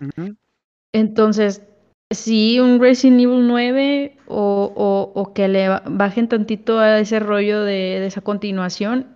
Entonces, 0.94 1.62
sí, 2.11 2.61
un 2.61 2.80
Resident 2.80 3.20
Evil 3.20 3.46
9 3.46 4.16
o, 4.26 4.72
o, 4.74 5.12
o 5.20 5.32
que 5.34 5.48
le 5.48 5.68
ba- 5.68 5.82
bajen 5.86 6.28
tantito 6.28 6.78
a 6.78 6.98
ese 7.00 7.20
rollo 7.20 7.62
de, 7.62 8.00
de 8.00 8.06
esa 8.06 8.20
continuación 8.20 9.06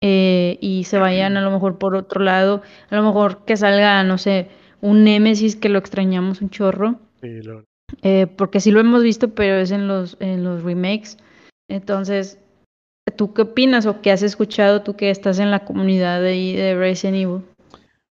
eh, 0.00 0.58
y 0.60 0.84
se 0.84 0.98
vayan 0.98 1.36
a 1.36 1.40
lo 1.40 1.50
mejor 1.50 1.78
por 1.78 1.96
otro 1.96 2.22
lado, 2.22 2.62
a 2.90 2.96
lo 2.96 3.02
mejor 3.02 3.44
que 3.44 3.56
salga, 3.56 4.02
no 4.04 4.18
sé, 4.18 4.48
un 4.80 5.04
Nemesis 5.04 5.56
que 5.56 5.68
lo 5.68 5.78
extrañamos 5.78 6.40
un 6.40 6.50
chorro. 6.50 7.00
Sí. 7.20 7.40
Eh, 8.02 8.26
porque 8.26 8.60
sí 8.60 8.70
lo 8.70 8.80
hemos 8.80 9.02
visto, 9.02 9.34
pero 9.34 9.56
es 9.56 9.70
en 9.70 9.88
los, 9.88 10.16
en 10.20 10.44
los 10.44 10.62
remakes. 10.62 11.18
Entonces, 11.68 12.38
¿tú 13.16 13.34
qué 13.34 13.42
opinas 13.42 13.86
o 13.86 14.00
qué 14.00 14.12
has 14.12 14.22
escuchado 14.22 14.82
tú 14.82 14.94
que 14.94 15.10
estás 15.10 15.38
en 15.38 15.50
la 15.50 15.64
comunidad 15.64 16.20
de, 16.20 16.54
de 16.54 16.74
Resident 16.76 17.16
Evil? 17.16 17.42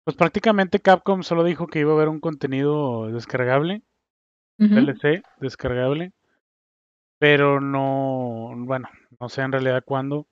Pues 0.05 0.17
prácticamente 0.17 0.81
Capcom 0.81 1.23
solo 1.23 1.45
dijo 1.45 1.67
que 1.67 1.81
iba 1.81 1.93
a 1.93 1.95
haber 1.95 2.09
un 2.09 2.21
contenido 2.21 3.07
descargable, 3.13 3.83
Ujú. 4.59 4.75
DLC 4.75 5.23
descargable, 5.41 6.13
pero 7.19 7.61
no, 7.61 8.53
bueno, 8.57 8.89
no 9.21 9.29
sé 9.29 9.43
en 9.43 9.53
realidad 9.53 9.83
cuándo, 9.85 10.27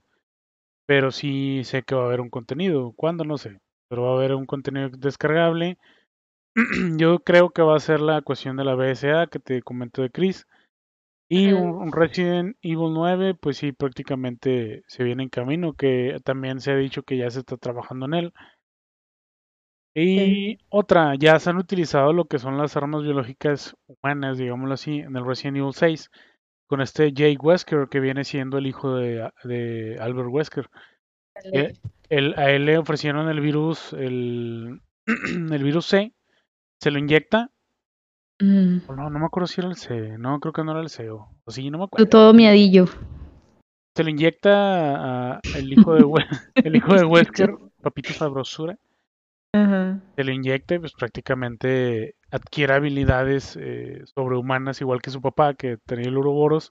pero 0.89 1.11
sí 1.11 1.65
sé 1.65 1.83
que 1.83 1.95
va 1.95 2.05
a 2.05 2.07
haber 2.07 2.23
un 2.23 2.31
contenido, 2.31 2.95
cuándo 2.97 3.23
no 3.23 3.37
sé, 3.37 3.61
pero 3.91 4.05
va 4.05 4.13
a 4.13 4.15
haber 4.15 4.35
un 4.35 4.47
contenido 4.47 4.89
descargable. 4.89 5.77
Yo 6.99 7.19
creo 7.19 7.51
que 7.51 7.61
va 7.61 7.77
a 7.77 7.81
ser 7.81 8.01
la 8.01 8.23
cuestión 8.23 8.57
de 8.57 8.65
la 8.65 8.75
BSA 8.75 9.27
que 9.27 9.39
te 9.39 9.61
comento 9.61 10.01
de 10.01 10.11
Chris. 10.11 10.47
Y 11.31 11.53
un 11.53 11.93
Resident 11.93 12.57
Evil 12.63 12.95
9, 12.95 13.35
pues 13.35 13.59
sí, 13.59 13.73
prácticamente 13.73 14.83
se 14.87 15.05
viene 15.05 15.25
en 15.25 15.29
camino, 15.29 15.75
que 15.75 16.17
también 16.25 16.59
se 16.59 16.73
ha 16.73 16.77
dicho 16.77 17.03
que 17.03 17.19
ya 17.19 17.31
se 17.31 17.41
está 17.41 17.59
trabajando 17.59 18.07
en 18.07 18.15
él. 18.15 18.33
Y 19.95 20.57
otra, 20.71 21.17
ya 21.17 21.39
se 21.39 21.51
han 21.51 21.59
utilizado 21.59 22.15
lo 22.15 22.25
que 22.25 22.39
son 22.39 22.57
las 22.57 22.79
armas 22.79 23.03
biológicas 23.03 23.75
humanas, 23.87 24.39
digámoslo 24.39 24.73
así, 24.73 25.01
en 25.01 25.15
el 25.17 25.27
Resident 25.27 25.59
Evil 25.59 25.75
6, 25.75 26.11
con 26.69 26.81
este 26.81 27.13
Jake 27.13 27.39
Wesker, 27.41 27.89
que 27.89 27.99
viene 27.99 28.23
siendo 28.25 28.59
el 28.59 28.67
hijo 28.69 28.95
de, 28.95 29.29
de 29.45 29.99
Albert 30.01 30.29
Wesker. 30.31 30.71
Eh, 31.53 31.75
él- 32.09 32.35
a 32.37 32.51
él 32.51 32.65
le 32.67 32.79
ofrecieron 32.79 33.29
el 33.29 33.41
virus, 33.41 33.93
el, 33.95 34.81
el 35.07 35.65
virus 35.65 35.87
C, 35.87 36.13
se 36.81 36.91
lo 36.93 36.99
inyecta. 36.99 37.51
Mm. 38.41 38.79
No, 38.89 39.11
no 39.11 39.19
me 39.19 39.27
acuerdo 39.27 39.49
si 39.49 39.61
era 39.61 39.69
el 39.69 39.77
C, 39.77 40.17
no, 40.19 40.39
creo 40.39 40.53
que 40.53 40.63
no 40.63 40.71
era 40.71 40.81
el 40.81 40.91
C, 40.91 41.11
o 41.11 41.29
o 41.45 41.51
sí, 41.51 41.71
no 41.71 41.79
me 41.79 41.85
acuerdo. 41.85 42.07
todo 42.09 42.33
miadillo. 42.35 42.87
Se 43.97 44.05
lo 44.05 44.11
inyecta 44.11 44.53
a 45.37 45.41
el 45.57 45.73
hijo 45.73 45.95
de, 45.95 46.05
el 46.55 46.77
hijo 46.77 46.95
de 46.95 47.05
Wesker, 47.05 47.51
papito 47.83 48.13
sabrosura. 48.13 48.79
Ajá. 49.55 49.99
se 50.15 50.25
lo 50.25 50.31
inyecta 50.33 50.75
y 50.75 50.79
pues 50.79 50.93
prácticamente 50.93 52.15
adquiere 52.31 52.75
habilidades 52.75 53.57
eh, 53.61 54.03
sobrehumanas 54.15 54.81
igual 54.81 55.01
que 55.03 55.11
su 55.11 55.21
papá 55.23 55.55
que 55.55 55.79
tenía 55.87 56.09
el 56.09 56.19
Uroboros 56.19 56.71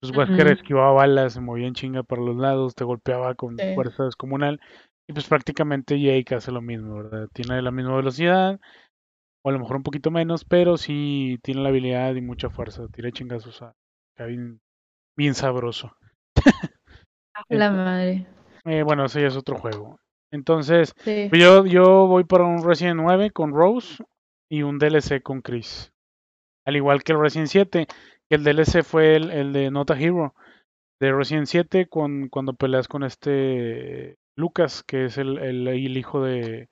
Pues 0.00 0.16
Wesker 0.16 0.48
esquivaba 0.48 0.92
balas, 0.92 1.34
se 1.34 1.40
movía 1.40 1.68
en 1.68 1.74
chinga 1.74 2.02
para 2.02 2.22
los 2.22 2.36
lados, 2.36 2.74
te 2.74 2.84
golpeaba 2.84 3.34
con 3.34 3.58
Sí. 3.58 3.74
fuerza 3.74 4.04
descomunal. 4.04 4.60
Y 5.08 5.12
pues 5.12 5.28
prácticamente 5.28 6.00
Jake 6.00 6.34
hace 6.34 6.52
lo 6.52 6.60
mismo, 6.62 6.96
¿verdad? 6.96 7.28
Tiene 7.32 7.62
la 7.62 7.70
misma 7.70 7.96
velocidad, 7.96 8.60
o 9.44 9.50
a 9.50 9.52
lo 9.52 9.58
mejor 9.58 9.76
un 9.76 9.82
poquito 9.82 10.10
menos, 10.10 10.44
pero 10.44 10.76
sí 10.76 11.38
tiene 11.42 11.62
la 11.62 11.70
habilidad 11.70 12.14
y 12.14 12.20
mucha 12.20 12.50
fuerza. 12.50 12.86
Tira 12.88 13.10
chingazos 13.12 13.62
a 13.62 13.74
bien, 14.24 14.60
bien 15.16 15.34
sabroso. 15.34 15.92
La 17.50 17.70
madre. 17.70 18.26
Eh, 18.64 18.82
bueno, 18.82 19.06
ese 19.06 19.22
ya 19.22 19.28
es 19.28 19.36
otro 19.36 19.56
juego. 19.56 19.98
Entonces, 20.32 20.94
Sí. 20.98 21.26
pues 21.28 21.42
yo, 21.42 21.66
yo 21.66 22.06
voy 22.06 22.24
para 22.24 22.44
un 22.44 22.64
Resident 22.64 23.00
9 23.00 23.30
con 23.30 23.52
Rose 23.52 24.02
y 24.52 24.64
un 24.64 24.78
DLC 24.78 25.22
con 25.22 25.40
Chris. 25.40 25.94
Al 26.66 26.76
igual 26.76 27.02
que 27.02 27.12
el 27.12 27.20
Resident 27.20 27.48
7, 27.48 27.86
que 27.86 28.36
el 28.36 28.44
DLC 28.44 28.82
fue 28.84 29.16
el, 29.16 29.30
el 29.30 29.54
de 29.54 29.70
Not 29.70 29.92
a 29.92 29.98
Hero 29.98 30.34
de 31.00 31.10
Resident 31.10 31.46
7 31.46 31.88
con, 31.88 32.28
cuando 32.28 32.52
peleas 32.52 32.86
con 32.86 33.02
este 33.02 34.18
Lucas, 34.36 34.84
que 34.86 35.06
es 35.06 35.16
el, 35.16 35.38
el, 35.38 35.66
el 35.66 35.96
hijo 35.96 36.22
de, 36.22 36.68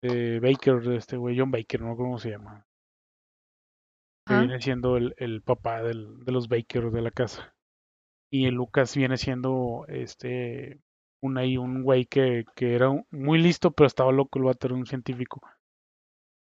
de 0.00 0.40
Baker, 0.40 0.80
de 0.80 0.96
este 0.96 1.18
güey, 1.18 1.38
John 1.38 1.50
Baker, 1.50 1.82
no 1.82 1.96
cómo 1.96 2.18
se 2.18 2.30
llama. 2.30 2.66
Que 4.24 4.38
viene 4.38 4.58
siendo 4.62 4.96
el, 4.96 5.14
el 5.18 5.42
papá 5.42 5.82
del, 5.82 6.24
de 6.24 6.32
los 6.32 6.48
Baker 6.48 6.90
de 6.90 7.02
la 7.02 7.10
casa. 7.10 7.54
Y 8.30 8.46
el 8.46 8.54
Lucas 8.54 8.96
viene 8.96 9.18
siendo 9.18 9.84
este 9.88 10.80
un 11.20 11.36
ahí 11.36 11.58
un 11.58 11.82
güey 11.82 12.06
que, 12.06 12.46
que 12.54 12.74
era 12.74 12.88
muy 13.10 13.38
listo, 13.38 13.70
pero 13.72 13.86
estaba 13.86 14.12
loco, 14.12 14.38
el 14.38 14.46
vato 14.46 14.68
era 14.68 14.76
un 14.76 14.86
científico. 14.86 15.42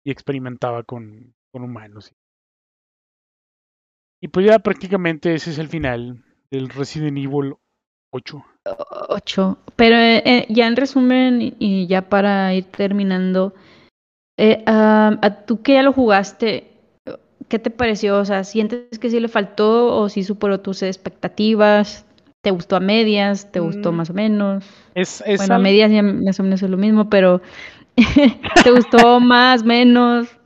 Y 0.05 0.11
experimentaba 0.11 0.83
con, 0.83 1.35
con 1.51 1.63
humanos. 1.63 2.13
Y 4.21 4.27
pues 4.27 4.45
ya 4.45 4.59
prácticamente 4.59 5.33
ese 5.33 5.51
es 5.51 5.57
el 5.57 5.69
final 5.69 6.21
del 6.51 6.67
Resident 6.67 7.17
Evil 7.17 7.55
8. 8.11 8.43
Ocho. 9.09 9.57
Pero 9.75 9.95
eh, 9.97 10.21
eh, 10.25 10.45
ya 10.49 10.67
en 10.67 10.75
resumen, 10.75 11.55
y- 11.59 11.87
ya 11.87 12.09
para 12.09 12.53
ir 12.53 12.65
terminando, 12.65 13.53
eh, 14.37 14.63
a 14.67 15.43
tú 15.47 15.61
que 15.63 15.75
ya 15.75 15.83
lo 15.83 15.93
jugaste, 15.93 16.71
¿qué 17.49 17.59
te 17.59 17.71
pareció? 17.71 18.19
O 18.19 18.25
sea, 18.25 18.43
¿sientes 18.45 18.99
que 18.99 19.09
sí 19.09 19.19
le 19.19 19.29
faltó 19.29 19.95
o 19.97 20.09
sí 20.09 20.23
superó 20.23 20.61
tus 20.61 20.83
expectativas? 20.83 22.05
¿Te 22.43 22.51
gustó 22.51 22.77
a 22.77 22.81
medias? 22.81 23.51
¿Te 23.51 23.59
gustó 23.61 23.91
Mm, 23.91 23.93
más 23.93 24.09
o 24.11 24.13
menos? 24.13 24.65
Es, 24.95 25.21
es 25.25 25.41
Bueno, 25.41 25.55
a 25.55 25.59
medias 25.59 25.91
ya 25.91 26.03
más 26.03 26.39
o 26.39 26.43
menos 26.43 26.63
es 26.63 26.69
lo 26.69 26.77
mismo, 26.77 27.09
pero 27.09 27.41
¿te 28.63 28.71
gustó 28.71 29.19
más, 29.19 29.63
menos? 29.63 30.37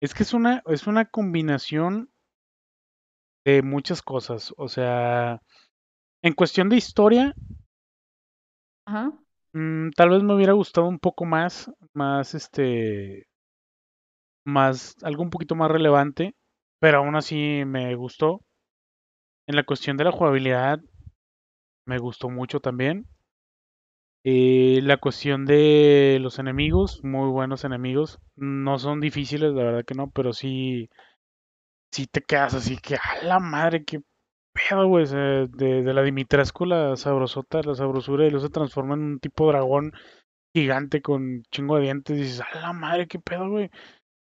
Es 0.00 0.14
que 0.14 0.22
es 0.22 0.32
una, 0.32 0.62
es 0.66 0.86
una 0.86 1.04
combinación 1.04 2.10
de 3.44 3.62
muchas 3.62 4.02
cosas. 4.02 4.54
O 4.56 4.68
sea, 4.68 5.40
en 6.22 6.32
cuestión 6.34 6.68
de 6.68 6.76
historia, 6.76 7.34
Ajá. 8.86 9.12
mm, 9.52 9.90
tal 9.90 10.10
vez 10.10 10.22
me 10.22 10.34
hubiera 10.34 10.52
gustado 10.52 10.86
un 10.86 10.98
poco 10.98 11.24
más, 11.24 11.70
más 11.92 12.34
este, 12.34 13.26
más, 14.44 14.96
algo 15.02 15.22
un 15.22 15.30
poquito 15.30 15.54
más 15.54 15.70
relevante, 15.70 16.34
pero 16.80 16.98
aún 16.98 17.16
así 17.16 17.64
me 17.66 17.94
gustó. 17.94 18.42
En 19.46 19.56
la 19.56 19.64
cuestión 19.64 19.96
de 19.96 20.04
la 20.04 20.12
jugabilidad, 20.12 20.80
me 21.86 21.98
gustó 21.98 22.30
mucho 22.30 22.60
también. 22.60 23.06
Eh, 24.22 24.80
la 24.82 24.98
cuestión 24.98 25.46
de 25.46 26.18
los 26.20 26.38
enemigos, 26.38 27.02
muy 27.02 27.30
buenos 27.30 27.64
enemigos. 27.64 28.18
No 28.36 28.78
son 28.78 29.00
difíciles, 29.00 29.52
la 29.52 29.64
verdad 29.64 29.84
que 29.84 29.94
no, 29.94 30.10
pero 30.10 30.32
sí, 30.32 30.90
sí 31.90 32.06
te 32.06 32.22
quedas 32.22 32.54
así 32.54 32.76
que, 32.76 32.96
a 32.96 33.24
la 33.24 33.38
madre, 33.38 33.84
qué 33.84 34.00
pedo, 34.52 34.88
güey. 34.88 35.06
de, 35.06 35.48
de 35.82 35.94
la 35.94 36.02
Dimitrescu, 36.02 36.66
la 36.66 36.96
sabrosota, 36.96 37.62
la 37.62 37.74
sabrosura, 37.74 38.26
y 38.26 38.30
luego 38.30 38.46
se 38.46 38.52
transforma 38.52 38.94
en 38.94 39.02
un 39.02 39.20
tipo 39.20 39.48
dragón 39.48 39.92
gigante 40.54 41.02
con 41.02 41.42
chingo 41.50 41.76
de 41.76 41.82
dientes. 41.82 42.18
Y 42.18 42.22
dices, 42.22 42.40
a 42.42 42.60
la 42.60 42.72
madre, 42.72 43.08
qué 43.08 43.18
pedo, 43.18 43.48
güey. 43.48 43.70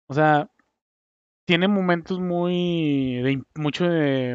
O 0.08 0.14
sea, 0.14 0.50
tiene 1.46 1.68
momentos 1.68 2.20
muy, 2.20 3.46
mucho 3.56 3.86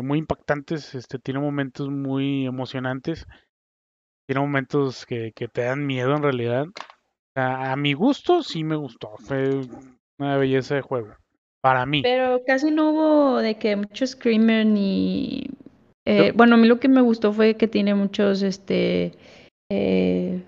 muy 0.02 0.18
impactantes, 0.18 0.94
este, 0.94 1.18
tiene 1.18 1.40
momentos 1.40 1.88
muy 1.88 2.46
emocionantes, 2.46 3.26
tiene 4.28 4.40
momentos 4.40 5.06
que, 5.06 5.32
que 5.34 5.48
te 5.48 5.62
dan 5.62 5.86
miedo 5.86 6.14
en 6.14 6.22
realidad. 6.22 6.66
A 7.34 7.74
mi 7.76 7.94
gusto 7.94 8.42
sí 8.42 8.62
me 8.62 8.76
gustó, 8.76 9.16
fue 9.16 9.48
una 10.18 10.36
belleza 10.36 10.74
de 10.74 10.82
juego, 10.82 11.14
para 11.62 11.86
mí. 11.86 12.02
Pero 12.02 12.42
casi 12.46 12.70
no 12.70 12.90
hubo 12.90 13.38
de 13.38 13.56
que 13.56 13.76
mucho 13.76 14.06
screamer 14.06 14.66
ni... 14.66 15.48
eh, 16.06 16.32
bueno, 16.34 16.56
a 16.56 16.58
mí 16.58 16.68
lo 16.68 16.78
que 16.78 16.88
me 16.88 17.00
gustó 17.00 17.32
fue 17.32 17.54
que 17.54 17.68
tiene 17.68 17.94
muchos, 17.94 18.42
este... 18.42 19.12
Eh, 19.72 20.42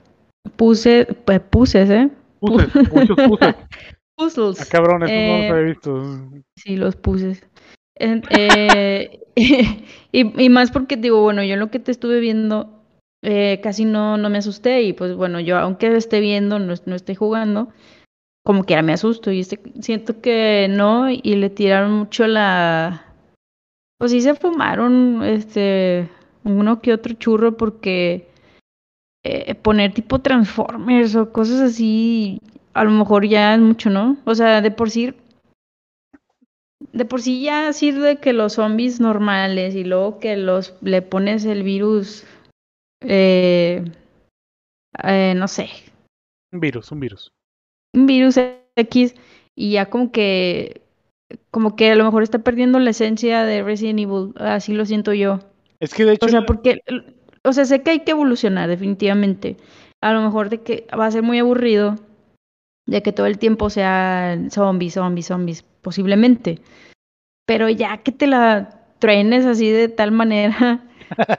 puse, 0.57 1.07
pues, 1.25 1.41
puses, 1.41 1.89
¿eh? 1.89 2.11
Puses, 2.39 2.69
muchos 2.93 3.17
puses. 3.17 3.55
Puzzles. 4.15 4.61
Ah, 4.61 4.67
cabrón, 4.71 5.01
no 5.01 5.07
los 5.07 5.11
Eh, 5.11 5.49
había 5.49 5.63
visto. 5.63 6.03
Sí, 6.57 6.77
los 6.77 6.97
puses. 6.97 7.47
Eh, 7.97 9.21
y 10.13 10.49
más 10.51 10.71
porque 10.71 10.99
digo, 10.99 11.23
bueno, 11.23 11.43
yo 11.43 11.57
lo 11.57 11.71
que 11.71 11.79
te 11.79 11.93
estuve 11.93 12.21
viendo 12.21 12.80
eh, 13.23 13.61
casi 13.63 13.85
no, 13.85 14.17
no 14.17 14.31
me 14.31 14.39
asusté 14.39 14.83
y 14.83 14.93
pues 14.93 15.15
bueno, 15.15 15.41
yo 15.41 15.59
aunque 15.59 15.95
esté 15.97 16.21
viendo, 16.21 16.59
no, 16.59 16.75
no 16.85 16.95
esté 16.95 17.15
jugando, 17.15 17.69
como 18.45 18.65
quiera 18.65 18.83
me 18.83 18.93
asusto 18.93 19.31
y 19.31 19.41
este, 19.41 19.61
siento 19.81 20.21
que 20.21 20.69
no 20.71 21.11
y 21.11 21.35
le 21.37 21.51
tiraron 21.51 21.93
mucho 21.93 22.27
la... 22.27 23.07
Pues 23.99 24.13
sí 24.13 24.23
se 24.23 24.35
fumaron 24.35 25.23
este 25.23 26.09
uno 26.45 26.81
que 26.81 26.95
otro 26.95 27.13
churro 27.15 27.57
porque 27.59 28.31
eh, 29.25 29.55
poner 29.55 29.93
tipo 29.93 30.21
Transformers 30.21 31.15
o 31.17 31.31
cosas 31.33 31.61
así, 31.61 32.41
a 32.73 32.85
lo 32.85 32.91
mejor 32.91 33.27
ya 33.27 33.55
es 33.55 33.61
mucho, 33.61 33.91
¿no? 33.91 34.17
O 34.25 34.35
sea, 34.35 34.63
de 34.63 34.71
por 34.71 34.91
sí 34.91 35.15
de 36.93 37.05
por 37.05 37.21
sí 37.21 37.43
ya 37.43 37.73
sirve 37.73 38.17
que 38.17 38.33
los 38.33 38.55
zombies 38.55 39.01
normales 39.01 39.75
y 39.75 39.85
luego 39.85 40.19
que 40.19 40.37
los 40.37 40.75
le 40.81 41.03
pones 41.03 41.45
el 41.45 41.63
virus, 41.63 42.25
eh, 43.03 43.85
eh, 45.05 45.35
no 45.37 45.49
sé, 45.49 45.69
Un 46.53 46.61
virus, 46.61 46.91
un 46.93 47.01
virus. 47.01 47.33
un 47.95 48.07
virus 48.07 48.39
X 48.77 49.15
y 49.57 49.73
ya 49.73 49.87
como 49.87 50.11
que, 50.13 50.83
como 51.51 51.77
que 51.77 51.91
a 51.91 51.95
lo 51.97 52.05
mejor 52.05 52.23
está 52.23 52.39
perdiendo 52.41 52.79
la 52.79 52.91
esencia 52.91 53.45
de 53.45 53.63
Resident 53.63 54.01
Evil, 54.01 54.33
así 54.37 54.73
lo 54.73 54.85
siento 54.87 55.13
yo. 55.13 55.41
Es 55.81 55.95
que 55.95 56.05
de 56.05 56.15
hecho, 56.15 56.27
O 56.27 56.29
sea, 56.29 56.45
porque, 56.47 56.81
o 57.45 57.53
sea, 57.53 57.65
sé 57.65 57.83
que 57.83 57.91
hay 57.91 58.01
que 58.01 58.11
evolucionar 58.13 58.69
definitivamente. 58.69 59.57
A 60.03 60.13
lo 60.13 60.23
mejor 60.23 60.49
de 60.49 60.63
que 60.63 60.87
va 60.99 61.07
a 61.07 61.11
ser 61.11 61.23
muy 61.23 61.39
aburrido 61.39 61.97
de 62.87 63.03
que 63.03 63.13
todo 63.13 63.27
el 63.27 63.39
tiempo 63.39 63.71
sean 63.71 64.51
zombies, 64.51 64.95
zombies, 64.95 65.27
zombies, 65.27 65.63
posiblemente. 65.83 66.59
Pero 67.47 67.69
ya 67.69 67.99
que 67.99 68.13
te 68.13 68.27
la 68.27 68.81
trenes 68.99 69.47
así 69.47 69.71
de 69.71 69.89
tal 69.89 70.11
manera, 70.13 70.83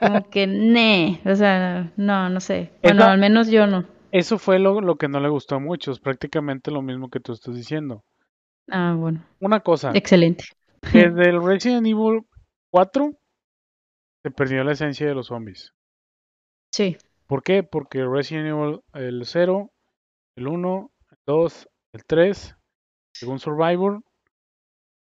como 0.00 0.28
que, 0.30 0.46
ne, 0.46 1.20
o 1.24 1.34
sea, 1.34 1.92
no, 1.96 2.28
no 2.28 2.40
sé. 2.40 2.70
Bueno, 2.82 3.04
al 3.04 3.18
menos 3.18 3.48
yo 3.48 3.66
no. 3.66 3.84
eso 4.10 4.38
fue 4.38 4.58
lo, 4.58 4.80
lo 4.80 4.96
que 4.96 5.08
no 5.08 5.20
le 5.20 5.28
gustó 5.28 5.56
a 5.56 5.60
muchos, 5.60 6.00
prácticamente 6.00 6.70
lo 6.70 6.82
mismo 6.82 7.08
que 7.10 7.20
tú 7.20 7.32
estás 7.32 7.54
diciendo. 7.54 8.04
Ah, 8.70 8.94
bueno, 8.96 9.24
Una 9.40 9.60
cosa, 9.60 9.90
excelente. 9.94 10.44
que 10.92 11.10
del 11.10 11.42
Resident 11.44 11.86
Evil 11.86 12.22
4 12.70 13.12
se 14.24 14.30
perdió 14.30 14.62
la 14.64 14.72
esencia 14.72 15.06
de 15.06 15.14
los 15.14 15.26
zombies. 15.28 15.72
Sí, 16.72 16.96
¿Por 17.26 17.42
qué? 17.42 17.62
Porque 17.62 18.04
Resident 18.04 18.48
Evil 18.48 18.80
el 18.94 19.24
0, 19.24 19.70
el 20.36 20.46
1, 20.48 20.90
el 21.10 21.18
2, 21.26 21.68
el 21.94 22.04
3, 22.04 22.56
según 23.14 23.38
Survivor, 23.38 24.02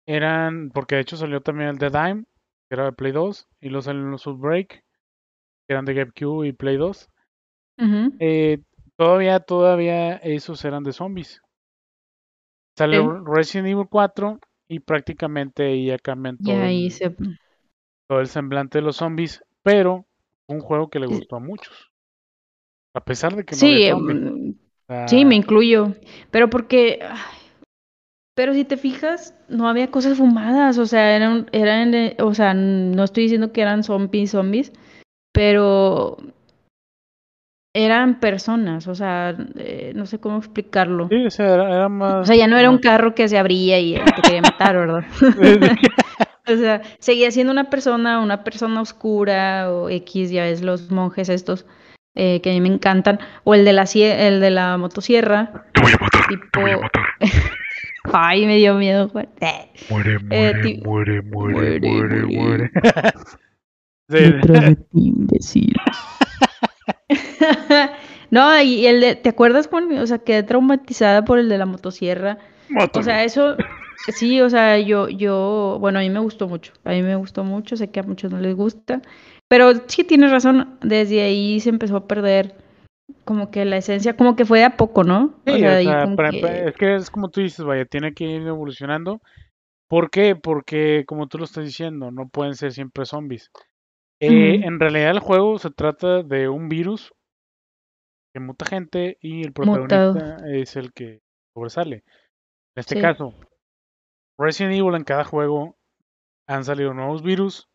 eran, 0.06 0.70
porque 0.70 0.96
de 0.96 1.00
hecho 1.02 1.16
salió 1.16 1.40
también 1.40 1.70
el 1.70 1.78
The 1.78 1.90
Dime, 1.90 2.24
que 2.74 2.80
era 2.80 2.84
de 2.86 2.92
Play 2.92 3.12
2, 3.12 3.48
y 3.60 3.68
luego 3.70 3.82
salieron 3.82 4.10
los 4.10 4.26
Outbreak, 4.26 4.68
que 4.68 4.82
eran 5.68 5.84
de 5.86 5.94
GameCube 5.94 6.48
y 6.48 6.52
Play 6.52 6.76
2. 6.78 7.10
ujú, 7.78 8.12
Eh, 8.18 8.58
todavía, 8.96 9.38
todavía 9.40 10.16
esos 10.16 10.64
eran 10.64 10.82
de 10.82 10.92
zombies. 10.92 11.40
Sale. 12.76 13.00
Resident 13.24 13.66
Evil 13.66 13.88
4 13.90 14.38
y 14.68 14.78
prácticamente 14.78 15.84
ya 15.84 15.98
cambian 15.98 16.38
todo, 16.38 16.62
ahí 16.62 16.90
el, 16.90 16.90
se... 16.90 17.14
todo 18.08 18.20
el 18.20 18.28
semblante 18.28 18.78
de 18.78 18.82
los 18.82 18.96
zombies, 18.96 19.44
pero 19.62 20.06
un 20.46 20.60
juego 20.60 20.88
que 20.88 21.00
le 21.00 21.06
gustó 21.06 21.36
a 21.36 21.40
muchos. 21.40 21.92
A 22.94 23.00
pesar 23.04 23.36
de 23.36 23.44
que 23.44 23.56
no 23.56 23.66
Sí, 23.66 23.68
había 23.68 23.94
O 23.94 24.00
sí, 25.06 25.24
me 25.24 25.36
incluyo. 25.36 25.94
Pero 26.30 26.50
porque... 26.50 26.98
ay, 27.02 27.18
Pero 28.36 28.52
si 28.52 28.64
te 28.64 28.76
fijas, 28.76 29.34
no 29.48 29.68
había 29.68 29.90
cosas 29.90 30.18
fumadas, 30.18 30.78
o 30.78 30.86
sea, 30.86 31.14
eran, 31.14 31.46
eran, 31.52 31.94
eh, 31.94 32.16
o 32.20 32.34
sea, 32.34 32.52
no 32.54 33.04
estoy 33.04 33.24
diciendo 33.24 33.52
que 33.52 33.60
eran 33.62 33.84
zombies, 33.84 34.32
zombies, 34.32 34.72
pero 35.32 36.16
eran 37.76 38.20
personas, 38.20 38.86
o 38.86 38.94
sea, 38.94 39.36
eh, 39.56 39.92
no 39.94 40.06
sé 40.06 40.18
cómo 40.20 40.38
explicarlo. 40.38 41.08
Sí, 41.08 41.26
o 41.26 41.30
sea, 41.30 41.54
era, 41.54 41.68
era 41.74 41.86
O 41.86 41.90
más. 41.90 42.26
sea, 42.26 42.36
ya 42.36 42.46
no 42.46 42.56
era 42.56 42.70
un 42.70 42.76
más- 42.76 42.82
carro 42.82 43.14
que 43.14 43.28
se 43.28 43.38
abría 43.38 43.78
y 43.80 43.94
te 43.94 44.22
quería 44.22 44.42
matar, 44.42 44.76
¿verdad? 44.76 45.04
O 46.46 46.56
sea, 46.56 46.82
seguía 46.98 47.30
siendo 47.30 47.52
una 47.54 47.70
persona, 47.70 48.20
una 48.20 48.44
persona 48.44 48.82
oscura 48.82 49.72
o 49.72 49.88
X, 49.88 50.30
ya 50.30 50.42
ves, 50.42 50.60
los 50.60 50.90
monjes 50.90 51.30
estos 51.30 51.64
eh, 52.14 52.42
que 52.42 52.50
a 52.50 52.52
mí 52.52 52.60
me 52.60 52.68
encantan. 52.68 53.18
O 53.44 53.54
el 53.54 53.64
de 53.64 53.72
la, 53.72 53.84
cie- 53.84 54.14
el 54.18 54.40
de 54.40 54.50
la 54.50 54.76
motosierra. 54.76 55.64
Te 55.72 55.80
voy 55.80 55.92
a 55.92 56.02
matar, 56.02 56.26
te 56.28 56.36
Tipo... 56.36 56.60
voy 56.60 56.70
a 56.72 56.76
matar. 56.76 57.02
Ay, 58.12 58.46
me 58.46 58.56
dio 58.56 58.74
miedo, 58.74 59.08
Juan. 59.08 59.28
Eh. 59.40 59.70
Muere, 59.90 60.14
Eh, 60.14 60.18
muere, 60.20 60.60
ti- 60.62 60.80
muere, 60.84 61.22
muere, 61.22 61.80
muere, 61.80 61.80
muere, 61.80 62.26
muere. 62.26 62.26
muere. 62.26 62.70
Sí. 65.40 65.72
no, 68.30 68.60
y 68.62 68.86
el 68.86 69.00
de, 69.00 69.16
¿te 69.16 69.30
acuerdas, 69.30 69.68
Juan? 69.68 69.90
O 69.98 70.06
sea, 70.06 70.18
quedé 70.18 70.42
traumatizada 70.42 71.24
por 71.24 71.38
el 71.38 71.48
de 71.48 71.58
la 71.58 71.66
motosierra. 71.66 72.38
O 72.70 72.74
Mátalo. 72.74 73.04
sea, 73.04 73.24
eso, 73.24 73.56
sí, 74.08 74.40
o 74.40 74.50
sea, 74.50 74.78
yo, 74.78 75.08
yo, 75.08 75.78
bueno, 75.80 75.98
a 75.98 76.02
mí 76.02 76.10
me 76.10 76.20
gustó 76.20 76.48
mucho, 76.48 76.72
a 76.84 76.90
mí 76.90 77.02
me 77.02 77.16
gustó 77.16 77.44
mucho, 77.44 77.76
sé 77.76 77.90
que 77.90 78.00
a 78.00 78.02
muchos 78.02 78.30
no 78.32 78.38
les 78.40 78.54
gusta, 78.54 79.00
pero 79.48 79.72
sí 79.86 80.04
tienes 80.04 80.30
razón, 80.30 80.76
desde 80.82 81.22
ahí 81.22 81.60
se 81.60 81.70
empezó 81.70 81.96
a 81.96 82.06
perder 82.06 82.54
como 83.24 83.50
que 83.50 83.64
la 83.64 83.76
esencia, 83.76 84.16
como 84.16 84.36
que 84.36 84.44
fue 84.44 84.58
de 84.60 84.64
a 84.64 84.76
poco, 84.76 85.04
¿no? 85.04 85.40
Sí, 85.46 85.52
o 85.52 85.58
sea, 85.58 85.72
o 85.72 85.76
ahí 85.76 85.84
sea, 85.84 86.04
como 86.04 86.16
para- 86.16 86.30
que- 86.30 86.40
para- 86.40 86.68
es 86.68 86.76
que 86.76 86.94
es 86.96 87.10
como 87.10 87.30
tú 87.30 87.40
dices, 87.40 87.64
vaya, 87.64 87.84
tiene 87.84 88.14
que 88.14 88.24
ir 88.24 88.42
evolucionando. 88.46 89.20
¿Por 89.88 90.10
qué? 90.10 90.34
Porque, 90.36 91.04
como 91.06 91.26
tú 91.28 91.38
lo 91.38 91.44
estás 91.44 91.64
diciendo, 91.64 92.10
no 92.10 92.28
pueden 92.28 92.54
ser 92.54 92.72
siempre 92.72 93.04
zombies. 93.04 93.50
Eh. 94.20 94.60
En 94.64 94.80
realidad 94.80 95.10
el 95.10 95.18
juego 95.18 95.58
se 95.58 95.70
trata 95.70 96.22
de 96.22 96.48
un 96.48 96.68
virus 96.68 97.12
que 98.34 98.40
muta 98.40 98.64
gente 98.64 99.18
y 99.20 99.42
el 99.42 99.52
Mutado. 99.54 100.14
protagonista 100.14 100.36
es 100.50 100.76
el 100.76 100.92
que 100.92 101.20
sobresale. 101.54 101.96
En 102.76 102.80
este 102.80 102.96
Sí. 102.96 103.00
caso, 103.02 103.34
Resident 104.38 104.74
Evil 104.74 104.94
en 104.94 105.04
cada 105.04 105.24
juego 105.24 105.76
han 106.48 106.64
salido 106.64 106.94
nuevos 106.94 107.22
virus 107.22 107.68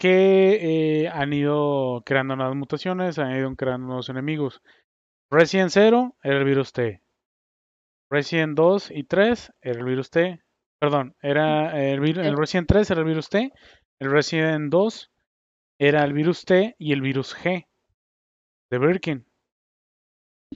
que 0.00 1.02
eh, 1.02 1.08
han 1.10 1.34
ido 1.34 2.02
creando 2.06 2.34
nuevas 2.34 2.56
mutaciones, 2.56 3.18
han 3.18 3.36
ido 3.36 3.54
creando 3.54 3.86
nuevos 3.86 4.08
enemigos. 4.08 4.62
Resident 5.30 5.70
0 5.70 6.16
era 6.22 6.38
el 6.38 6.44
virus 6.44 6.72
T. 6.72 7.02
Resident 8.10 8.56
2 8.56 8.92
y 8.92 9.04
3 9.04 9.52
era 9.60 9.78
el 9.78 9.84
virus 9.84 10.10
T. 10.10 10.42
Perdón, 10.80 11.14
era 11.20 11.78
el, 11.78 12.02
el. 12.18 12.36
Resident 12.36 12.66
3 12.66 12.90
era 12.90 13.00
el 13.00 13.06
virus 13.06 13.28
T. 13.28 13.52
El 14.00 14.10
Resident 14.10 14.70
2 14.70 15.12
era 15.78 16.02
el 16.02 16.14
virus 16.14 16.46
T 16.46 16.74
y 16.78 16.92
el 16.94 17.02
virus 17.02 17.36
G 17.36 17.68
de 18.70 18.78
Birkin. 18.78 19.26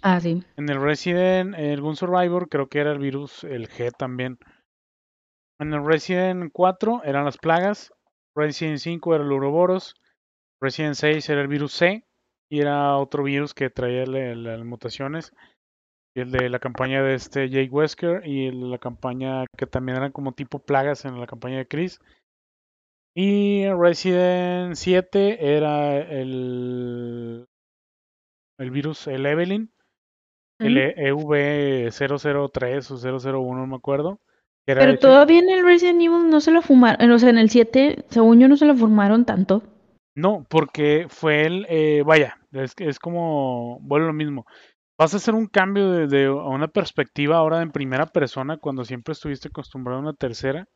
Ah, 0.00 0.20
sí. 0.20 0.42
En 0.56 0.70
el 0.70 0.80
Resident, 0.80 1.54
el 1.54 1.82
Gun 1.82 1.96
Survivor, 1.96 2.48
creo 2.48 2.68
que 2.70 2.78
era 2.78 2.92
el 2.92 2.98
virus, 2.98 3.44
el 3.44 3.68
G 3.68 3.94
también. 3.94 4.38
En 5.60 5.74
el 5.74 5.84
Resident 5.84 6.50
4 6.50 7.02
eran 7.04 7.26
las 7.26 7.36
plagas. 7.36 7.92
Resident 8.36 8.78
5 8.78 9.14
era 9.14 9.24
el 9.24 9.32
Ouroboros. 9.32 9.94
Resident 10.60 10.94
6 10.94 11.28
era 11.28 11.40
el 11.40 11.48
virus 11.48 11.72
C. 11.72 12.04
Y 12.50 12.60
era 12.60 12.96
otro 12.96 13.22
virus 13.22 13.54
que 13.54 13.70
traía 13.70 14.06
las 14.06 14.64
mutaciones. 14.64 15.32
Y 16.16 16.20
el 16.20 16.30
de 16.30 16.48
la 16.48 16.58
campaña 16.58 17.02
de 17.02 17.14
este 17.14 17.48
Jake 17.48 17.70
Wesker. 17.70 18.26
Y 18.26 18.46
el 18.48 18.60
de 18.60 18.66
la 18.66 18.78
campaña 18.78 19.44
que 19.56 19.66
también 19.66 19.98
eran 19.98 20.12
como 20.12 20.32
tipo 20.32 20.58
plagas 20.58 21.04
en 21.04 21.18
la 21.18 21.26
campaña 21.26 21.58
de 21.58 21.68
Chris. 21.68 22.00
Y 23.16 23.66
Resident 23.68 24.74
7 24.74 25.56
era 25.56 25.98
el, 25.98 27.46
el 28.58 28.70
virus, 28.70 29.06
el 29.06 29.26
Evelyn. 29.26 29.70
El 30.60 30.78
Ujú. 30.78 31.34
E- 31.34 31.90
EV003 31.90 32.90
o 32.90 32.96
001, 32.96 33.54
no 33.60 33.66
me 33.66 33.76
acuerdo. 33.76 34.20
Pero 34.66 34.98
todavía 34.98 35.40
en 35.40 35.50
el 35.50 35.64
Resident 35.64 36.00
Evil 36.00 36.30
no 36.30 36.40
se 36.40 36.50
lo 36.50 36.62
fumaron, 36.62 37.10
o 37.10 37.18
sea, 37.18 37.30
en 37.30 37.38
el 37.38 37.50
7, 37.50 38.04
según 38.08 38.40
yo, 38.40 38.48
no 38.48 38.56
se 38.56 38.64
lo 38.66 38.74
fumaron 38.74 39.24
tanto. 39.24 39.62
No, 40.16 40.46
porque 40.48 41.06
fue 41.08 41.42
el, 41.42 41.66
eh, 41.68 42.02
vaya, 42.06 42.38
es, 42.52 42.74
que 42.74 42.88
es 42.88 42.98
como, 42.98 43.78
vuelve 43.80 44.06
lo 44.06 44.12
mismo. 44.12 44.46
Vas 44.98 45.12
a 45.12 45.16
hacer 45.16 45.34
un 45.34 45.46
cambio 45.46 45.90
de, 45.90 46.06
de- 46.06 46.26
a 46.26 46.48
una 46.48 46.68
perspectiva 46.68 47.36
ahora 47.36 47.62
en 47.62 47.72
primera 47.72 48.06
persona 48.06 48.56
cuando 48.58 48.84
siempre 48.84 49.12
estuviste 49.12 49.48
acostumbrado 49.48 49.98
a 49.98 50.02
una 50.02 50.12
tercera 50.14 50.66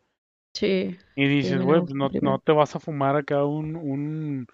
Sí. 0.54 0.96
y 1.14 1.26
dices, 1.28 1.62
güey, 1.62 1.80
gusta 1.80 2.08
pues 2.10 2.22
no, 2.22 2.40
te 2.40 2.52
vas 2.52 2.74
a 2.74 2.80
fumar 2.80 3.14
acá 3.16 3.44
un, 3.44 3.76
un 3.76 4.46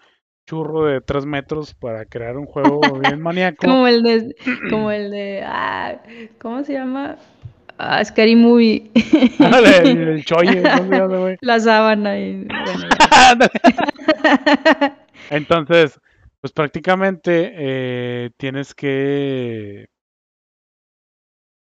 churro 0.47 0.85
de 0.85 1.01
tres 1.01 1.25
metros 1.25 1.73
para 1.73 2.05
crear 2.05 2.37
un 2.37 2.45
juego 2.45 2.79
bien 2.99 3.19
maníaco. 3.23 3.65
Como 3.65 3.87
el 3.87 4.03
de, 4.03 4.35
como 4.69 4.91
el 4.91 5.09
de, 5.09 5.43
ah, 5.43 5.99
¿cómo 6.39 6.63
se 6.63 6.73
llama? 6.73 7.17
Ah, 7.77 8.03
Scary 8.03 8.35
Movie. 8.35 8.91
Ándale, 9.39 10.13
el, 10.13 10.25
choye. 10.25 10.63
La 11.41 11.59
sábana 11.59 12.17
y, 12.17 12.45
bueno. 12.45 12.89
Entonces, 15.29 15.99
pues 16.39 16.53
prácticamente 16.53 17.51
eh, 17.55 18.31
tienes 18.37 18.73
que, 18.73 19.89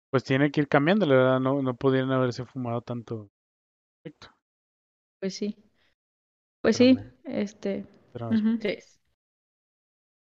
pues 0.09 0.23
tiene 0.23 0.51
que 0.51 0.61
ir 0.61 0.67
cambiando, 0.67 1.05
la 1.05 1.15
verdad, 1.15 1.39
no, 1.39 1.61
no 1.61 1.75
podrían 1.75 2.11
haberse 2.11 2.45
fumado 2.45 2.81
tanto. 2.81 3.29
efecto, 4.03 4.29
Pues 5.19 5.35
sí. 5.35 5.55
Pues 6.61 6.77
sí, 6.77 6.97
este. 7.25 7.85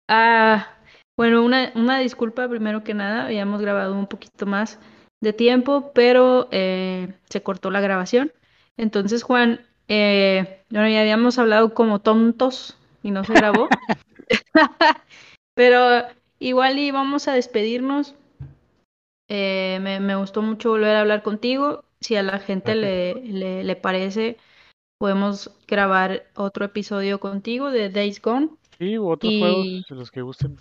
Ah, 0.09 0.77
bueno, 1.17 1.43
una, 1.43 1.73
una 1.75 2.01
disculpa 2.01 2.47
primero 2.49 2.85
que 2.85 2.93
nada, 2.93 3.25
habíamos 3.25 3.63
grabado 3.63 3.95
un 3.95 4.07
poquito 4.07 4.45
más 4.45 4.79
de 5.21 5.33
tiempo, 5.33 5.91
pero 5.95 6.49
eh, 6.51 7.12
se 7.29 7.43
cortó 7.43 7.71
la 7.71 7.81
grabación. 7.81 8.33
Entonces, 8.77 9.23
Juan, 9.23 9.61
eh, 9.89 10.62
bueno, 10.71 10.89
ya 10.89 11.01
habíamos 11.01 11.39
hablado 11.39 11.75
como 11.75 12.01
tontos 12.01 12.77
y 13.03 13.11
no 13.11 13.25
se 13.25 13.33
grabó, 13.35 13.69
pero 15.55 16.07
igual 16.39 16.79
y 16.79 16.91
vamos 16.91 17.29
a 17.29 17.33
despedirnos. 17.35 18.14
Eh, 19.31 19.79
me, 19.83 20.01
me 20.01 20.16
gustó 20.16 20.41
mucho 20.43 20.71
volver 20.71 20.97
a 20.97 21.01
hablar 21.01 21.23
contigo. 21.23 21.85
Si 22.01 22.16
a 22.16 22.23
la 22.23 22.39
gente 22.39 22.75
le, 22.75 23.14
le, 23.14 23.64
le 23.64 23.77
parece, 23.77 24.37
podemos 24.99 25.51
grabar 25.66 26.25
otro 26.37 26.64
episodio 26.64 27.19
contigo 27.21 27.71
de 27.71 27.91
Days 27.91 28.23
Gone. 28.23 28.51
Sí, 28.79 28.97
u 28.99 29.11
otros 29.11 29.33
Y- 29.33 29.41
juegos, 29.41 29.91
los 29.91 30.11
que 30.11 30.23
gusten. 30.23 30.61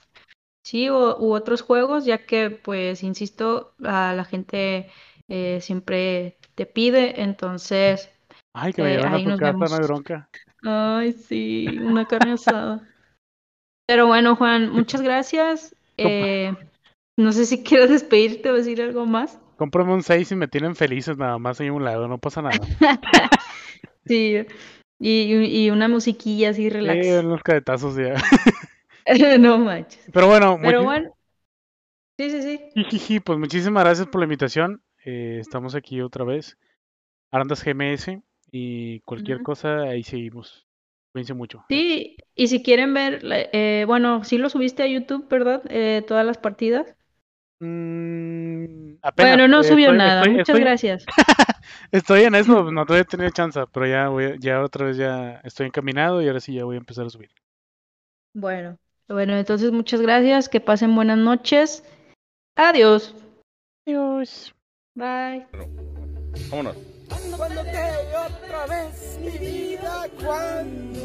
Sí, 0.67 0.89
o, 0.89 1.17
u 1.17 1.31
otros 1.31 1.61
juegos, 1.61 2.03
ya 2.03 2.25
que, 2.25 2.49
pues, 2.49 3.01
insisto, 3.01 3.73
a 3.85 4.11
la 4.13 4.25
gente 4.25 4.91
eh, 5.29 5.59
siempre 5.61 6.35
te 6.55 6.65
pide, 6.65 7.21
entonces, 7.21 8.09
Ay, 8.53 8.73
que 8.73 8.81
me 8.81 8.95
Eh, 8.95 9.01
a 9.01 9.17
tu 9.17 9.29
nos 9.29 9.39
casa, 9.39 9.53
no 9.53 9.63
hay 9.63 9.69
vemos. 9.69 9.87
bronca. 9.87 10.29
ay, 10.65 11.13
sí, 11.13 11.79
una 11.81 12.05
carne 12.05 12.33
asada. 12.33 12.85
Pero 13.87 14.07
bueno, 14.07 14.35
Juan, 14.35 14.69
muchas 14.69 15.01
gracias. 15.01 15.73
Eh, 15.95 16.53
no 17.17 17.31
sé 17.31 17.45
si 17.45 17.63
quieres 17.63 17.89
despedirte 17.89 18.49
o 18.49 18.55
decir 18.55 18.81
algo 18.81 19.05
más. 19.05 19.39
Cómprame 19.55 19.93
un 19.93 20.03
6 20.03 20.33
y 20.33 20.35
me 20.35 20.49
tienen 20.49 20.75
felices 20.75 21.17
nada 21.17 21.37
más 21.37 21.61
ahí 21.61 21.67
a 21.67 21.73
un 21.73 21.85
lado, 21.85 22.09
no 22.09 22.17
pasa 22.17 22.41
nada. 22.41 22.59
Sí, 24.05 24.37
y, 24.99 25.65
y 25.65 25.69
una 25.69 25.87
musiquilla 25.87 26.49
así 26.49 26.63
Sí, 26.63 26.69
relax. 26.69 27.07
unos 27.23 27.41
cadetazos 27.41 27.95
ya. 27.95 28.15
No 29.39 29.57
manches. 29.57 30.09
Pero 30.11 30.27
bueno, 30.27 30.57
Pero 30.61 30.83
bueno, 30.83 31.11
sí, 32.17 32.29
sí, 32.29 32.99
sí. 32.99 33.19
Pues 33.19 33.39
muchísimas 33.39 33.83
gracias 33.83 34.07
por 34.07 34.19
la 34.21 34.25
invitación. 34.25 34.81
Eh, 35.05 35.37
estamos 35.39 35.75
aquí 35.75 36.01
otra 36.01 36.25
vez. 36.25 36.57
Arandas 37.31 37.63
GMS 37.63 38.21
y 38.51 38.99
cualquier 39.01 39.41
cosa, 39.43 39.81
ahí 39.83 40.03
seguimos. 40.03 40.65
Cuídense 41.11 41.33
mucho. 41.33 41.65
Sí, 41.69 42.15
y 42.35 42.47
si 42.47 42.61
quieren 42.63 42.93
ver, 42.93 43.21
eh, 43.23 43.83
bueno, 43.87 44.23
sí 44.23 44.37
lo 44.37 44.49
subiste 44.49 44.83
a 44.83 44.87
YouTube, 44.87 45.27
¿verdad? 45.29 45.61
Eh, 45.69 46.03
todas 46.07 46.25
las 46.25 46.37
partidas. 46.37 46.95
Mm, 47.59 48.95
apenas, 49.01 49.31
Bueno, 49.31 49.47
no 49.47 49.61
eh, 49.61 49.63
subió 49.63 49.87
estoy- 49.87 49.97
nada. 49.97 50.21
estoy- 50.21 50.31
Muchas 50.33 50.49
estoy- 50.49 50.61
gracias. 50.61 51.05
Estoy 51.91 52.21
en 52.23 52.35
eso, 52.35 52.63
no 52.71 52.85
todavía 52.85 53.01
he 53.03 53.05
tenido 53.05 53.29
chance, 53.31 53.59
pero 53.73 53.87
ya 53.87 54.09
voy, 54.09 54.37
ya 54.39 54.61
otra 54.61 54.85
vez 54.85 54.97
ya 54.97 55.41
estoy 55.43 55.67
encaminado 55.67 56.21
y 56.21 56.27
ahora 56.27 56.39
sí 56.39 56.53
ya 56.53 56.65
voy 56.65 56.75
a 56.75 56.79
empezar 56.79 57.05
a 57.05 57.09
subir. 57.09 57.29
Bueno, 58.33 58.77
bueno, 59.07 59.37
entonces 59.37 59.71
muchas 59.71 60.01
gracias. 60.01 60.49
Que 60.49 60.59
pasen 60.59 60.95
buenas 60.95 61.17
noches. 61.17 61.83
Adiós. 62.55 63.15
Adiós. 63.85 64.53
Bye. 64.95 65.45
Vámonos. 66.49 66.75
Cuando 67.37 67.63
te 67.63 67.71
veo 67.71 68.25
otra 68.25 68.65
vez, 68.67 69.19
mi 69.21 69.37
vida, 69.37 70.07
cuando. 70.19 70.97